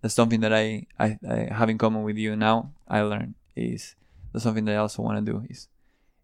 that's 0.00 0.14
something 0.14 0.40
that 0.40 0.52
I, 0.52 0.86
I 0.98 1.18
I 1.28 1.48
have 1.54 1.70
in 1.70 1.78
common 1.78 2.02
with 2.02 2.16
you 2.16 2.36
now. 2.36 2.72
I 2.88 3.00
learned 3.02 3.34
is 3.56 3.94
that's 4.32 4.42
something 4.44 4.64
that 4.66 4.74
I 4.74 4.78
also 4.78 5.02
want 5.02 5.24
to 5.24 5.32
do 5.32 5.44
is 5.48 5.68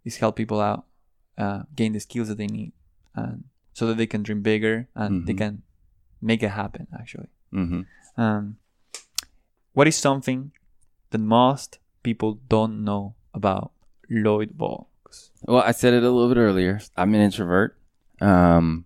is 0.04 0.16
help 0.16 0.36
people 0.36 0.60
out, 0.60 0.84
uh, 1.38 1.62
gain 1.76 1.92
the 1.92 2.00
skills 2.00 2.28
that 2.28 2.38
they 2.38 2.46
need, 2.48 2.72
and 3.14 3.44
so 3.72 3.86
that 3.86 3.96
they 3.96 4.06
can 4.06 4.22
dream 4.22 4.42
bigger 4.42 4.88
and 4.94 5.26
they 5.26 5.32
Mhm. 5.34 5.38
can 5.38 5.62
make 6.20 6.42
it 6.42 6.50
happen. 6.50 6.86
Actually, 6.92 7.28
Mm-hmm. 7.52 7.82
um, 8.20 8.56
what 9.72 9.86
is 9.88 9.96
something 9.96 10.52
that 11.10 11.18
most 11.18 11.78
people 12.02 12.38
don't 12.48 12.82
know 12.84 13.14
about 13.34 13.72
Lloyd 14.08 14.56
Box? 14.58 15.30
Well, 15.46 15.62
I 15.62 15.72
said 15.72 15.94
it 15.94 16.02
a 16.02 16.10
little 16.10 16.28
bit 16.28 16.40
earlier. 16.40 16.80
I'm 16.96 17.14
an 17.14 17.20
introvert. 17.20 17.76
Um, 18.20 18.84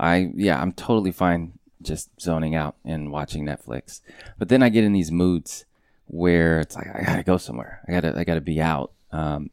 I 0.00 0.30
yeah, 0.34 0.60
I'm 0.60 0.72
totally 0.72 1.12
fine 1.12 1.52
just 1.82 2.10
zoning 2.20 2.54
out 2.54 2.76
and 2.84 3.10
watching 3.12 3.44
Netflix. 3.44 4.00
But 4.38 4.48
then 4.48 4.62
I 4.62 4.68
get 4.68 4.84
in 4.84 4.92
these 4.92 5.12
moods 5.12 5.64
where 6.06 6.60
it's 6.60 6.74
like 6.74 6.88
I 6.94 7.02
gotta 7.04 7.22
go 7.22 7.36
somewhere. 7.36 7.80
I 7.86 7.92
gotta 7.92 8.18
I 8.18 8.24
gotta 8.24 8.40
be 8.40 8.60
out. 8.60 8.92
Um, 9.12 9.50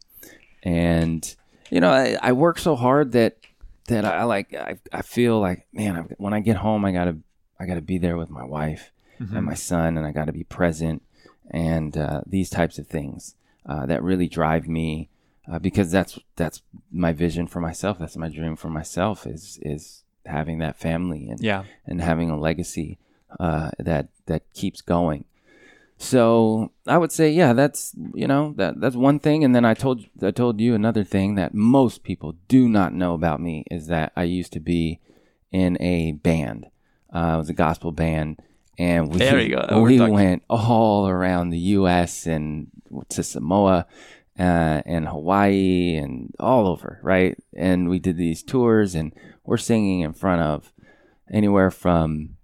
and 0.63 1.35
you 1.69 1.81
know, 1.81 1.91
I, 1.91 2.17
I 2.21 2.31
work 2.31 2.59
so 2.59 2.75
hard 2.75 3.11
that 3.11 3.37
that 3.87 4.05
I, 4.05 4.23
like 4.23 4.53
I, 4.53 4.77
I 4.91 5.01
feel 5.01 5.39
like 5.39 5.67
man, 5.73 5.95
I, 5.95 6.01
when 6.17 6.33
I 6.33 6.39
get 6.39 6.57
home, 6.57 6.85
I 6.85 6.91
gotta 6.91 7.17
I 7.59 7.65
gotta 7.65 7.81
be 7.81 7.97
there 7.97 8.17
with 8.17 8.29
my 8.29 8.43
wife 8.45 8.91
Mm-hmm. 9.19 9.35
and 9.35 9.45
my 9.47 9.55
son, 9.55 9.97
and 9.97 10.05
I 10.05 10.11
gotta 10.11 10.31
be 10.31 10.43
present, 10.43 11.01
and 11.49 11.97
uh, 11.97 12.21
these 12.27 12.51
types 12.51 12.77
of 12.77 12.85
things 12.85 13.33
uh, 13.65 13.87
that 13.87 14.03
really 14.03 14.27
drive 14.27 14.67
me 14.67 15.09
uh, 15.51 15.57
because 15.57 15.89
that's 15.91 16.19
that's 16.35 16.61
my 16.91 17.13
vision 17.13 17.47
for 17.47 17.59
myself. 17.59 17.97
That's 17.97 18.15
my 18.15 18.29
dream 18.29 18.55
for 18.55 18.69
myself 18.69 19.25
is 19.25 19.57
is 19.63 20.03
having 20.27 20.59
that 20.59 20.77
family 20.77 21.29
and 21.29 21.39
Yeah. 21.39 21.63
and 21.85 22.01
having 22.01 22.29
a 22.29 22.37
legacy 22.39 22.97
uh, 23.39 23.71
that 23.79 24.07
that 24.27 24.43
keeps 24.53 24.81
going. 24.81 25.25
So 25.99 26.71
I 26.85 26.97
would 26.97 27.11
say, 27.11 27.31
yeah, 27.31 27.53
that's 27.53 27.93
you 28.13 28.27
know 28.27 28.53
that 28.57 28.79
that's 28.79 28.95
one 28.95 29.19
thing. 29.19 29.43
And 29.43 29.55
then 29.55 29.65
I 29.65 29.73
told 29.73 30.05
I 30.21 30.31
told 30.31 30.61
you 30.61 30.75
another 30.75 31.03
thing 31.03 31.35
that 31.35 31.53
most 31.53 32.03
people 32.03 32.35
do 32.47 32.69
not 32.69 32.93
know 32.93 33.13
about 33.15 33.41
me 33.41 33.65
is 33.71 33.87
that 33.87 34.11
I 34.15 34.23
used 34.23 34.53
to 34.53 34.59
be 34.59 34.99
in 35.51 35.77
a 35.81 36.11
band. 36.11 36.67
Uh, 37.13 37.33
it 37.35 37.37
was 37.37 37.49
a 37.49 37.53
gospel 37.53 37.91
band, 37.91 38.39
and 38.77 39.11
we 39.11 39.17
There 39.17 39.39
you 39.39 39.55
go. 39.55 39.65
We're 39.81 39.87
we 39.87 39.99
went 40.11 40.43
all 40.49 41.07
around 41.07 41.49
the 41.49 41.57
U.S. 41.79 42.27
and 42.27 42.67
to 43.09 43.23
Samoa 43.23 43.87
uh, 44.37 44.81
and 44.85 45.07
Hawaii 45.07 45.95
and 45.95 46.31
all 46.39 46.67
over, 46.67 46.99
right? 47.01 47.35
And 47.55 47.89
we 47.89 47.97
did 47.97 48.17
these 48.17 48.43
tours, 48.43 48.93
and 48.93 49.13
we're 49.47 49.57
singing 49.57 50.01
in 50.01 50.13
front 50.13 50.41
of 50.41 50.73
anywhere 51.31 51.71
from 51.71 52.35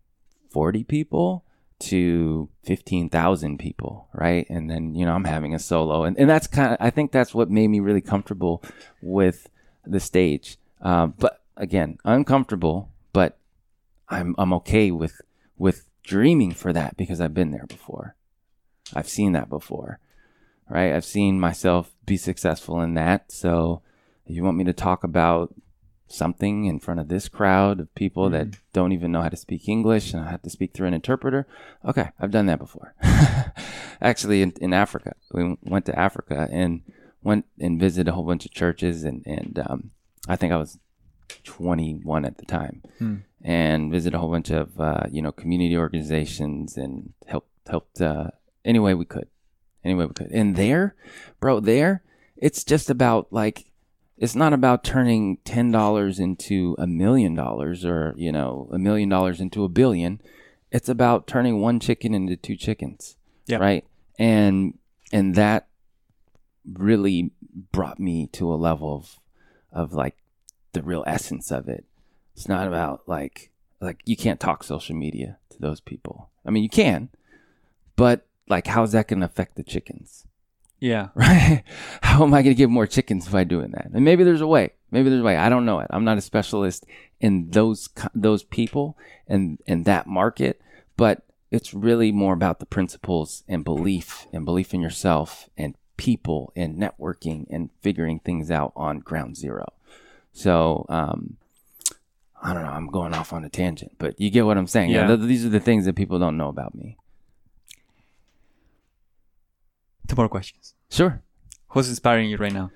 40 0.51 0.86
people 0.86 1.43
to 1.80 2.49
15,000 2.64 3.60
people, 3.60 4.08
right? 4.14 4.49
And 4.49 4.70
then, 4.70 4.95
you 4.95 5.06
know, 5.06 5.14
I'm 5.14 5.26
having 5.26 5.54
a 5.54 5.60
solo. 5.60 6.06
And, 6.06 6.18
and 6.18 6.30
that's 6.30 6.47
kind 6.47 6.72
of, 6.72 6.78
I 6.80 6.89
think 6.89 7.12
that's 7.12 7.36
what 7.36 7.51
made 7.51 7.68
me 7.68 7.82
really 7.82 8.01
comfortable 8.01 8.64
with 9.01 9.49
the 9.86 9.99
stage. 9.99 10.58
Um, 10.82 11.14
but 11.20 11.41
again, 11.58 11.97
uncomfortable, 12.06 12.89
but 13.12 13.38
I'm, 14.08 14.34
I'm 14.38 14.54
okay 14.54 14.89
with, 14.89 15.22
with 15.58 15.89
dreaming 16.04 16.54
for 16.54 16.72
that 16.72 16.95
because 16.95 17.20
I've 17.20 17.34
been 17.34 17.51
there 17.51 17.68
before. 17.68 18.16
I've 18.93 19.10
seen 19.10 19.34
that 19.34 19.49
before, 19.49 19.99
right? 20.70 20.93
I've 20.93 21.06
seen 21.06 21.38
myself 21.38 21.91
be 22.06 22.16
successful 22.16 22.80
in 22.80 22.93
that. 22.93 23.30
So 23.30 23.82
you 24.26 24.41
want 24.41 24.56
me 24.56 24.64
to 24.64 24.74
talk 24.74 25.04
about 25.04 25.54
something 26.14 26.66
in 26.66 26.80
front 26.80 26.99
of 26.99 27.07
this 27.07 27.28
crowd 27.28 27.80
of 27.80 27.93
people 27.95 28.30
that 28.30 28.47
don't 28.72 28.91
even 28.91 29.11
know 29.11 29.22
how 29.22 29.30
to 29.30 29.36
speak 29.36 29.68
English 29.68 30.14
and 30.14 30.24
I 30.24 30.30
have 30.30 30.43
to 30.43 30.49
speak 30.49 30.74
through 30.74 30.88
an 30.88 30.93
interpreter. 30.93 31.47
Okay, 31.84 32.09
I've 32.20 32.32
done 32.32 32.45
that 32.45 32.59
before. 32.59 32.93
Actually, 34.01 34.41
in, 34.41 34.53
in 34.61 34.74
Africa, 34.74 35.16
we 35.32 35.57
went 35.64 35.86
to 35.88 35.97
Africa 35.97 36.47
and 36.51 36.82
went 37.24 37.45
and 37.59 37.80
visited 37.80 38.09
a 38.09 38.14
whole 38.14 38.26
bunch 38.26 38.45
of 38.45 38.51
churches, 38.51 39.03
and 39.03 39.24
and 39.26 39.59
um, 39.68 39.91
I 40.28 40.36
think 40.36 40.51
I 40.53 40.57
was 40.57 40.78
21 41.45 42.26
at 42.26 42.38
the 42.38 42.45
time, 42.45 42.84
and 43.41 43.91
visited 43.91 44.16
a 44.16 44.20
whole 44.20 44.32
bunch 44.32 44.49
of 44.49 44.80
uh, 44.80 45.03
you 45.09 45.22
know 45.22 45.32
community 45.32 45.78
organizations 45.78 46.78
and 46.78 47.14
helped 47.28 47.49
helped 47.68 48.01
uh, 48.01 48.28
any 48.66 48.80
way 48.80 48.93
we 48.93 49.05
could, 49.05 49.28
any 49.84 49.95
way 49.95 50.05
we 50.05 50.14
could. 50.14 50.32
And 50.32 50.55
there, 50.55 50.95
bro, 51.39 51.59
there, 51.59 52.03
it's 52.36 52.64
just 52.64 52.89
about 52.89 53.32
like 53.32 53.72
it's 54.24 54.36
not 54.36 54.53
about 54.53 54.86
turning 54.86 55.38
ten 55.43 55.69
dollars 55.69 56.17
into 56.17 56.78
a 56.80 56.88
million 56.88 57.36
dollars 57.36 57.84
or 57.84 58.13
you 58.15 58.32
know 58.32 58.69
a 58.71 58.80
million 58.80 59.09
dollars 59.09 59.41
into 59.41 59.65
a 59.65 59.69
billion. 59.69 60.21
It's 60.71 60.88
about 60.88 61.28
turning 61.28 61.59
one 61.59 61.80
chicken 61.82 62.13
into 62.13 62.38
two 62.38 62.55
chickens, 62.55 63.17
Yeah. 63.47 63.57
right? 63.57 63.86
And 64.17 64.78
and 65.11 65.36
that 65.36 65.67
really 66.74 67.32
brought 67.74 67.99
me 67.99 68.28
to 68.28 68.51
a 68.53 68.55
level 68.55 68.95
of 68.95 69.19
of 69.74 69.93
like 69.93 70.15
the 70.71 70.82
real 70.82 71.03
essence 71.05 71.51
of 71.51 71.67
it. 71.67 71.84
It's 72.34 72.47
not 72.47 72.65
about 72.65 73.01
like 73.07 73.51
like 73.82 73.99
you 74.05 74.15
can't 74.15 74.39
talk 74.39 74.63
social 74.63 74.95
media 74.95 75.38
to 75.49 75.59
those 75.59 75.82
people. 75.82 76.30
I 76.45 76.49
mean, 76.51 76.63
you 76.63 76.69
can, 76.69 77.09
but 77.97 78.26
like, 78.47 78.67
how's 78.67 78.93
that 78.93 79.07
going 79.09 79.19
to 79.19 79.26
affect 79.26 79.55
the 79.55 79.63
chickens? 79.63 80.26
Yeah. 80.84 81.10
right? 81.16 81.64
How 82.02 82.24
am 82.24 82.34
I 82.34 82.42
going 82.42 82.54
to 82.54 82.58
get 82.58 82.70
more 82.70 82.86
chickens 82.86 83.30
by 83.30 83.46
doing 83.46 83.72
that? 83.72 83.92
And 83.94 84.04
maybe 84.04 84.26
there's 84.26 84.42
a 84.42 84.48
way. 84.48 84.72
Maybe 84.92 85.10
there's 85.10 85.22
a 85.22 85.26
way. 85.26 85.38
I 85.38 85.48
don't 85.48 85.66
know 85.66 85.80
it. 85.80 85.88
I'm 85.90 86.04
not 86.04 86.18
a 86.18 86.22
specialist 86.22 86.86
in 87.22 87.50
those 87.52 87.88
those 88.14 88.44
people 88.44 88.98
and 89.26 89.60
and 89.66 89.86
that 89.86 90.08
market, 90.08 90.62
but 90.98 91.22
it's 91.52 91.74
really 91.74 92.12
more 92.12 92.34
about 92.34 92.60
the 92.60 92.66
principles 92.66 93.44
and 93.48 93.64
belief 93.64 94.28
and 94.34 94.44
belief 94.44 94.74
in 94.74 94.82
yourself 94.82 95.50
and 95.58 95.76
people 95.96 96.52
and 96.54 96.78
networking 96.78 97.46
and 97.50 97.70
figuring 97.80 98.20
things 98.20 98.52
out 98.52 98.74
on 98.76 99.00
ground 99.00 99.38
zero. 99.38 99.72
So, 100.34 100.86
um, 100.90 101.38
I 102.42 102.54
don't 102.54 102.64
know. 102.64 102.72
I'm 102.72 102.88
going 102.88 103.14
off 103.14 103.32
on 103.32 103.46
a 103.46 103.50
tangent, 103.50 103.94
but 104.00 104.20
you 104.20 104.30
get 104.30 104.46
what 104.46 104.58
I'm 104.58 104.68
saying. 104.68 104.90
Yeah. 104.90 105.08
th- 105.08 105.22
these 105.22 105.46
are 105.46 105.50
the 105.50 105.62
things 105.62 105.86
that 105.86 105.96
people 105.96 106.20
don't 106.20 106.36
know 106.36 106.50
about 106.50 106.76
me. 106.76 106.98
Two 110.08 110.16
more 110.16 110.30
questions. 110.30 110.74
Sure. 110.89 111.22
Who's 111.70 111.89
inspiring 111.89 112.30
you 112.30 112.38
right 112.38 112.54
now? 112.54 112.72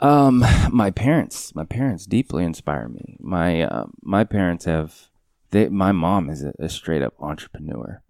Um, 0.00 0.44
my 0.70 0.90
parents, 0.90 1.54
my 1.54 1.64
parents 1.64 2.06
deeply 2.06 2.44
inspire 2.44 2.88
me. 2.88 3.16
My 3.20 3.62
uh, 3.62 3.86
my 4.02 4.24
parents 4.24 4.64
have, 4.64 5.08
they, 5.50 5.68
my 5.68 5.92
mom 5.92 6.30
is 6.30 6.44
a, 6.44 6.52
a 6.58 6.68
straight 6.68 7.02
up 7.02 7.14
entrepreneur. 7.20 8.00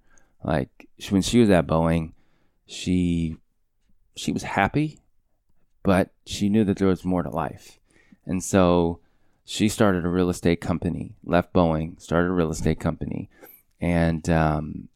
Like 0.44 0.88
she, 0.98 1.12
when 1.12 1.22
she 1.22 1.40
was 1.40 1.50
at 1.50 1.66
Boeing, 1.66 2.12
she 2.66 3.38
she 4.14 4.32
was 4.32 4.42
happy, 4.42 5.00
but 5.82 6.10
she 6.26 6.48
knew 6.48 6.64
that 6.64 6.76
there 6.76 6.88
was 6.88 7.04
more 7.04 7.22
to 7.22 7.30
life, 7.30 7.78
and 8.26 8.44
so 8.44 9.00
she 9.44 9.68
started 9.68 10.04
a 10.04 10.08
real 10.08 10.28
estate 10.28 10.60
company. 10.60 11.14
Left 11.24 11.52
Boeing, 11.54 12.00
started 12.00 12.28
a 12.28 12.32
real 12.32 12.50
estate 12.50 12.78
company, 12.78 13.30
and 13.80 14.28
um, 14.28 14.88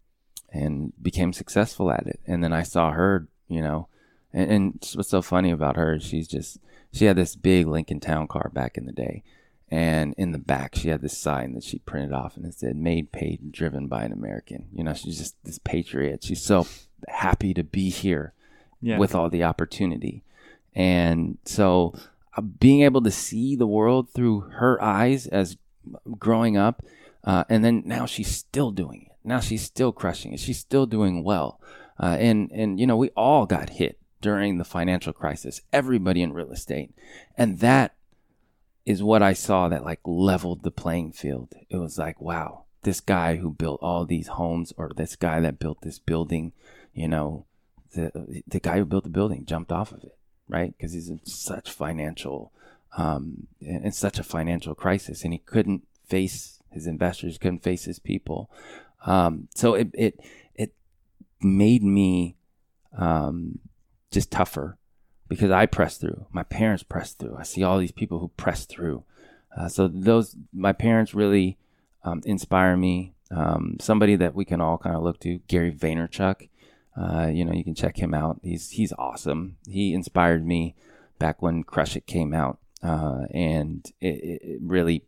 and 0.53 0.93
became 1.03 1.33
successful 1.33 1.91
at 1.91 2.07
it. 2.07 2.21
And 2.27 2.45
then 2.45 2.53
I 2.53 2.63
saw 2.63 2.93
her, 2.93 3.27
you 3.49 3.63
know, 3.63 3.89
and, 4.33 4.51
and 4.51 4.91
what's 4.95 5.09
so 5.11 5.23
funny 5.23 5.51
about 5.51 5.77
her 5.77 5.95
is 5.95 6.03
she's 6.05 6.29
just 6.29 6.59
she 6.93 7.07
had 7.07 7.17
this 7.17 7.35
big 7.37 7.67
Lincoln 7.67 8.01
Town 8.01 8.27
car 8.29 8.51
back 8.53 8.77
in 8.77 8.85
the 8.87 8.93
day, 8.93 9.23
and 9.71 10.15
in 10.19 10.33
the 10.33 10.39
back 10.39 10.75
she 10.75 10.89
had 10.89 11.01
this 11.01 11.17
sign 11.17 11.55
that 11.55 11.65
she 11.65 11.79
printed 11.81 12.13
off 12.13 12.37
and 12.37 12.45
it 12.47 12.55
said 12.55 12.77
"Made, 12.77 13.13
paid, 13.13 13.41
and 13.41 13.51
driven 13.53 13.87
by 13.89 14.05
an 14.05 14.13
American." 14.13 14.67
You 14.75 14.85
know, 14.85 14.93
she's 14.95 15.19
just 15.19 15.37
this 15.45 15.59
patriot. 15.59 16.23
She's 16.25 16.43
so 16.43 16.67
happy 17.09 17.53
to 17.55 17.65
be 17.65 17.89
here 17.91 18.33
Yeah. 18.81 18.99
with 18.99 19.15
all 19.15 19.31
the 19.31 19.43
opportunity, 19.45 20.23
and 20.75 21.39
so 21.45 21.95
uh, 22.37 22.41
being 22.43 22.83
able 22.83 23.03
to 23.03 23.11
see 23.11 23.57
the 23.57 23.67
world 23.67 24.11
through 24.11 24.41
her 24.41 24.83
eyes 24.83 25.27
as 25.27 25.57
growing 26.19 26.57
up, 26.57 26.83
uh, 27.25 27.45
and 27.49 27.65
then 27.65 27.83
now 27.87 28.07
she's 28.07 28.29
still 28.35 28.71
doing 28.71 29.07
it. 29.11 29.12
Now 29.25 29.41
she's 29.41 29.63
still 29.63 29.93
crushing 29.93 30.33
it. 30.33 30.41
She's 30.41 30.59
still 30.59 30.87
doing 30.87 31.25
well, 31.25 31.61
uh, 32.01 32.17
and 32.19 32.51
and 32.53 32.81
you 32.81 32.87
know 32.87 32.97
we 32.97 33.11
all 33.11 33.47
got 33.47 33.71
hit 33.71 33.99
during 34.21 34.59
the 34.59 34.65
financial 34.65 35.13
crisis. 35.13 35.61
Everybody 35.73 36.23
in 36.23 36.33
real 36.33 36.53
estate, 36.53 36.95
and 37.37 37.59
that 37.61 37.95
is 38.85 39.03
what 39.03 39.23
I 39.23 39.33
saw 39.33 39.69
that 39.69 39.85
like 39.85 40.01
leveled 40.05 40.63
the 40.63 40.71
playing 40.71 41.13
field. 41.13 41.55
It 41.71 41.77
was 41.77 41.99
like, 41.99 42.21
wow, 42.21 42.65
this 42.83 43.01
guy 43.01 43.37
who 43.37 43.53
built 43.53 43.81
all 43.83 44.05
these 44.05 44.29
homes, 44.29 44.73
or 44.77 44.91
this 44.95 45.17
guy 45.17 45.41
that 45.41 45.59
built 45.59 45.83
this 45.83 45.99
building, 45.99 46.53
you 46.93 47.09
know, 47.09 47.47
the 47.95 48.43
the 48.47 48.61
guy 48.61 48.79
who 48.79 48.85
built 48.85 49.05
the 49.05 49.11
building 49.11 49.45
jumped 49.45 49.71
off 49.71 49.93
of 49.93 50.03
it, 50.03 50.17
right? 50.49 50.75
Because 50.77 50.93
he's 50.93 51.09
in 51.09 51.25
such 51.25 51.71
financial, 51.71 52.53
um, 52.97 53.47
in 53.61 53.93
such 53.93 54.19
a 54.19 54.25
financial 54.25 54.75
crisis, 54.75 55.23
and 55.23 55.33
he 55.33 55.39
couldn't 55.39 55.87
face 56.07 56.61
his 56.71 56.87
investors, 56.87 57.39
couldn't 57.39 57.63
face 57.63 57.85
his 57.85 57.99
people. 57.99 58.51
Um, 59.05 59.49
so 59.55 59.75
it 59.75 59.89
it 59.95 60.21
it 60.55 60.75
made 61.41 61.83
me 61.83 62.37
um, 62.97 63.59
just 64.11 64.31
tougher 64.31 64.79
because 65.29 65.51
I 65.51 65.67
pressed 65.67 66.01
through. 66.01 66.27
My 66.31 66.43
parents 66.43 66.83
pressed 66.83 67.19
through. 67.19 67.37
I 67.39 67.43
see 67.43 67.63
all 67.63 67.79
these 67.79 67.93
people 67.93 68.19
who 68.19 68.29
press 68.29 68.67
through. 68.67 69.05
Uh, 69.57 69.69
so 69.69 69.89
those 69.89 70.37
my 70.53 70.73
parents 70.73 71.15
really 71.15 71.59
um, 72.05 72.23
inspire 72.25 72.77
me. 72.77 73.15
Um, 73.31 73.77
somebody 73.81 74.17
that 74.17 74.35
we 74.35 74.45
can 74.45 74.61
all 74.61 74.77
kind 74.77 74.95
of 74.95 75.03
look 75.03 75.19
to, 75.21 75.39
Gary 75.49 75.73
Vaynerchuk. 75.73 76.49
Uh, 76.95 77.31
you 77.33 77.45
know, 77.45 77.55
you 77.55 77.65
can 77.65 77.75
check 77.75 77.97
him 77.97 78.13
out. 78.13 78.41
He's 78.43 78.71
he's 78.71 78.93
awesome. 78.99 79.57
He 79.67 79.95
inspired 79.95 80.47
me 80.47 80.75
back 81.19 81.41
when 81.41 81.65
Crush 81.65 81.97
It 81.97 82.07
came 82.07 82.35
out, 82.35 82.59
uh, 82.83 83.23
and 83.33 83.91
it, 84.01 84.07
it 84.07 84.43
it 84.43 84.59
really 84.63 85.07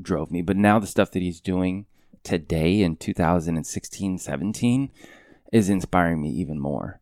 drove 0.00 0.30
me. 0.30 0.42
But 0.42 0.56
now 0.56 0.78
the 0.78 0.86
stuff 0.86 1.10
that 1.12 1.22
he's 1.22 1.40
doing 1.40 1.86
today 2.26 2.82
in 2.82 2.96
2016, 2.96 4.18
17 4.18 4.90
is 5.52 5.70
inspiring 5.70 6.20
me 6.20 6.28
even 6.30 6.58
more. 6.58 7.00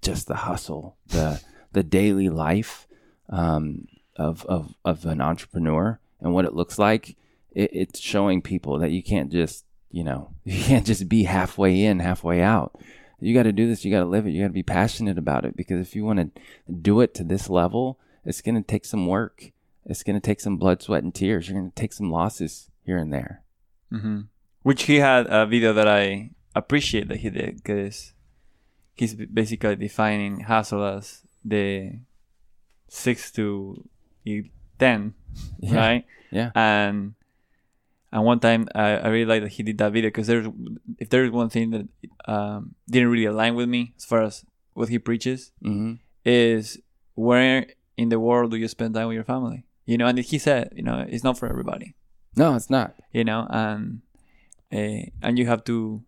Just 0.00 0.26
the 0.26 0.36
hustle, 0.36 0.96
the 1.06 1.40
the 1.72 1.82
daily 1.82 2.28
life 2.28 2.88
um, 3.28 3.86
of, 4.16 4.44
of 4.46 4.74
of 4.84 5.04
an 5.04 5.20
entrepreneur 5.20 6.00
and 6.20 6.32
what 6.32 6.44
it 6.44 6.54
looks 6.54 6.78
like 6.78 7.16
it, 7.52 7.70
it's 7.72 8.00
showing 8.00 8.40
people 8.40 8.78
that 8.78 8.90
you 8.90 9.02
can't 9.02 9.30
just 9.30 9.64
you 9.90 10.02
know 10.04 10.30
you 10.44 10.62
can't 10.62 10.86
just 10.86 11.08
be 11.08 11.24
halfway 11.24 11.84
in, 11.84 12.00
halfway 12.00 12.40
out. 12.40 12.76
You 13.20 13.34
got 13.34 13.44
to 13.44 13.52
do 13.52 13.66
this. 13.66 13.84
You 13.84 13.90
got 13.90 14.00
to 14.00 14.06
live 14.06 14.26
it. 14.26 14.30
You 14.30 14.42
got 14.42 14.48
to 14.48 14.54
be 14.54 14.62
passionate 14.62 15.18
about 15.18 15.44
it 15.44 15.56
because 15.56 15.80
if 15.80 15.94
you 15.94 16.04
want 16.04 16.34
to 16.34 16.72
do 16.72 17.00
it 17.00 17.14
to 17.14 17.24
this 17.24 17.48
level, 17.48 17.98
it's 18.24 18.42
going 18.42 18.56
to 18.56 18.62
take 18.62 18.84
some 18.84 19.06
work. 19.06 19.52
It's 19.86 20.02
going 20.02 20.16
to 20.16 20.26
take 20.26 20.40
some 20.40 20.56
blood, 20.56 20.82
sweat, 20.82 21.04
and 21.04 21.14
tears. 21.14 21.48
You're 21.48 21.58
going 21.58 21.70
to 21.70 21.74
take 21.74 21.92
some 21.92 22.10
losses 22.10 22.70
here 22.84 22.98
and 22.98 23.12
there. 23.12 23.42
Mm-hmm. 23.92 24.22
Which 24.64 24.84
he 24.90 24.96
had 24.96 25.26
a 25.28 25.44
video 25.46 25.72
that 25.74 25.86
I 25.86 26.30
appreciate 26.56 27.06
that 27.08 27.18
he 27.18 27.30
did 27.30 27.56
because 27.62 28.12
he's 28.94 29.14
basically 29.14 29.76
defining 29.76 30.40
hustle 30.40 30.82
as 30.84 31.20
the 31.44 32.00
six 32.88 33.30
to 33.32 33.84
ten, 34.78 35.14
Yeah. 35.60 35.76
right? 35.76 36.04
Yeah. 36.32 36.50
And 36.56 37.14
and 38.10 38.24
one 38.24 38.40
time 38.40 38.66
I, 38.74 38.96
I 39.04 39.08
really 39.08 39.26
like 39.26 39.42
that 39.42 39.52
he 39.52 39.62
did 39.62 39.76
that 39.78 39.92
video 39.92 40.08
because 40.08 40.26
there's 40.28 40.48
if 40.98 41.08
there's 41.10 41.30
one 41.30 41.50
thing 41.50 41.70
that 41.70 41.86
um, 42.26 42.74
didn't 42.88 43.10
really 43.10 43.26
align 43.26 43.54
with 43.56 43.68
me 43.68 43.92
as 43.96 44.04
far 44.04 44.22
as 44.22 44.44
what 44.72 44.88
he 44.88 44.98
preaches 44.98 45.52
hmm 45.62 45.94
is 46.24 46.80
where 47.14 47.66
in 47.98 48.08
the 48.08 48.18
world 48.18 48.50
do 48.50 48.56
you 48.56 48.66
spend 48.66 48.94
time 48.94 49.08
with 49.08 49.14
your 49.14 49.24
family? 49.28 49.66
You 49.84 49.98
know, 49.98 50.06
and 50.06 50.18
he 50.18 50.38
said, 50.38 50.72
you 50.74 50.82
know, 50.82 51.04
it's 51.06 51.22
not 51.22 51.36
for 51.36 51.46
everybody. 51.46 51.94
No, 52.34 52.54
it's 52.56 52.70
not. 52.70 52.94
You 53.12 53.24
know, 53.24 53.46
and 53.50 54.00
uh, 54.74 55.10
and 55.22 55.38
you 55.38 55.46
have 55.46 55.62
to 55.64 56.02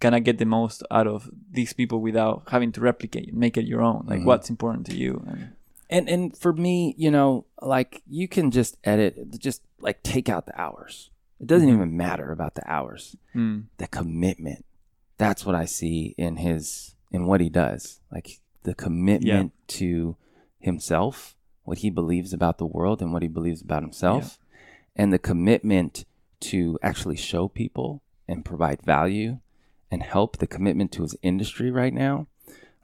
kind 0.00 0.14
of 0.14 0.24
get 0.24 0.38
the 0.38 0.46
most 0.46 0.82
out 0.90 1.06
of 1.06 1.30
these 1.50 1.72
people 1.74 2.00
without 2.00 2.44
having 2.48 2.72
to 2.72 2.80
replicate, 2.80 3.34
make 3.34 3.56
it 3.58 3.66
your 3.66 3.82
own. 3.82 4.06
Like 4.06 4.20
Mhm. 4.20 4.24
what's 4.24 4.48
important 4.50 4.86
to 4.86 4.96
you. 4.96 5.22
And, 5.26 5.52
And 5.92 6.08
and 6.08 6.36
for 6.36 6.52
me, 6.52 6.94
you 6.96 7.10
know, 7.10 7.46
like 7.60 8.02
you 8.06 8.28
can 8.28 8.50
just 8.52 8.76
edit, 8.84 9.38
just 9.38 9.60
like 9.80 10.02
take 10.04 10.28
out 10.28 10.46
the 10.46 10.58
hours. 10.60 11.10
It 11.40 11.46
doesn't 11.48 11.68
Mhm. 11.68 11.74
even 11.74 11.96
matter 11.96 12.30
about 12.32 12.54
the 12.54 12.62
hours. 12.70 13.16
mm, 13.34 13.64
The 13.78 13.88
commitment. 13.88 14.64
That's 15.18 15.44
what 15.44 15.54
I 15.56 15.64
see 15.66 16.14
in 16.16 16.36
his 16.36 16.94
in 17.10 17.26
what 17.26 17.40
he 17.40 17.48
does. 17.50 18.00
Like 18.10 18.40
the 18.62 18.74
commitment 18.74 19.52
to 19.80 20.16
himself, 20.60 21.36
what 21.64 21.78
he 21.78 21.90
believes 21.90 22.32
about 22.32 22.58
the 22.58 22.66
world 22.66 23.02
and 23.02 23.12
what 23.12 23.22
he 23.22 23.28
believes 23.28 23.60
about 23.62 23.82
himself, 23.82 24.38
and 24.94 25.12
the 25.12 25.18
commitment 25.18 26.04
to 26.40 26.78
actually 26.82 27.16
show 27.16 27.48
people 27.48 28.02
and 28.28 28.44
provide 28.44 28.82
value 28.82 29.38
and 29.90 30.02
help. 30.02 30.36
The 30.38 30.46
commitment 30.46 30.92
to 30.92 31.02
his 31.02 31.16
industry 31.22 31.70
right 31.70 31.92
now. 31.94 32.26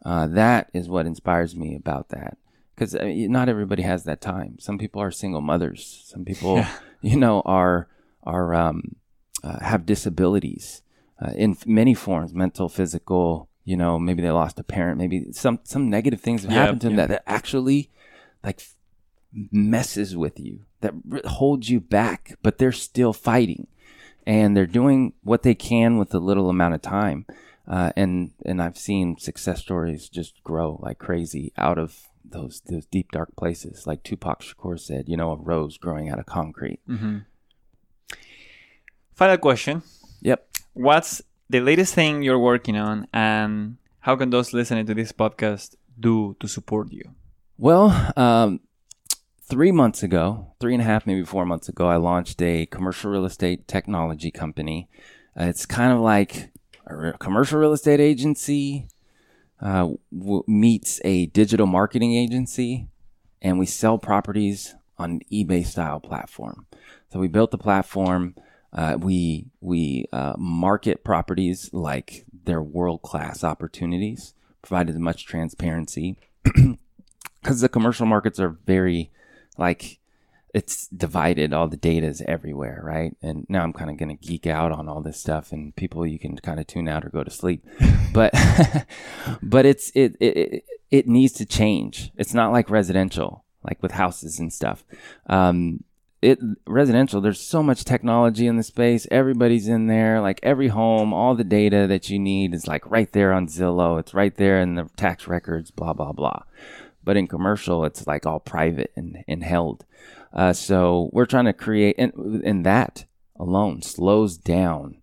Uh, 0.05 0.27
that 0.29 0.71
is 0.73 0.89
what 0.89 1.07
inspires 1.07 1.57
me 1.57 1.75
about 1.75 2.11
that 2.11 2.37
because 2.75 2.95
uh, 2.95 3.05
not 3.07 3.49
everybody 3.49 3.83
has 3.83 4.05
that 4.05 4.21
time. 4.21 4.57
Some 4.61 4.79
people 4.79 5.03
are 5.03 5.11
single 5.11 5.41
mothers. 5.41 6.05
Some 6.07 6.25
people, 6.25 6.57
Yeah. 6.57 6.71
you 7.01 7.17
know, 7.17 7.43
are 7.45 7.89
are 8.23 8.55
um, 8.55 8.97
uh, 9.43 9.59
have 9.61 9.87
disabilities 9.87 10.83
uh, 11.21 11.33
in 11.37 11.57
many 11.67 11.95
forms, 11.95 12.35
mental, 12.35 12.69
physical. 12.69 13.49
You 13.65 13.77
know, 13.77 13.99
maybe 13.99 14.23
they 14.23 14.31
lost 14.31 14.61
a 14.61 14.65
parent. 14.65 14.99
Maybe 14.99 15.33
some 15.33 15.59
some 15.65 15.91
negative 15.91 16.21
things 16.21 16.43
have 16.43 16.53
Yeah, 16.53 16.59
happened 16.65 16.83
to 16.83 16.87
them 16.89 16.99
yeah. 16.99 17.07
that, 17.07 17.25
that 17.27 17.33
actually 17.39 17.91
like 18.45 18.61
messes 19.33 20.17
with 20.17 20.39
you, 20.39 20.66
that 20.81 20.95
holds 21.27 21.71
you 21.71 21.81
back. 21.81 22.37
But 22.43 22.59
they're 22.59 22.73
still 22.73 23.13
fighting, 23.13 23.67
and 24.27 24.57
they're 24.57 24.67
doing 24.67 25.13
what 25.23 25.43
they 25.43 25.55
can 25.55 25.99
with 25.99 26.11
the 26.11 26.21
little 26.21 26.51
amount 26.51 26.75
of 26.75 26.83
time. 26.83 27.27
Uh, 27.69 27.91
and 27.97 28.31
and 28.45 28.63
I've 28.63 28.79
seen 28.79 29.17
success 29.19 29.61
stories 29.61 30.09
just 30.09 30.43
grow 30.45 30.79
like 30.83 30.99
crazy 30.99 31.53
out 31.57 31.79
of 31.79 32.09
those 32.25 32.63
those 32.71 32.87
deep 32.87 33.11
dark 33.13 33.35
places. 33.37 33.87
Like 33.87 34.03
Tupac 34.03 34.43
Shakur 34.43 34.79
said, 34.79 35.09
you 35.09 35.17
know, 35.17 35.33
a 35.33 35.37
rose 35.37 35.77
growing 35.79 36.09
out 36.09 36.19
of 36.19 36.27
concrete. 36.27 36.81
mhm. 36.89 37.25
Final 39.15 39.39
question. 39.39 39.83
Yep. 40.21 40.47
What's 40.75 41.23
the 41.49 41.61
latest 41.61 41.95
thing 41.95 42.23
you're 42.23 42.39
working 42.39 42.77
on 42.77 43.07
and 43.13 43.79
how 44.01 44.15
can 44.17 44.31
those 44.31 44.53
listening 44.53 44.87
to 44.87 44.95
this 44.95 45.11
podcast 45.13 45.75
do 45.99 46.37
to 46.41 46.47
support 46.47 46.93
you? 46.93 47.15
Well, 47.59 48.13
um, 48.17 48.61
three 49.49 49.71
months 49.73 50.03
ago, 50.03 50.53
three 50.61 50.75
and 50.75 50.83
a 50.83 50.85
half, 50.85 51.07
maybe 51.07 51.25
four 51.25 51.47
months 51.47 51.69
ago, 51.69 51.89
I 51.89 51.97
launched 51.97 52.43
a 52.43 52.67
commercial 52.67 53.11
real 53.11 53.25
estate 53.25 53.69
technology 53.69 54.31
company. 54.31 54.89
Uh, 55.39 55.45
it's 55.45 55.67
kind 55.67 55.93
of 55.93 56.01
like 56.01 56.51
a 56.87 57.13
commercial 57.15 57.59
real 57.59 57.73
estate 57.73 58.01
agency 58.01 58.89
uh, 59.61 59.91
w- 60.17 60.45
meets 60.47 61.01
a 61.05 61.27
digital 61.27 61.67
marketing 61.67 62.15
agency, 62.15 62.89
and 63.41 63.59
we 63.59 63.67
sell 63.67 63.99
properties 63.99 64.75
on 64.99 65.11
an 65.11 65.21
eBay 65.33 65.65
style 65.65 66.01
platform. 66.01 66.67
So 67.13 67.21
we 67.21 67.29
built 67.29 67.51
the 67.51 67.59
platform. 67.59 68.35
Uh, 68.73 68.97
we 68.99 69.47
we 69.61 70.07
uh, 70.13 70.35
market 70.37 71.05
properties 71.05 71.71
like 71.73 72.27
they're 72.45 72.63
world 72.63 73.03
class 73.03 73.45
opportunities, 73.45 74.35
provided 74.61 74.99
much 74.99 75.25
transparency 75.25 76.19
because 77.43 77.61
the 77.61 77.69
commercial 77.69 78.07
markets 78.07 78.41
are 78.41 78.51
very 78.67 79.11
like 79.59 79.99
it's 80.55 80.87
divided 80.89 81.53
all 81.53 81.69
the 81.69 81.77
data 81.77 82.07
is 82.07 82.23
everywhere 82.23 82.81
right? 82.83 83.15
And 83.21 83.45
now 83.49 83.63
i'm 83.63 83.73
kind 83.75 83.91
of 83.91 83.99
going 83.99 84.17
to 84.17 84.27
geek 84.27 84.47
out 84.47 84.73
on 84.73 84.89
all 84.89 85.03
this 85.03 85.21
stuff 85.21 85.53
and 85.53 85.77
people 85.77 86.07
you 86.07 86.19
can 86.19 86.37
kind 86.39 86.59
of 86.59 86.67
tune 86.67 86.89
out 86.89 87.05
or 87.05 87.11
go 87.11 87.23
to 87.25 87.31
sleep. 87.31 87.65
But 88.13 88.33
but 89.43 89.67
it's 89.67 89.91
it, 89.95 90.17
it 90.21 90.37
it 90.39 90.65
it 90.91 91.07
needs 91.07 91.35
to 91.35 91.45
change. 91.45 92.13
It's 92.17 92.33
not 92.33 92.51
like 92.51 92.71
residential 92.71 93.45
like 93.63 93.83
with 93.83 93.93
houses 93.93 94.39
and 94.39 94.51
stuff. 94.51 94.85
Um 95.27 95.85
it 96.23 96.39
residential 96.67 97.21
there's 97.21 97.41
so 97.41 97.63
much 97.63 97.85
technology 97.85 98.47
in 98.47 98.57
the 98.57 98.63
space. 98.63 99.07
Everybody's 99.11 99.69
in 99.69 99.87
there. 99.87 100.23
Like 100.23 100.41
every 100.43 100.69
home 100.69 101.13
all 101.13 101.35
the 101.35 101.45
data 101.45 101.87
that 101.89 102.09
you 102.09 102.19
need 102.19 102.55
is 102.55 102.67
like 102.67 102.91
right 102.91 103.13
there 103.13 103.35
on 103.35 103.49
zillow. 103.49 104.01
It's 104.01 104.15
right 104.15 104.35
there 104.35 104.59
in 104.63 104.77
the 104.77 104.89
tax 104.97 105.29
records 105.29 105.71
blah 105.71 105.93
blah 105.93 106.13
blah 106.13 106.45
but 107.07 107.17
in 107.17 107.27
commercial 107.27 107.87
it's 107.87 108.07
like 108.07 108.27
all 108.27 108.41
private 108.41 108.93
and, 108.95 109.25
and 109.27 109.43
held. 109.43 109.87
Uh, 110.35 110.53
so 110.53 111.09
we're 111.13 111.25
trying 111.25 111.47
to 111.47 111.55
create 111.55 111.95
and, 111.97 112.13
and 112.45 112.67
that 112.67 113.07
alone 113.39 113.81
slows 113.81 114.37
down 114.37 114.99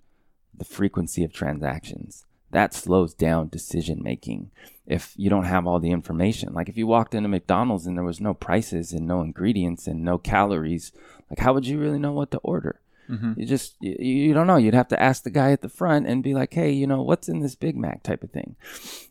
the 0.54 0.66
frequency 0.66 1.24
of 1.24 1.34
transactions. 1.34 2.26
That 2.51 2.76
slows 2.76 3.16
down 3.16 3.47
decision 3.47 4.04
making. 4.04 4.51
If 4.86 5.14
you 5.16 5.32
don't 5.32 5.45
have 5.45 5.66
all 5.66 5.80
the 5.80 5.91
information 5.91 6.54
like 6.54 6.68
if 6.68 6.78
you 6.78 6.86
walked 6.86 7.16
into 7.16 7.30
mcdonald's 7.30 7.88
and 7.88 7.97
there 7.97 8.04
was 8.04 8.20
no 8.20 8.34
prices 8.34 8.91
and 8.91 9.08
no 9.08 9.22
ingredients 9.22 9.88
and 9.88 10.04
no 10.04 10.18
calories 10.18 10.91
like 11.30 11.39
how 11.39 11.54
would 11.54 11.66
you 11.66 11.80
really 11.80 11.97
know 11.97 12.12
what 12.12 12.32
to 12.32 12.38
order 12.39 12.82
Mhm. 13.10 13.38
you 13.38 13.45
just 13.45 13.76
you, 13.82 13.95
you 13.99 14.34
don't 14.34 14.47
know. 14.47 14.56
You'd 14.58 14.74
have 14.74 14.88
to 14.89 15.01
ask 15.01 15.24
the 15.24 15.30
guy 15.30 15.51
at 15.51 15.62
the 15.62 15.70
front 15.70 16.08
and 16.08 16.24
be 16.24 16.34
like 16.34 16.54
hey 16.54 16.72
you 16.72 16.88
know 16.88 17.01
what's 17.01 17.28
in 17.30 17.39
this 17.39 17.56
big 17.56 17.76
mac 17.76 18.04
type 18.04 18.24
of 18.24 18.32
thing? 18.32 18.56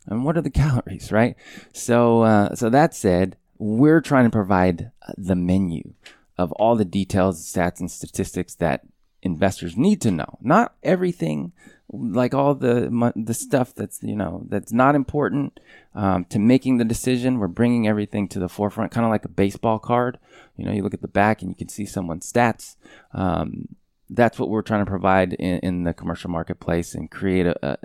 And 0.06 0.24
what 0.24 0.36
are 0.36 0.42
the 0.42 0.50
calories? 0.62 1.12
Right? 1.12 1.36
So 1.72 2.22
uh, 2.22 2.54
so 2.54 2.70
that 2.70 2.94
said 2.94 3.36
we're 3.58 4.00
trying 4.00 4.24
to 4.24 4.30
provide 4.30 4.90
uh, 5.06 5.12
the 5.16 5.36
menu 5.36 5.92
of 6.38 6.50
all 6.52 6.74
the 6.76 6.84
details 6.84 7.40
stats 7.44 7.78
and 7.80 7.90
statistics 7.90 8.54
that 8.56 8.80
investors 9.22 9.76
need 9.76 10.00
to 10.00 10.10
know. 10.10 10.38
Not 10.40 10.74
everything 10.82 11.52
like 11.94 12.32
all 12.32 12.54
the 12.54 13.12
the 13.14 13.34
stuff 13.34 13.74
that's 13.74 14.02
you 14.02 14.16
know 14.16 14.46
that's 14.48 14.72
not 14.72 14.94
important 14.94 15.60
um, 15.94 16.24
to 16.26 16.38
making 16.38 16.78
the 16.78 16.84
decision. 16.86 17.38
We're 17.38 17.48
bringing 17.48 17.86
everything 17.86 18.28
to 18.28 18.38
the 18.38 18.48
forefront 18.48 18.90
kind 18.92 19.04
of 19.04 19.10
like 19.10 19.26
a 19.26 19.28
baseball 19.28 19.78
card. 19.78 20.18
You 20.56 20.64
know 20.64 20.72
you 20.72 20.82
look 20.82 20.94
at 20.94 21.02
the 21.02 21.08
back 21.08 21.42
and 21.42 21.50
you 21.50 21.54
can 21.54 21.68
see 21.68 21.84
someone's 21.84 22.30
stats 22.32 22.76
um, 23.12 23.68
that's 24.14 24.38
what 24.38 24.48
we're 24.48 24.62
trying 24.62 24.84
to 24.84 24.90
provide 24.90 25.32
in, 25.34 25.58
in 25.60 25.84
the 25.84 25.94
commercial 25.94 26.30
marketplace 26.30 26.94
and 26.94 27.10
create 27.10 27.46
a, 27.46 27.78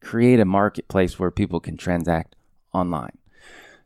create 0.00 0.40
a 0.40 0.44
marketplace 0.44 1.18
where 1.18 1.30
people 1.30 1.60
can 1.60 1.76
transact 1.76 2.34
online. 2.72 3.18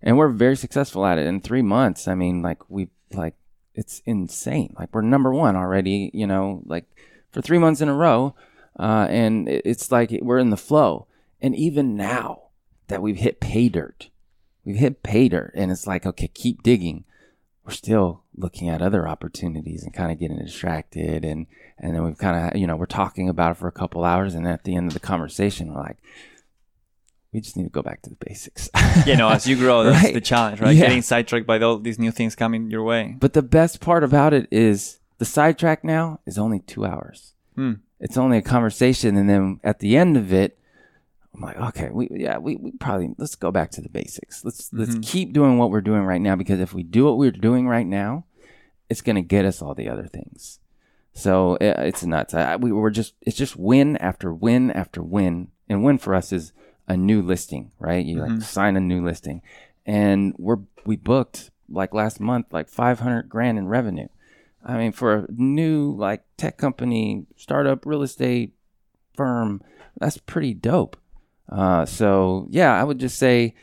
And 0.03 0.17
we're 0.19 0.29
very 0.29 0.57
successful 0.57 1.05
at 1.07 1.19
it. 1.19 1.27
In 1.27 1.41
three 1.41 1.63
months 1.63 2.07
i 2.07 2.15
mean 2.15 2.43
like 2.43 2.69
we 2.71 2.89
like 3.13 3.35
it's 3.75 4.01
insane. 4.07 4.75
Like 4.79 4.95
we're 4.95 5.03
number 5.03 5.33
one 5.33 5.57
already 5.57 6.11
you 6.15 6.27
know 6.27 6.63
like 6.67 6.85
for 7.33 7.43
three 7.43 7.59
months 7.59 7.81
in 7.81 7.89
a 7.89 7.95
row 7.95 8.35
uh, 8.79 9.07
and 9.11 9.49
it- 9.49 9.63
it's 9.65 9.91
like 9.91 10.11
we're 10.23 10.39
in 10.39 10.51
the 10.51 10.57
flow. 10.57 11.07
And 11.41 11.55
even 11.57 11.97
now 11.97 12.43
that 12.89 13.03
we've 13.03 13.17
hit 13.19 13.41
pay 13.41 13.69
dirt 13.69 14.11
we've 14.65 14.77
hit 14.77 15.03
pay 15.03 15.29
dirt 15.29 15.53
and 15.55 15.71
it's 15.71 15.87
like 15.87 16.07
okay 16.07 16.29
keep 16.29 16.63
digging 16.63 17.05
we're 17.65 17.73
still 17.73 18.23
looking 18.37 18.69
at 18.69 18.83
other 18.83 19.09
opportunities 19.09 19.83
and 19.83 19.95
kind 19.95 20.13
of 20.13 20.19
getting 20.19 20.39
distracted 20.39 21.25
and 21.25 21.47
and 21.79 21.95
then 21.95 22.05
we've 22.05 22.19
kind 22.19 22.51
of 22.53 22.59
you 22.61 22.67
know 22.67 22.77
we're 22.77 22.87
talking 22.87 23.29
about 23.29 23.53
it 23.53 23.57
for 23.57 23.67
a 23.69 23.73
couple 23.73 24.05
hours 24.05 24.35
and 24.35 24.47
at 24.47 24.65
the 24.65 24.75
end 24.77 24.89
of 24.89 24.95
the 24.95 25.01
conversation 25.01 25.73
we're 25.73 25.81
like 25.81 25.97
we 27.33 27.41
just 27.41 27.57
need 27.57 27.65
to 27.65 27.71
go 27.71 27.83
back 27.83 28.03
to 28.03 28.11
the 28.11 28.17
basics 28.25 28.71
You 29.07 29.17
know, 29.17 29.29
as 29.29 29.47
you 29.47 29.57
grow, 29.65 29.85
that's 29.85 30.03
Right. 30.05 30.15
the 30.15 30.21
challenge, 30.21 30.61
right? 30.61 30.75
Yeah. 30.75 30.87
Getting 30.87 31.03
sidetracked 31.03 31.47
by 31.47 31.59
all 31.61 31.79
these 31.79 31.99
new 31.99 32.11
things 32.11 32.35
coming 32.35 32.71
your 32.71 32.83
way. 32.85 33.15
but 33.19 33.33
the 33.35 33.43
best 33.43 33.81
part 33.81 34.05
about 34.05 34.33
it 34.33 34.47
is 34.51 35.01
the 35.19 35.25
sidetrack 35.25 35.83
now 35.85 36.21
is 36.27 36.39
only 36.39 36.61
two 36.61 36.85
hours 36.87 37.33
Hmm. 37.55 37.75
it's 38.01 38.17
only 38.19 38.37
a 38.39 38.43
conversation 38.43 39.17
and 39.17 39.29
then 39.31 39.61
at 39.65 39.79
the 39.81 39.97
end 39.97 40.17
of 40.17 40.33
it 40.33 40.59
i'm 41.37 41.43
like 41.43 41.57
okay 41.59 41.91
we 41.93 42.09
yeah 42.11 42.39
we, 42.39 42.57
we 42.57 42.73
probably 42.73 43.11
let's 43.19 43.35
go 43.35 43.51
back 43.53 43.71
to 43.71 43.81
the 43.83 43.89
basics 43.91 44.45
let's 44.45 44.73
let's 44.73 44.95
Mhm. 44.97 45.03
keep 45.07 45.33
doing 45.33 45.59
what 45.59 45.71
we're 45.71 45.81
doing 45.83 46.03
right 46.03 46.21
now 46.21 46.35
because 46.35 46.59
if 46.61 46.73
we 46.75 46.83
do 46.83 47.05
what 47.05 47.19
we're 47.19 47.31
doing 47.31 47.69
right 47.69 47.87
now 47.87 48.25
it's 48.89 49.03
going 49.03 49.17
to 49.17 49.23
get 49.23 49.45
us 49.45 49.61
all 49.63 49.75
the 49.75 49.89
other 49.89 50.07
things 50.07 50.59
So 51.13 51.55
uh, 51.57 51.81
it's 51.89 52.05
nuts. 52.05 52.35
I, 52.35 52.57
we 52.57 52.71
were 52.73 52.91
just 52.91 53.15
it's 53.23 53.37
just 53.37 53.57
win 53.57 53.97
after 53.99 54.33
win 54.35 54.71
after 54.71 55.03
win, 55.03 55.49
and 55.69 55.83
win 55.83 55.97
for 55.99 56.15
us 56.15 56.31
is 56.31 56.53
a 56.89 56.95
new 56.97 57.23
listing, 57.23 57.73
right? 57.79 58.05
You 58.05 58.21
like 58.21 58.43
sign 58.43 58.77
a 58.77 58.81
new 58.81 59.03
listing, 59.03 59.41
and 59.87 60.35
we're 60.39 60.61
we 60.85 60.97
booked 60.97 61.51
like 61.71 61.95
last 61.95 62.21
month 62.21 62.53
like 62.53 62.69
500 62.69 63.29
grand 63.31 63.57
in 63.59 63.67
revenue. 63.67 64.09
I 64.63 64.77
mean, 64.77 64.93
for 64.93 65.25
a 65.25 65.27
new 65.33 65.97
like 65.97 66.23
tech 66.37 66.59
company, 66.59 67.25
startup, 67.37 67.87
real 67.87 68.03
estate 68.03 68.53
firm, 69.17 69.63
that's 69.99 70.19
pretty 70.19 70.53
dope. 70.53 70.97
Uh, 71.49 71.87
so 71.87 72.47
yeah, 72.51 72.79
I 72.79 72.85
would 72.85 72.99
just 72.99 73.19
say 73.19 73.55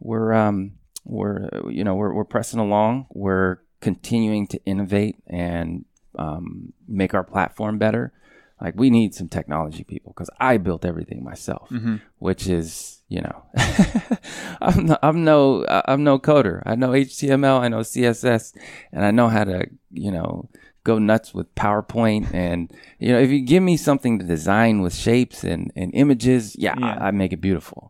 we're 0.00 0.32
um, 0.32 0.72
we're 1.04 1.48
you 1.70 1.84
know 1.84 1.94
we're 1.94 2.12
we're 2.12 2.24
pressing 2.24 2.60
along. 2.60 3.06
We're 3.10 3.58
continuing 3.80 4.46
to 4.48 4.60
innovate 4.64 5.16
and 5.26 5.84
um, 6.18 6.72
make 6.86 7.14
our 7.14 7.24
platform 7.24 7.78
better. 7.78 8.12
Like 8.60 8.74
we 8.76 8.90
need 8.90 9.14
some 9.14 9.28
technology 9.28 9.84
people 9.84 10.12
because 10.12 10.30
I 10.40 10.56
built 10.56 10.84
everything 10.84 11.22
myself, 11.22 11.70
which 12.18 12.48
is 12.48 13.02
you 13.08 13.20
know 13.22 13.44
I'm 14.60 14.86
no, 14.86 14.98
I'm 15.00 15.24
no 15.24 15.64
I'm 15.68 16.02
no 16.02 16.18
coder. 16.18 16.62
I 16.66 16.74
know 16.74 16.90
HTML, 16.90 17.60
I 17.60 17.68
know 17.68 17.80
CSS, 17.80 18.54
and 18.92 19.04
I 19.04 19.12
know 19.12 19.28
how 19.28 19.44
to 19.44 19.68
you 19.92 20.10
know 20.10 20.48
go 20.92 20.98
nuts 21.12 21.28
with 21.36 21.48
PowerPoint. 21.64 22.24
And 22.34 22.58
you 22.98 23.10
know 23.12 23.20
if 23.26 23.30
you 23.34 23.40
give 23.54 23.62
me 23.70 23.76
something 23.88 24.14
to 24.20 24.24
design 24.36 24.74
with 24.84 24.94
shapes 25.06 25.38
and, 25.52 25.62
and 25.80 25.88
images, 26.02 26.42
yeah, 26.64 26.74
Yeah. 26.78 26.96
I, 27.00 27.08
I 27.08 27.10
make 27.22 27.32
it 27.36 27.40
beautiful. 27.48 27.80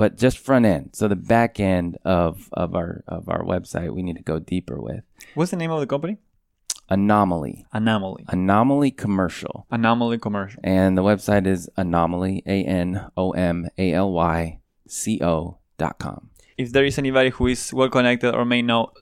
But 0.00 0.10
just 0.24 0.36
front 0.46 0.64
end, 0.74 0.84
so 0.98 1.02
the 1.08 1.16
back 1.34 1.52
end 1.74 1.96
of 2.04 2.48
of 2.52 2.68
our 2.80 2.92
of 3.16 3.22
our 3.34 3.42
website, 3.52 3.90
we 3.96 4.02
need 4.06 4.16
to 4.22 4.26
go 4.32 4.36
deeper 4.54 4.76
with 4.88 5.02
What's 5.36 5.50
the 5.52 5.56
name 5.62 5.72
of 5.76 5.80
the 5.80 5.86
company? 5.94 6.16
anomaly 6.88 7.66
Anomaly. 7.72 8.24
anomaly 8.28 8.90
commercial. 9.04 9.66
Anomaly 9.70 10.18
Commercial. 10.18 10.60
And 10.62 10.96
the 10.98 11.02
website 11.10 11.44
is 11.54 11.68
anomaly, 11.76 12.42
A 12.46 12.58
N 12.64 12.90
O 13.16 13.32
M 13.32 13.56
A 13.76 13.86
L 13.92 14.12
Y 14.12 14.60
C 14.86 15.18
O 15.32 15.58
dot 15.78 15.98
com. 15.98 16.30
If 16.56 16.70
there 16.72 16.84
is 16.90 16.96
anybody 16.98 17.30
who 17.30 17.48
is 17.48 17.72
well 17.74 17.88
connected 17.90 18.30
or 18.34 18.44
may 18.44 18.62
know 18.62 18.92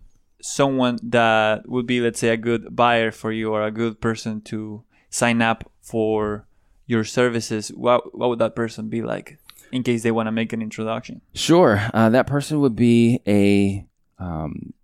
someone 0.45 0.99
that 1.03 1.67
would 1.67 1.87
be, 1.87 2.03
let's 2.03 2.21
say, 2.21 2.29
a 2.29 2.37
good 2.37 2.77
buyer 2.77 3.11
for 3.11 3.33
you 3.33 3.51
or 3.51 3.63
a 3.63 3.71
good 3.71 3.99
person 3.99 4.43
to 4.43 4.85
sign 5.09 5.41
up 5.41 5.71
for 5.81 6.45
your 6.87 7.03
services, 7.03 7.69
what 7.69 8.17
what 8.17 8.29
would 8.29 8.39
that 8.39 8.55
person 8.55 8.91
be 8.91 9.01
like? 9.01 9.39
In 9.73 9.83
case 9.83 10.03
they 10.03 10.11
want 10.11 10.27
to 10.27 10.33
make 10.33 10.53
an 10.53 10.61
introduction. 10.61 11.23
Sure. 11.33 11.81
Uh, 11.95 12.11
that 12.11 12.27
person 12.27 12.61
would 12.61 12.77
be 12.77 13.21
a 13.27 13.87
um, 14.19 14.75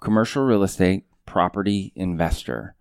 commercial 0.00 0.42
real 0.42 0.62
estate 0.62 1.04
property 1.26 1.92
investor, 1.94 2.74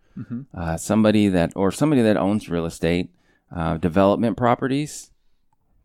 uh, 0.53 0.77
somebody 0.77 1.27
that, 1.27 1.51
or 1.55 1.71
somebody 1.71 2.01
that 2.01 2.17
owns 2.17 2.49
real 2.49 2.65
estate, 2.65 3.09
uh, 3.55 3.77
development 3.77 4.37
properties, 4.37 5.11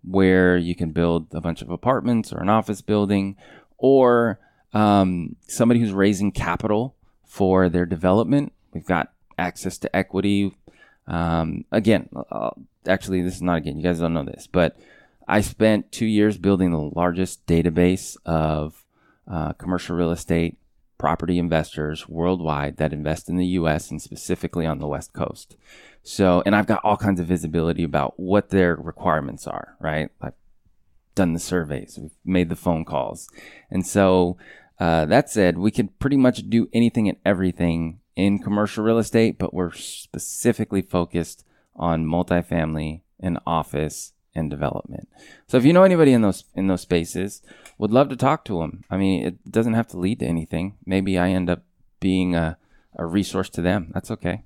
where 0.02 0.56
you 0.56 0.74
can 0.74 0.92
build 0.92 1.26
a 1.34 1.40
bunch 1.40 1.60
of 1.60 1.68
apartments 1.68 2.32
or 2.32 2.40
an 2.40 2.48
office 2.48 2.80
building, 2.80 3.36
or 3.76 4.38
um, 4.74 5.36
somebody 5.46 5.80
who's 5.80 5.92
raising 5.92 6.32
capital 6.32 6.94
for 7.24 7.68
their 7.68 7.86
development. 7.86 8.52
We've 8.72 8.84
got 8.84 9.12
access 9.38 9.78
to 9.78 9.96
equity. 9.96 10.54
Um, 11.06 11.64
again, 11.72 12.08
uh, 12.30 12.50
actually, 12.86 13.22
this 13.22 13.36
is 13.36 13.42
not 13.42 13.58
again. 13.58 13.76
You 13.76 13.82
guys 13.82 14.00
don't 14.00 14.14
know 14.14 14.24
this, 14.24 14.48
but 14.50 14.76
I 15.26 15.40
spent 15.40 15.92
two 15.92 16.06
years 16.06 16.36
building 16.36 16.70
the 16.70 16.78
largest 16.78 17.46
database 17.46 18.16
of 18.26 18.84
uh, 19.30 19.52
commercial 19.54 19.96
real 19.96 20.10
estate 20.10 20.58
property 20.98 21.38
investors 21.38 22.08
worldwide 22.08 22.76
that 22.76 22.92
invest 22.92 23.28
in 23.28 23.36
the 23.36 23.46
U.S. 23.46 23.90
and 23.90 24.00
specifically 24.00 24.66
on 24.66 24.78
the 24.78 24.86
West 24.86 25.12
Coast. 25.12 25.56
So, 26.02 26.42
and 26.44 26.54
I've 26.54 26.66
got 26.66 26.84
all 26.84 26.96
kinds 26.96 27.20
of 27.20 27.26
visibility 27.26 27.82
about 27.82 28.18
what 28.18 28.50
their 28.50 28.76
requirements 28.76 29.46
are. 29.46 29.76
Right, 29.80 30.10
I've 30.20 30.34
done 31.14 31.32
the 31.32 31.40
surveys, 31.40 31.98
we've 32.00 32.10
made 32.24 32.48
the 32.48 32.56
phone 32.56 32.84
calls, 32.84 33.28
and 33.70 33.86
so 33.86 34.36
uh, 34.78 35.04
that 35.06 35.30
said, 35.30 35.58
we 35.58 35.70
can 35.70 35.88
pretty 35.98 36.16
much 36.16 36.48
do 36.48 36.68
anything 36.72 37.08
and 37.08 37.18
everything 37.24 38.00
in 38.16 38.38
commercial 38.38 38.84
real 38.84 38.98
estate, 38.98 39.38
but 39.38 39.54
we're 39.54 39.72
specifically 39.72 40.82
focused 40.82 41.44
on 41.76 42.06
multifamily 42.06 43.02
and 43.20 43.38
office 43.46 44.12
and 44.34 44.50
development. 44.50 45.08
So 45.46 45.56
if 45.56 45.64
you 45.64 45.72
know 45.72 45.84
anybody 45.84 46.12
in 46.12 46.22
those 46.22 46.44
in 46.54 46.66
those 46.66 46.80
spaces, 46.80 47.42
would 47.78 47.92
love 47.92 48.08
to 48.08 48.16
talk 48.16 48.44
to 48.46 48.58
them. 48.58 48.84
I 48.90 48.96
mean, 48.96 49.24
it 49.24 49.50
doesn't 49.50 49.74
have 49.74 49.88
to 49.88 49.98
lead 49.98 50.20
to 50.20 50.26
anything. 50.26 50.76
Maybe 50.84 51.18
I 51.18 51.30
end 51.30 51.48
up 51.48 51.62
being 52.00 52.34
a, 52.34 52.58
a 52.96 53.06
resource 53.06 53.48
to 53.50 53.62
them. 53.62 53.90
That's 53.94 54.10
okay. 54.10 54.42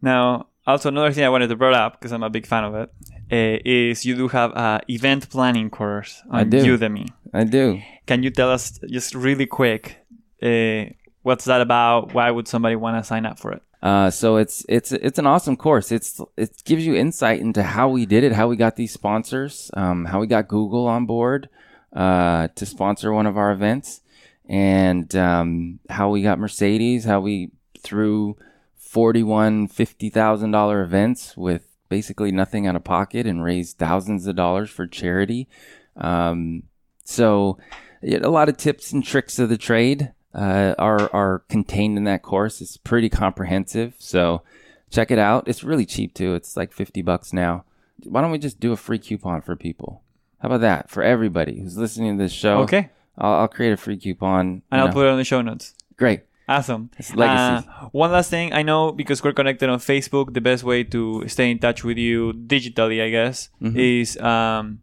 Now, 0.00 0.48
also 0.66 0.88
another 0.88 1.12
thing 1.12 1.24
I 1.24 1.28
wanted 1.28 1.48
to 1.48 1.56
bring 1.56 1.74
up 1.74 1.98
because 1.98 2.12
I'm 2.12 2.22
a 2.22 2.30
big 2.30 2.46
fan 2.46 2.64
of 2.64 2.74
it 2.74 2.92
uh, 3.30 3.58
is 3.64 4.04
you 4.04 4.14
do 4.16 4.28
have 4.28 4.50
a 4.52 4.80
event 4.88 5.28
planning 5.30 5.70
course 5.70 6.22
on. 6.30 6.50
Udemy. 6.50 7.08
I 7.32 7.44
do. 7.44 7.80
Can 8.06 8.22
you 8.22 8.30
tell 8.30 8.50
us 8.50 8.78
just 8.88 9.14
really 9.14 9.46
quick 9.46 10.06
uh, 10.42 10.84
what's 11.22 11.44
that 11.46 11.60
about? 11.60 12.14
Why 12.14 12.30
would 12.30 12.48
somebody 12.48 12.76
want 12.76 13.02
to 13.02 13.04
sign 13.04 13.26
up 13.26 13.38
for 13.38 13.52
it? 13.52 13.62
Uh, 13.82 14.10
so 14.10 14.36
it's 14.36 14.64
it's 14.68 14.92
it's 14.92 15.18
an 15.18 15.26
awesome 15.26 15.56
course. 15.56 15.92
It's 15.92 16.20
it 16.36 16.62
gives 16.64 16.86
you 16.86 16.94
insight 16.94 17.40
into 17.40 17.62
how 17.62 17.88
we 17.88 18.06
did 18.06 18.24
it, 18.24 18.32
how 18.32 18.48
we 18.48 18.56
got 18.56 18.76
these 18.76 18.92
sponsors, 18.92 19.70
um, 19.74 20.06
how 20.06 20.20
we 20.20 20.26
got 20.26 20.48
Google 20.48 20.86
on 20.86 21.06
board 21.06 21.48
uh, 21.92 22.48
to 22.54 22.66
sponsor 22.66 23.12
one 23.12 23.26
of 23.26 23.36
our 23.36 23.52
events, 23.52 24.00
and 24.48 25.14
um, 25.14 25.78
how 25.90 26.10
we 26.10 26.22
got 26.22 26.38
Mercedes, 26.38 27.04
how 27.04 27.20
we 27.20 27.50
threw 27.78 28.36
forty-one 28.76 29.68
fifty 29.68 30.10
thousand 30.10 30.52
dollar 30.52 30.82
events 30.82 31.36
with 31.36 31.75
basically 31.88 32.32
nothing 32.32 32.66
out 32.66 32.76
of 32.76 32.84
pocket 32.84 33.26
and 33.26 33.42
raised 33.42 33.78
thousands 33.78 34.26
of 34.26 34.36
dollars 34.36 34.70
for 34.70 34.86
charity. 34.86 35.48
Um, 35.96 36.64
so 37.04 37.58
a 38.02 38.28
lot 38.28 38.48
of 38.48 38.56
tips 38.56 38.92
and 38.92 39.04
tricks 39.04 39.38
of 39.38 39.48
the 39.48 39.58
trade 39.58 40.12
uh, 40.34 40.74
are 40.78 41.10
are 41.14 41.38
contained 41.48 41.96
in 41.96 42.04
that 42.04 42.22
course. 42.22 42.60
It's 42.60 42.76
pretty 42.76 43.08
comprehensive, 43.08 43.94
so 43.98 44.42
check 44.90 45.10
it 45.10 45.18
out. 45.18 45.48
It's 45.48 45.64
really 45.64 45.86
cheap 45.86 46.14
too. 46.14 46.34
It's 46.34 46.56
like 46.56 46.72
fifty 46.72 47.02
bucks 47.02 47.32
now. 47.32 47.64
Why 48.04 48.20
don't 48.20 48.30
we 48.30 48.38
just 48.38 48.60
do 48.60 48.72
a 48.72 48.76
free 48.76 48.98
coupon 48.98 49.40
for 49.40 49.56
people? 49.56 50.02
How 50.40 50.48
about 50.48 50.60
that 50.60 50.90
for 50.90 51.02
everybody 51.02 51.60
who's 51.60 51.78
listening 51.78 52.18
to 52.18 52.22
this 52.22 52.32
show? 52.32 52.58
Okay. 52.60 52.90
I'll, 53.16 53.32
I'll 53.32 53.48
create 53.48 53.72
a 53.72 53.76
free 53.78 53.96
coupon. 53.96 54.62
And 54.70 54.80
I'll 54.80 54.88
know. 54.88 54.92
put 54.92 55.06
it 55.06 55.10
on 55.10 55.16
the 55.16 55.24
show 55.24 55.40
notes. 55.40 55.74
Great. 55.96 56.20
Awesome. 56.48 56.90
It's 56.96 57.12
legacy. 57.14 57.66
Uh, 57.68 57.88
one 57.90 58.12
last 58.12 58.30
thing, 58.30 58.52
I 58.52 58.62
know 58.62 58.92
because 58.92 59.22
we're 59.24 59.32
connected 59.32 59.68
on 59.68 59.78
Facebook, 59.80 60.32
the 60.32 60.40
best 60.40 60.62
way 60.62 60.84
to 60.84 61.26
stay 61.26 61.50
in 61.50 61.58
touch 61.58 61.82
with 61.82 61.98
you 61.98 62.32
digitally, 62.32 63.02
I 63.02 63.10
guess, 63.10 63.48
Mm-hmm. 63.60 63.78
is 63.78 64.16
um, 64.18 64.80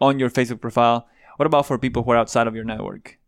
on 0.00 0.18
your 0.18 0.30
Facebook 0.30 0.60
profile. 0.60 1.06
What 1.36 1.46
about 1.46 1.66
for 1.66 1.76
people 1.78 2.02
who 2.02 2.12
are 2.12 2.16
outside 2.16 2.46
of 2.46 2.54
your 2.54 2.64
network? 2.64 3.18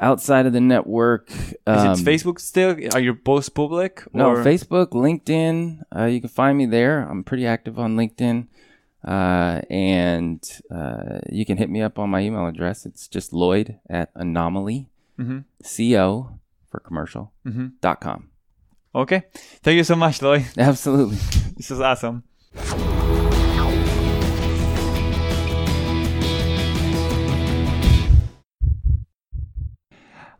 Outside 0.00 0.46
of 0.46 0.52
the 0.52 0.60
network, 0.60 1.30
Is 1.30 1.56
um, 1.66 1.92
it 1.92 1.98
Facebook 2.04 2.40
still? 2.40 2.76
Are 2.92 3.00
your 3.00 3.14
posts 3.14 3.48
public? 3.50 4.02
No, 4.12 4.34
Facebook, 4.44 4.88
LinkedIn. 4.90 5.82
Uh, 5.94 6.04
you 6.04 6.20
can 6.20 6.28
find 6.28 6.58
me 6.58 6.66
there. 6.66 7.02
I'm 7.08 7.22
pretty 7.24 7.46
active 7.46 7.78
on 7.78 7.96
LinkedIn. 7.96 8.48
Uh, 9.06 9.60
and 9.70 10.42
uh, 10.74 11.20
you 11.30 11.46
can 11.46 11.56
hit 11.56 11.70
me 11.70 11.80
up 11.82 11.98
on 11.98 12.10
my 12.10 12.20
email 12.20 12.46
address. 12.46 12.84
It's 12.84 13.06
just 13.06 13.32
Lloyd 13.32 13.78
at 13.88 14.10
anomaly, 14.16 14.88
Mhm. 15.18 15.44
co 15.62 16.38
for 16.76 16.80
commercial, 16.80 17.32
Mhm. 17.46 17.72
dot 17.80 18.00
com. 18.00 18.28
Okay. 18.94 19.22
Thank 19.62 19.76
you 19.76 19.84
so 19.84 19.96
much, 19.96 20.20
Lloyd. 20.22 20.44
Absolutely. 20.58 21.16
This 21.56 21.70
is 21.70 21.80
awesome. 21.80 22.22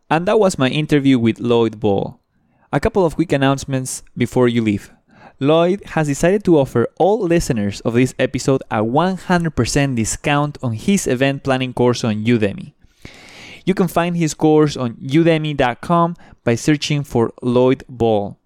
And 0.09 0.27
that 0.27 0.39
was 0.39 0.57
my 0.57 0.69
interview 0.69 1.19
with 1.19 1.39
Lloyd 1.39 1.79
Ball. 1.79 2.19
A 2.71 2.79
couple 2.79 3.05
of 3.05 3.15
quick 3.15 3.31
announcements 3.31 4.03
before 4.15 4.47
you 4.47 4.61
leave. 4.61 4.91
Lloyd 5.39 5.83
has 5.93 6.07
decided 6.07 6.43
to 6.45 6.57
offer 6.57 6.87
all 6.97 7.19
listeners 7.21 7.81
of 7.81 7.93
this 7.93 8.15
episode 8.17 8.63
a 8.71 8.83
100% 8.83 9.95
discount 9.95 10.57
on 10.63 10.73
his 10.73 11.05
event 11.07 11.43
planning 11.43 11.73
course 11.73 12.03
on 12.03 12.25
Udemy. 12.25 12.73
You 13.67 13.75
can 13.75 13.89
find 13.89 14.15
his 14.15 14.33
course 14.33 14.77
on 14.77 14.93
udemy.com 14.93 16.15
by 16.45 16.55
searching 16.55 17.03
for 17.03 17.33
Lloyd 17.41 17.83
Ball. 17.89 18.39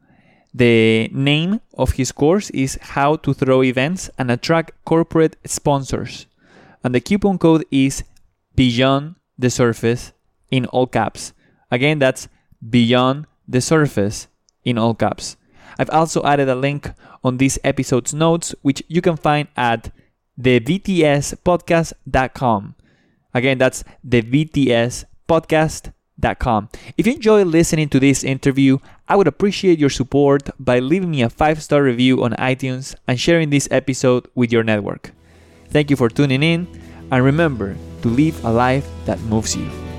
The 0.52 1.10
name 1.14 1.62
of 1.78 1.92
his 1.92 2.12
course 2.12 2.50
is 2.50 2.80
How 2.82 3.18
to 3.18 3.32
Throw 3.32 3.62
Events 3.62 4.10
and 4.18 4.32
Attract 4.32 4.72
Corporate 4.84 5.36
Sponsors. 5.46 6.26
And 6.84 6.96
the 6.96 7.02
coupon 7.02 7.38
code 7.38 7.66
is 7.70 8.04
Beyond 8.56 9.14
the 9.38 9.52
Surface 9.52 10.12
in 10.50 10.66
all 10.66 10.88
caps. 10.88 11.34
Again, 11.70 12.00
that's 12.00 12.28
Beyond 12.68 13.28
the 13.48 13.62
Surface 13.62 14.28
in 14.66 14.80
all 14.80 14.96
caps. 14.96 15.38
I've 15.78 15.92
also 15.92 16.24
added 16.24 16.50
a 16.50 16.56
link 16.56 16.90
on 17.24 17.38
this 17.38 17.60
episode's 17.64 18.16
notes, 18.16 18.56
which 18.64 18.82
you 18.88 19.02
can 19.02 19.18
find 19.18 19.50
at 19.56 19.92
thebtspodcast.com. 20.42 22.76
Again, 23.36 23.60
that's 23.60 23.84
thebtspodcast.com. 24.08 25.11
Com. 26.40 26.70
If 26.98 27.08
you 27.08 27.14
enjoy 27.14 27.44
listening 27.44 27.90
to 27.90 28.00
this 28.00 28.24
interview, 28.24 28.78
I 29.08 29.16
would 29.16 29.28
appreciate 29.28 29.80
your 29.80 29.90
support 29.90 30.50
by 30.60 30.80
leaving 30.80 31.12
me 31.12 31.24
a 31.24 31.30
five 31.30 31.64
star 31.64 31.82
review 31.84 32.24
on 32.24 32.34
iTunes 32.34 32.96
and 33.08 33.20
sharing 33.20 33.50
this 33.50 33.68
episode 33.72 34.28
with 34.36 34.52
your 34.52 34.64
network. 34.64 35.12
Thank 35.70 35.90
you 35.90 35.96
for 35.96 36.10
tuning 36.10 36.44
in, 36.44 36.68
and 37.12 37.26
remember 37.26 37.76
to 38.04 38.08
live 38.08 38.44
a 38.46 38.52
life 38.52 38.88
that 39.06 39.20
moves 39.22 39.56
you. 39.56 39.91